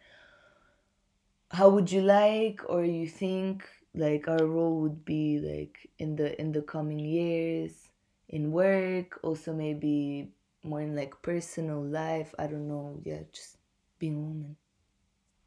how 1.51 1.69
would 1.71 1.91
you 1.91 2.03
like 2.03 2.61
or 2.69 2.85
you 2.85 3.07
think 3.07 3.69
like 3.95 4.29
our 4.29 4.45
role 4.47 4.81
would 4.81 5.05
be 5.05 5.39
like 5.39 5.89
in 5.99 6.17
the 6.17 6.39
in 6.41 6.53
the 6.53 6.63
coming 6.63 6.99
years 6.99 7.91
in 8.29 8.51
work 8.51 9.21
also 9.23 9.53
maybe 9.53 10.31
more 10.65 10.81
in 10.81 10.97
like 10.97 11.15
personal 11.23 11.83
life 11.83 12.35
i 12.39 12.47
don't 12.47 12.67
know 12.69 12.99
yeah 13.05 13.21
just 13.33 13.59
being 13.99 14.17
a 14.17 14.21
woman 14.21 14.57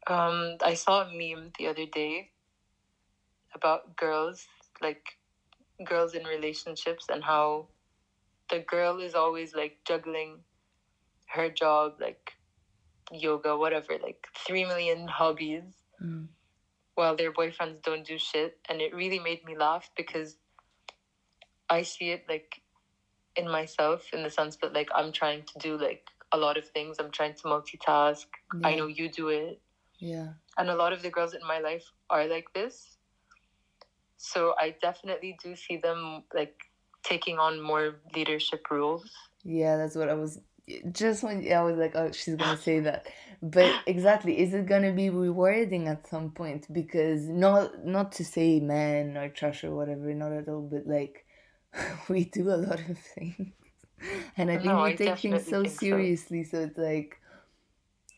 Um, 0.08 0.56
I 0.64 0.72
saw 0.74 1.02
a 1.02 1.12
meme 1.12 1.52
the 1.58 1.66
other 1.66 1.84
day 1.84 2.30
about 3.54 3.94
girls, 3.96 4.46
like 4.80 5.18
girls 5.84 6.14
in 6.14 6.24
relationships, 6.24 7.06
and 7.12 7.22
how 7.22 7.66
the 8.50 8.60
girl 8.60 8.98
is 9.00 9.14
always 9.14 9.54
like 9.54 9.76
juggling 9.86 10.38
her 11.26 11.50
job, 11.50 11.96
like 12.00 12.32
yoga, 13.12 13.56
whatever, 13.56 13.98
like 14.02 14.26
three 14.46 14.64
million 14.64 15.08
hobbies, 15.08 15.64
Mm. 16.02 16.28
while 16.94 17.16
their 17.16 17.32
boyfriends 17.32 17.82
don't 17.82 18.06
do 18.06 18.18
shit. 18.18 18.56
And 18.68 18.80
it 18.80 18.94
really 18.94 19.18
made 19.18 19.44
me 19.44 19.56
laugh 19.56 19.90
because 19.96 20.36
I 21.68 21.82
see 21.82 22.10
it 22.12 22.24
like 22.28 22.62
in 23.36 23.50
myself 23.50 24.08
in 24.12 24.22
the 24.22 24.30
sense 24.30 24.56
that 24.62 24.72
like 24.72 24.88
I'm 24.94 25.12
trying 25.12 25.42
to 25.42 25.58
do 25.58 25.76
like 25.76 26.04
a 26.32 26.38
lot 26.38 26.56
of 26.56 26.66
things. 26.68 26.96
I'm 26.98 27.10
trying 27.10 27.34
to 27.34 27.42
multitask. 27.42 28.26
I 28.64 28.76
know 28.76 28.86
you 28.86 29.10
do 29.10 29.28
it 29.28 29.60
yeah. 29.98 30.28
And 30.56 30.70
a 30.70 30.74
lot 30.74 30.92
of 30.92 31.02
the 31.02 31.10
girls 31.10 31.34
in 31.34 31.40
my 31.46 31.58
life 31.60 31.84
are 32.10 32.26
like 32.26 32.52
this. 32.54 32.96
So 34.16 34.54
i 34.58 34.74
definitely 34.82 35.36
do 35.42 35.54
see 35.54 35.76
them 35.76 36.24
like 36.34 36.56
taking 37.04 37.38
on 37.38 37.60
more 37.60 37.96
leadership 38.14 38.66
roles. 38.70 39.08
Yeah 39.44 39.76
that's 39.76 39.94
what 39.94 40.08
i 40.08 40.14
was 40.14 40.40
just 40.92 41.22
when 41.22 41.50
i 41.52 41.62
was 41.62 41.76
like 41.78 41.94
oh 41.96 42.10
she's 42.12 42.34
gonna 42.36 42.56
say 42.58 42.80
that. 42.80 43.06
But 43.40 43.72
exactly 43.86 44.38
is 44.38 44.52
it 44.54 44.66
gonna 44.66 44.92
be 44.92 45.10
rewarding 45.10 45.86
at 45.88 46.08
some 46.08 46.30
point? 46.32 46.66
Because 46.72 47.28
not 47.28 47.84
not 47.84 48.12
to 48.12 48.24
say 48.24 48.60
men 48.60 49.16
or 49.16 49.28
trash 49.28 49.64
or 49.64 49.74
whatever 49.74 50.12
not 50.14 50.32
at 50.32 50.48
all 50.48 50.62
but 50.62 50.86
like 50.86 51.24
we 52.08 52.24
do 52.24 52.50
a 52.50 52.56
lot 52.56 52.80
of 52.80 52.98
things. 52.98 53.52
And 54.36 54.50
i 54.50 54.56
think 54.58 54.66
No, 54.66 54.82
we 54.82 54.90
I 54.90 54.94
take 54.96 55.18
things 55.18 55.44
so 55.48 55.62
think 55.62 55.74
so. 55.74 55.78
seriously 55.78 56.44
so 56.44 56.58
it's 56.60 56.78
like 56.78 57.20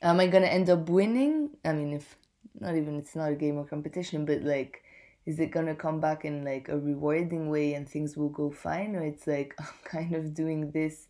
am 0.03 0.21
i 0.21 0.27
gonna 0.27 0.47
end 0.47 0.71
up 0.71 0.89
winning? 0.89 1.51
I 1.65 1.73
mean 1.73 1.93
if 1.93 2.17
not 2.59 2.77
even 2.77 2.99
it's 2.99 3.17
not 3.17 3.33
a 3.33 3.35
game 3.35 3.57
or 3.59 3.65
competition 3.65 4.25
but 4.25 4.43
like 4.43 4.83
is 5.27 5.39
it 5.39 5.51
gonna 5.51 5.75
come 5.75 6.01
back 6.01 6.25
in 6.25 6.45
like 6.45 6.69
a 6.69 6.79
rewarding 6.79 7.51
way 7.51 7.75
and 7.75 7.89
things 7.89 8.17
will 8.17 8.29
go 8.29 8.51
fine? 8.51 8.97
Or 8.97 9.03
it's 9.05 9.27
like 9.27 9.55
i'm 9.61 9.67
kind 9.85 10.15
of 10.15 10.35
doing 10.35 10.71
this 10.71 11.09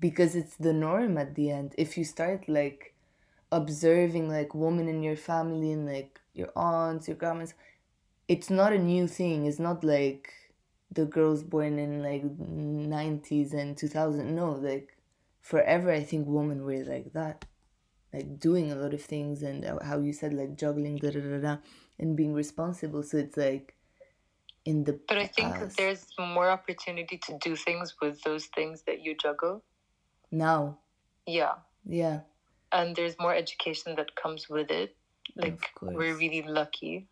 because 0.00 0.34
it's 0.34 0.56
the 0.56 0.72
norm 0.72 1.16
at 1.18 1.34
the 1.34 1.50
end. 1.50 1.74
If 1.78 1.96
you 1.96 2.04
start 2.04 2.48
like 2.48 2.94
observing 3.52 4.28
like 4.28 4.54
women 4.54 4.88
in 4.88 5.02
your 5.02 5.16
family 5.16 5.72
and 5.72 5.86
like 5.86 6.20
your 6.34 6.50
aunts 6.56 7.06
your 7.06 7.16
grandmas 7.16 7.54
it's 8.28 8.48
not 8.48 8.72
a 8.72 8.78
new 8.78 9.06
thing. 9.06 9.46
It's 9.46 9.58
not 9.58 9.84
like 9.84 10.32
the 10.90 11.04
girls 11.04 11.42
born 11.42 11.78
in 11.78 12.02
like 12.02 12.22
90s 12.22 13.52
and 13.52 13.76
2000 13.76 14.34
no 14.34 14.52
like 14.52 14.96
forever 15.40 15.90
i 15.90 16.02
think 16.02 16.26
women 16.28 16.64
were 16.64 16.84
like 16.84 17.12
that 17.14 17.44
like 18.12 18.38
doing 18.38 18.70
a 18.70 18.74
lot 18.74 18.92
of 18.94 19.02
things 19.02 19.42
and 19.42 19.64
uh, 19.64 19.78
how 19.82 19.98
you 19.98 20.12
said 20.12 20.34
like 20.34 20.56
juggling 20.56 20.96
da 20.96 21.10
da 21.10 21.20
da 21.20 21.38
da 21.38 21.56
and 21.98 22.16
being 22.16 22.34
responsible. 22.34 23.02
So 23.02 23.18
it's 23.18 23.36
like 23.36 23.74
in 24.64 24.84
the 24.84 24.98
but 25.08 25.18
i 25.18 25.26
think 25.26 25.56
there's 25.76 26.06
more 26.20 26.48
opportunity 26.48 27.18
to 27.18 27.36
do 27.38 27.56
things 27.56 27.96
with 28.00 28.22
those 28.22 28.46
things 28.46 28.82
that 28.82 29.02
you 29.02 29.16
juggle. 29.16 29.62
Now. 30.30 30.78
Yeah. 31.26 31.54
Yeah. 31.84 32.20
And 32.70 32.96
there's 32.96 33.18
more 33.18 33.34
education 33.34 33.96
that 33.96 34.14
comes 34.14 34.48
with 34.48 34.70
it. 34.70 34.96
Like 35.36 35.60
we're 35.80 36.16
really 36.16 36.42
lucky. 36.42 37.08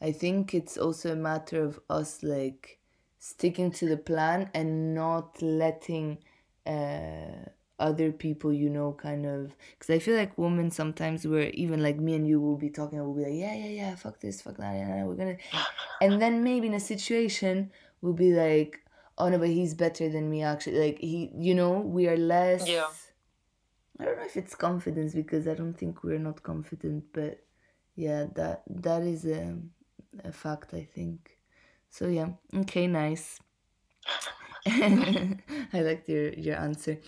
I 0.00 0.12
think 0.12 0.54
it's 0.54 0.76
also 0.78 1.12
a 1.12 1.16
matter 1.16 1.62
of 1.62 1.80
us 1.90 2.22
like 2.22 2.78
sticking 3.18 3.70
to 3.72 3.86
the 3.88 3.96
plan 3.96 4.50
and 4.54 4.94
not 4.94 5.40
letting 5.42 6.18
uh, 6.66 7.49
other 7.80 8.12
people 8.12 8.52
you 8.52 8.68
know 8.68 8.92
kind 8.92 9.26
of 9.26 9.52
because 9.72 9.92
i 9.94 9.98
feel 9.98 10.16
like 10.16 10.36
women 10.36 10.70
sometimes 10.70 11.26
we're 11.26 11.50
even 11.54 11.82
like 11.82 11.98
me 11.98 12.14
and 12.14 12.28
you 12.28 12.40
will 12.40 12.56
be 12.56 12.70
talking 12.70 12.98
and 12.98 13.06
we'll 13.06 13.16
be 13.16 13.22
like 13.24 13.38
yeah 13.40 13.54
yeah 13.54 13.70
yeah 13.70 13.94
fuck 13.96 14.20
this 14.20 14.42
fuck 14.42 14.56
that 14.58 14.74
yeah, 14.74 15.04
we're 15.04 15.14
gonna 15.14 15.36
and 16.00 16.20
then 16.20 16.44
maybe 16.44 16.66
in 16.66 16.74
a 16.74 16.80
situation 16.80 17.70
we'll 18.02 18.12
be 18.12 18.32
like 18.32 18.80
oh 19.18 19.28
no 19.28 19.38
but 19.38 19.48
he's 19.48 19.74
better 19.74 20.08
than 20.08 20.30
me 20.30 20.42
actually 20.42 20.78
like 20.78 20.98
he 20.98 21.30
you 21.36 21.54
know 21.54 21.72
we 21.80 22.06
are 22.06 22.16
less 22.16 22.68
Yeah. 22.68 22.86
i 23.98 24.04
don't 24.04 24.18
know 24.18 24.24
if 24.24 24.36
it's 24.36 24.54
confidence 24.54 25.14
because 25.14 25.48
i 25.48 25.54
don't 25.54 25.74
think 25.74 26.04
we're 26.04 26.18
not 26.18 26.42
confident 26.42 27.04
but 27.12 27.42
yeah 27.96 28.26
that 28.34 28.62
that 28.68 29.02
is 29.02 29.24
a, 29.24 29.56
a 30.24 30.32
fact 30.32 30.74
i 30.74 30.84
think. 30.94 31.38
So 31.90 32.06
yeah 32.08 32.28
okay 32.54 32.86
nice. 32.86 33.40
I 34.66 35.80
liked 35.80 36.08
your 36.08 36.32
your 36.34 36.56
answer 36.56 36.98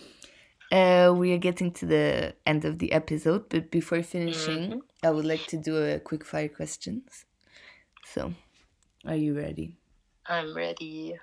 uh, 0.77 1.13
we 1.15 1.33
are 1.33 1.37
getting 1.49 1.71
to 1.71 1.85
the 1.85 2.33
end 2.45 2.65
of 2.65 2.79
the 2.79 2.91
episode 2.91 3.43
but 3.49 3.69
before 3.71 4.01
finishing 4.03 4.81
i 5.03 5.09
would 5.15 5.25
like 5.33 5.45
to 5.47 5.57
do 5.57 5.73
a 5.77 5.99
quick 5.99 6.23
fire 6.25 6.49
questions 6.49 7.25
so 8.13 8.33
are 9.05 9.15
you 9.25 9.33
ready 9.45 9.77
I'm 10.25 10.55
ready. 10.55 11.19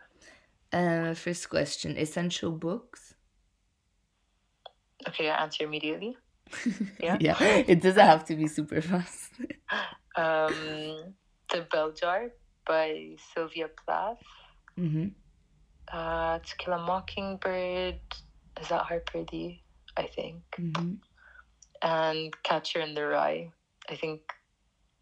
uh, 0.73 1.15
first 1.15 1.49
question 1.49 1.97
essential 1.97 2.53
books 2.53 3.15
Okay, 5.09 5.31
I 5.31 5.43
answer 5.45 5.65
immediately. 5.65 6.17
Yeah. 7.03 7.17
yeah 7.21 7.39
it 7.73 7.81
doesn't 7.81 8.05
have 8.13 8.25
to 8.27 8.35
be 8.37 8.47
super 8.49 8.81
fast 8.83 9.33
Um, 10.17 11.15
the 11.53 11.61
Bell 11.73 11.93
Jar 11.93 12.29
by 12.67 13.17
Sylvia 13.33 13.69
Plath. 13.81 14.21
hmm 14.77 15.09
Uh, 15.93 16.39
To 16.39 16.53
Kill 16.59 16.75
a 16.75 16.79
Mockingbird. 16.91 18.01
Is 18.61 18.69
that 18.69 18.83
Harper? 18.85 19.25
I 19.97 20.07
think. 20.15 20.43
hmm 20.57 20.95
And 21.83 22.33
Catcher 22.43 22.81
in 22.81 22.95
the 22.95 23.07
Rye. 23.07 23.51
I 23.89 23.97
think. 23.97 24.21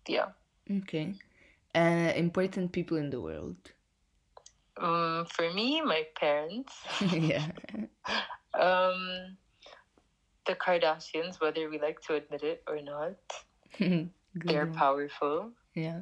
Yeah. 0.06 0.28
okay 0.70 1.12
uh, 1.74 2.12
important 2.16 2.72
people 2.72 2.96
in 2.96 3.10
the 3.10 3.20
world 3.20 3.56
Um, 4.80 5.26
for 5.26 5.52
me, 5.52 5.82
my 5.82 6.06
parents. 6.18 6.72
yeah 7.12 7.50
Um, 8.58 9.36
the 10.46 10.54
Kardashians, 10.54 11.40
whether 11.40 11.68
we 11.68 11.78
like 11.78 12.00
to 12.08 12.14
admit 12.14 12.42
it 12.42 12.62
or 12.66 12.80
not, 12.80 13.16
they're 14.34 14.66
one. 14.66 14.72
powerful. 14.72 15.52
yeah 15.74 16.00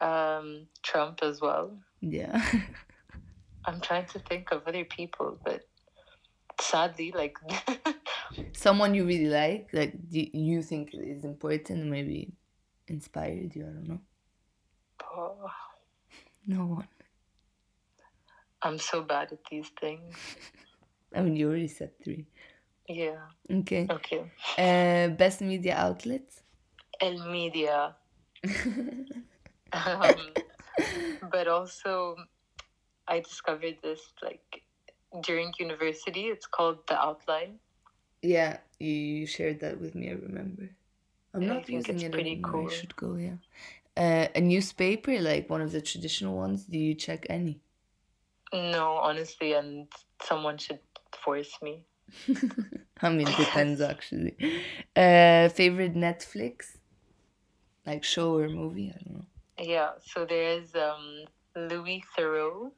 Um, 0.00 0.66
Trump 0.82 1.20
as 1.22 1.40
well. 1.40 1.76
yeah 2.00 2.40
I'm 3.66 3.80
trying 3.80 4.06
to 4.06 4.18
think 4.18 4.50
of 4.52 4.66
other 4.66 4.84
people, 4.86 5.38
but 5.44 5.60
sadly, 6.60 7.12
like, 7.14 7.36
someone 8.52 8.94
you 8.94 9.04
really 9.04 9.26
like 9.26 9.68
like 9.72 9.94
you 10.10 10.62
think 10.62 10.90
is 10.94 11.24
important 11.24 11.86
maybe 11.86 12.32
inspired 12.88 13.54
you 13.54 13.62
i 13.62 13.70
don't 13.70 13.88
know 13.88 14.00
oh, 15.16 15.48
no 16.46 16.66
one 16.66 16.88
I'm 18.62 18.78
so 18.78 19.00
bad 19.02 19.32
at 19.32 19.38
these 19.50 19.70
things. 19.80 20.16
i 21.14 21.20
mean 21.22 21.34
you 21.36 21.48
already 21.48 21.68
said 21.68 21.90
three 22.04 22.26
Yeah. 22.88 23.26
okay 23.50 23.88
Okay. 23.90 24.22
uh, 24.58 25.08
best 25.16 25.40
media 25.40 25.74
outlets 25.76 26.42
El 27.00 27.18
media. 27.30 27.96
um, 29.72 30.36
but 31.30 31.48
also, 31.48 32.14
I 33.08 33.20
discovered 33.20 33.76
this 33.82 34.00
like 34.22 34.62
during 35.22 35.52
university. 35.58 36.26
It's 36.28 36.46
called 36.46 36.78
the 36.88 37.00
outline. 37.00 37.58
yeah 38.22 38.58
you, 38.78 38.92
you 38.92 39.26
shared 39.26 39.60
that 39.60 39.80
with 39.80 39.94
me 39.94 40.10
i 40.10 40.12
remember 40.14 40.70
i'm 41.34 41.46
not 41.46 41.68
using 41.68 42.00
it 42.02 42.14
anymore 42.18 42.50
cool. 42.50 42.66
i 42.66 42.68
should 42.68 42.96
go 42.96 43.14
yeah 43.16 43.36
uh, 43.96 44.28
a 44.34 44.40
newspaper 44.40 45.18
like 45.20 45.48
one 45.50 45.60
of 45.60 45.72
the 45.72 45.80
traditional 45.80 46.36
ones 46.36 46.64
do 46.64 46.78
you 46.78 46.94
check 46.94 47.26
any 47.28 47.60
No, 48.52 48.96
honestly, 48.98 49.52
and 49.54 49.88
someone 50.22 50.58
should 50.58 50.80
force 51.24 51.60
me. 51.62 51.84
I 53.02 53.10
mean, 53.10 53.28
it 53.28 53.36
depends 53.36 53.80
actually. 53.80 54.36
Uh, 54.96 55.48
favorite 55.48 55.94
Netflix, 55.94 56.76
like 57.86 58.04
show 58.04 58.36
or 58.36 58.48
movie? 58.48 58.90
I 58.94 58.98
don't 59.02 59.14
know. 59.14 59.26
Yeah. 59.58 59.90
So 60.02 60.24
there's 60.24 60.74
um 60.74 61.24
Louis 61.56 62.02
Theroux. 62.16 62.72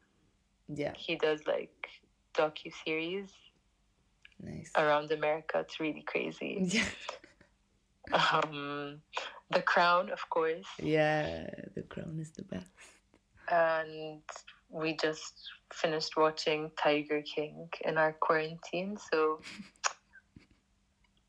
Yeah, 0.68 0.95
He 0.97 1.16
does 1.16 1.47
like 1.47 1.89
docu 2.35 2.72
series 2.85 3.30
nice. 4.41 4.70
around 4.76 5.11
America. 5.12 5.61
It's 5.61 5.78
really 5.80 6.03
crazy. 6.07 6.59
Yeah, 6.72 6.85
Um, 8.12 9.01
The 9.51 9.62
Crown, 9.62 10.11
of 10.11 10.22
course, 10.30 10.66
yeah. 10.83 11.47
The 11.74 11.83
Crown 11.83 12.18
is 12.20 12.30
the 12.33 12.43
best. 12.45 12.72
and 13.51 14.22
we 14.70 14.97
just 14.97 15.35
finished 15.72 16.16
watching 16.16 16.70
Tiger 16.83 17.22
King 17.22 17.68
in 17.85 17.99
our 17.99 18.12
quarantine, 18.14 18.97
so 19.12 19.41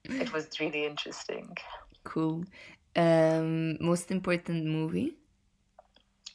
it 0.06 0.32
was 0.34 0.48
really 0.60 0.86
interesting. 0.86 1.56
Cool. 2.04 2.46
Um, 2.96 3.78
most 3.84 4.12
important 4.12 4.66
movie? 4.66 5.14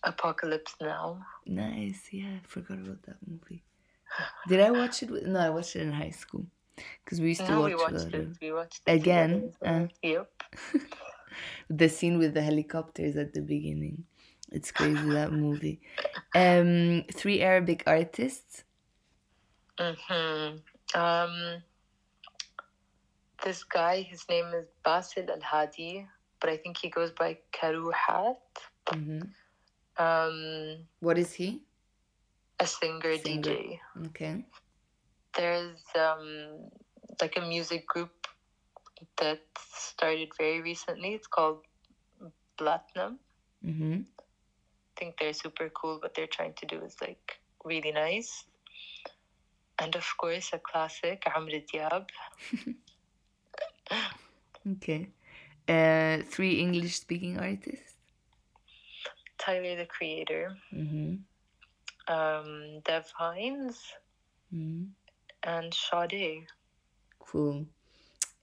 Apocalypse 0.04 0.74
Now. 0.80 1.24
Nice. 1.46 2.08
Yeah, 2.12 2.36
I 2.42 2.46
forgot 2.46 2.78
about 2.78 3.02
that 3.04 3.18
movie. 3.26 3.62
Did 4.46 4.60
I 4.60 4.70
watch 4.70 5.02
it? 5.02 5.10
With, 5.10 5.24
no, 5.26 5.38
I 5.40 5.50
watched 5.50 5.76
it 5.76 5.82
in 5.82 5.92
high 5.92 6.10
school 6.10 6.46
because 7.04 7.20
we 7.20 7.28
used 7.28 7.44
to 7.46 7.52
No, 7.52 7.62
watch 7.62 7.72
we 7.72 7.74
a 7.74 7.78
watched 7.78 7.94
lot 7.94 8.14
it. 8.14 8.28
We 8.40 8.52
watched 8.52 8.80
it 8.86 8.92
Again? 8.92 9.30
together 9.30 9.46
as 9.48 9.56
well. 9.60 9.82
Uh. 9.84 9.88
Yep. 10.02 10.30
the 11.70 11.88
scene 11.88 12.18
with 12.18 12.34
the 12.34 12.42
helicopters 12.42 13.16
at 13.16 13.34
the 13.34 13.40
beginning. 13.42 14.04
It's 14.50 14.70
crazy 14.72 15.10
that 15.12 15.32
movie. 15.32 15.80
Um, 16.34 17.04
three 17.12 17.40
Arabic 17.42 17.82
artists. 17.86 18.64
hmm 19.78 20.56
Um, 20.94 21.62
this 23.44 23.62
guy, 23.64 24.02
his 24.02 24.28
name 24.28 24.46
is 24.54 24.66
Basil 24.84 25.30
Al 25.30 25.40
Hadi, 25.40 26.06
but 26.40 26.50
I 26.50 26.56
think 26.56 26.78
he 26.78 26.88
goes 26.88 27.12
by 27.12 27.38
Karuhat. 27.52 28.36
hmm 28.92 29.20
Um, 29.98 30.86
What 31.00 31.18
is 31.18 31.34
he? 31.34 31.62
A 32.60 32.66
singer, 32.66 33.16
Singer. 33.16 33.42
DJ. 33.42 33.78
Okay. 34.06 34.44
There's 35.36 35.82
um, 35.94 36.70
like 37.20 37.36
a 37.36 37.40
music 37.40 37.86
group 37.86 38.26
that 39.18 39.40
started 39.68 40.30
very 40.38 40.60
recently. 40.60 41.14
It's 41.14 41.26
called 41.26 41.64
Platinum. 42.56 43.18
Mm-hmm. 43.64 44.00
I 44.02 45.00
think 45.00 45.16
they're 45.18 45.32
super 45.32 45.68
cool. 45.70 45.98
What 46.00 46.14
they're 46.14 46.26
trying 46.26 46.54
to 46.54 46.66
do 46.66 46.80
is 46.82 46.96
like 47.00 47.38
really 47.64 47.92
nice. 47.92 48.44
And 49.78 49.94
of 49.94 50.06
course, 50.18 50.50
a 50.52 50.58
classic, 50.58 51.22
Amr 51.34 51.62
Diab. 51.72 52.08
Okay. 54.72 55.08
Uh, 55.68 56.22
three 56.28 56.60
English 56.60 56.96
speaking 57.00 57.38
artists. 57.38 57.94
Tyler 59.38 59.76
the 59.76 59.86
Creator, 59.86 60.56
Mm-hmm. 60.74 61.14
Um, 62.08 62.80
Dev 62.84 63.10
Hynes, 63.18 63.76
mm 64.52 64.86
and 65.44 65.72
Sade. 65.72 66.46
Cool. 67.20 67.66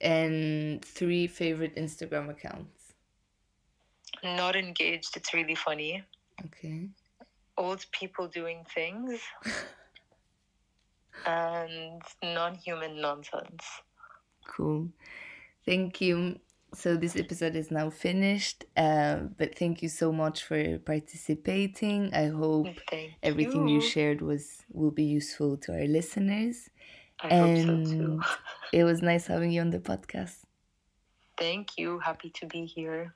And 0.01 0.83
three 0.83 1.27
favorite 1.27 1.75
Instagram 1.75 2.29
accounts. 2.29 2.93
Not 4.23 4.55
engaged, 4.55 5.15
it's 5.17 5.33
really 5.33 5.55
funny. 5.55 6.03
Okay. 6.45 6.89
Old 7.57 7.85
people 7.91 8.27
doing 8.27 8.65
things, 8.73 9.19
and 11.25 12.01
non 12.23 12.55
human 12.55 12.99
nonsense. 13.01 13.63
Cool. 14.47 14.89
Thank 15.65 16.01
you. 16.01 16.39
So 16.75 16.95
this 16.97 17.15
episode 17.15 17.55
is 17.55 17.71
now 17.71 17.89
finished. 17.89 18.65
Uh, 18.75 19.15
but 19.37 19.57
thank 19.57 19.81
you 19.81 19.89
so 19.89 20.11
much 20.11 20.43
for 20.43 20.77
participating. 20.79 22.13
I 22.13 22.27
hope 22.27 22.67
Thank 22.89 23.17
everything 23.23 23.67
you 23.67 23.81
you. 23.81 23.81
shared 23.81 24.21
was 24.21 24.63
will 24.71 24.91
be 24.91 25.05
useful 25.05 25.57
to 25.57 25.73
our 25.73 25.87
listeners. 25.87 26.69
I 27.21 27.29
hope 27.29 27.57
so 27.57 27.77
And 27.77 27.85
too. 27.85 28.21
it 28.73 28.83
was 28.83 29.01
nice 29.01 29.27
having 29.27 29.51
you 29.51 29.61
on 29.61 29.71
the 29.71 29.79
podcast. 29.79 30.37
Thank 31.37 31.77
you. 31.77 31.99
Happy 31.99 32.29
to 32.31 32.45
be 32.45 32.65
here. 32.65 33.15